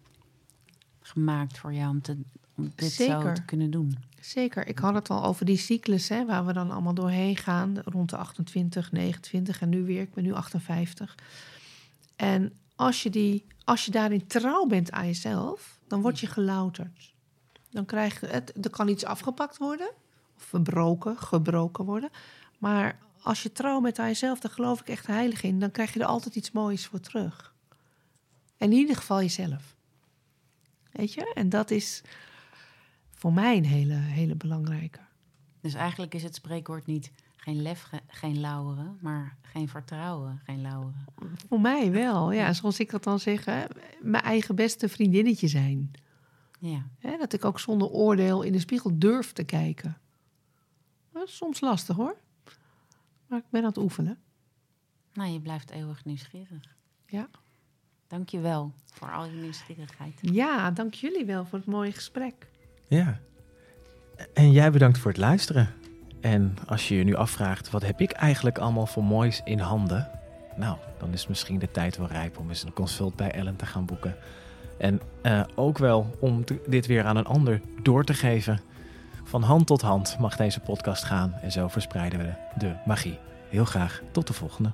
gemaakt 1.02 1.58
voor 1.58 1.74
jou 1.74 1.90
om, 1.90 2.02
te, 2.02 2.18
om 2.62 2.72
dit 2.76 2.92
Zeker. 2.92 3.34
te 3.34 3.46
kunnen 3.46 3.72
doen. 3.72 3.98
Zeker. 4.22 4.68
Ik 4.68 4.80
had 4.80 4.94
het 4.94 5.10
al 5.10 5.24
over 5.24 5.46
die 5.46 5.58
cyclus 5.58 6.10
hè, 6.10 6.26
waar 6.26 6.46
we 6.46 6.54
dan 6.54 6.72
allemaal 6.72 6.94
doorheen 6.94 7.38
gaan. 7.38 7.82
Rond 7.86 8.10
de 8.10 8.18
28, 8.18 8.92
29 8.92 9.62
en 9.62 9.70
nu 9.70 9.84
weer. 9.84 10.02
Ik 10.02 10.14
ben 10.14 10.24
nu 10.24 10.34
58. 10.34 11.16
En 12.16 12.54
als 12.76 13.04
je, 13.04 13.10
die, 13.10 13.46
als 13.64 13.86
je 13.86 13.92
daarin 13.92 14.28
trouw 14.28 14.66
bent 14.66 14.92
aan 14.92 15.06
jezelf, 15.06 15.80
dan 15.88 16.02
word 16.02 16.20
je 16.20 16.28
gelouterd. 16.28 17.14
Dan 17.70 17.86
krijg 17.86 18.20
je 18.20 18.28
het, 18.28 18.66
er 18.66 18.70
kan 18.70 18.88
iets 18.88 19.06
afgepakt 19.06 19.58
worden. 19.58 19.92
Of 20.38 20.44
verbroken, 20.44 21.18
gebroken 21.18 21.86
worden. 21.86 22.10
Maar 22.58 23.00
als 23.22 23.44
je 23.44 23.52
trouw 23.52 23.82
bent 23.82 24.00
aan 24.00 24.08
jezelf, 24.08 24.40
daar 24.40 24.52
geloof 24.52 24.82
ik 24.82 24.88
echt 24.88 25.08
heilig 25.08 25.44
in. 25.44 25.60
Dan 25.60 25.72
krijg 25.72 25.94
je 25.94 26.00
er 26.00 26.06
altijd 26.06 26.36
iets 26.36 26.52
moois 26.52 26.86
voor 26.86 27.00
terug. 27.00 27.54
En 28.58 28.72
in 28.72 28.78
ieder 28.78 28.96
geval 28.96 29.22
jezelf. 29.22 29.76
Weet 30.92 31.14
je? 31.14 31.32
En 31.34 31.50
dat 31.50 31.72
is 31.72 32.02
voor 33.22 33.34
mij 33.34 33.58
een 33.58 33.66
hele, 33.66 33.94
hele 33.94 34.36
belangrijke. 34.36 35.00
Dus 35.60 35.74
eigenlijk 35.74 36.14
is 36.14 36.24
het 36.24 36.36
spreekwoord 36.36 36.86
niet 36.86 37.12
geen 37.36 37.62
lef, 37.62 37.82
ge- 37.82 38.02
geen 38.08 38.40
lauweren, 38.40 38.98
maar 39.02 39.38
geen 39.42 39.70
vertrouwen, 39.70 40.42
geen 40.44 40.62
lauweren. 40.62 41.06
Voor 41.48 41.62
mij 41.62 41.92
wel, 41.92 42.32
ja. 42.32 42.54
Zoals 42.54 42.80
ik 42.80 42.90
dat 42.90 43.04
dan 43.04 43.20
zeg, 43.20 43.46
hè, 43.46 43.64
mijn 44.02 44.24
eigen 44.24 44.56
beste 44.56 44.90
vriendinnetje 44.90 45.48
zijn. 45.48 45.92
Ja, 46.60 46.86
Hè, 47.00 47.18
dat 47.18 47.34
ik 47.34 47.46
ook 47.46 47.60
zonder 47.60 47.88
oordeel 47.88 48.42
in 48.42 48.52
de 48.52 48.60
spiegel 48.60 49.00
durf 49.00 49.32
te 49.34 49.44
kijken. 49.44 49.98
Dat 51.12 51.28
is 51.28 51.36
soms 51.36 51.60
lastig 51.60 51.96
hoor. 51.96 52.16
Maar 53.28 53.40
ik 53.40 53.46
ben 53.50 53.62
aan 53.62 53.68
het 53.68 53.78
oefenen. 53.78 54.18
nou 55.14 55.32
je 55.32 55.40
blijft 55.42 55.70
eeuwig 55.70 56.06
nieuwsgierig. 56.06 56.76
Ja. 57.06 57.30
Dank 58.08 58.30
je 58.30 58.40
wel 58.40 58.74
voor 58.86 59.12
al 59.12 59.26
je 59.26 59.32
nieuwsgierigheid. 59.42 60.20
Ja, 60.22 60.72
dank 60.72 60.94
jullie 60.94 61.26
wel 61.26 61.46
voor 61.46 61.58
het 61.58 61.68
mooie 61.68 61.92
gesprek. 61.92 62.50
Ja. 62.92 63.20
En 64.34 64.52
jij 64.52 64.72
bedankt 64.72 64.98
voor 64.98 65.12
het 65.12 65.20
luisteren. 65.20 65.70
En 66.22 66.56
als 66.68 66.88
je 66.88 66.96
je 66.96 67.04
nu 67.04 67.16
afvraagt, 67.16 67.70
wat 67.70 67.82
heb 67.82 68.02
ik 68.02 68.12
eigenlijk 68.12 68.58
allemaal 68.58 68.86
voor 68.86 69.04
moois 69.04 69.42
in 69.44 69.60
handen? 69.60 70.10
Nou, 70.56 70.78
dan 70.98 71.14
is 71.14 71.28
misschien 71.28 71.60
de 71.60 71.72
tijd 71.72 71.98
wel 71.98 72.08
rijp 72.08 72.38
om 72.38 72.50
eens 72.50 72.64
een 72.64 72.74
consult 72.74 73.16
bij 73.16 73.32
Ellen 73.32 73.56
te 73.56 73.66
gaan 73.66 73.86
boeken. 73.86 74.16
En 74.78 75.02
eh, 75.22 75.42
ook 75.56 75.78
wel 75.78 76.18
om 76.20 76.44
dit 76.68 76.86
weer 76.86 77.04
aan 77.04 77.18
een 77.18 77.26
ander 77.26 77.62
door 77.82 78.04
te 78.04 78.14
geven. 78.14 78.60
Van 79.24 79.44
hand 79.44 79.68
tot 79.68 79.82
hand 79.82 80.18
mag 80.20 80.36
deze 80.36 80.60
podcast 80.60 81.04
gaan 81.04 81.34
en 81.34 81.52
zo 81.52 81.68
verspreiden 81.68 82.20
we 82.20 82.34
de 82.58 82.74
magie. 82.86 83.18
Heel 83.50 83.66
graag 83.66 84.02
tot 84.12 84.28
de 84.28 84.34
volgende. 84.34 84.72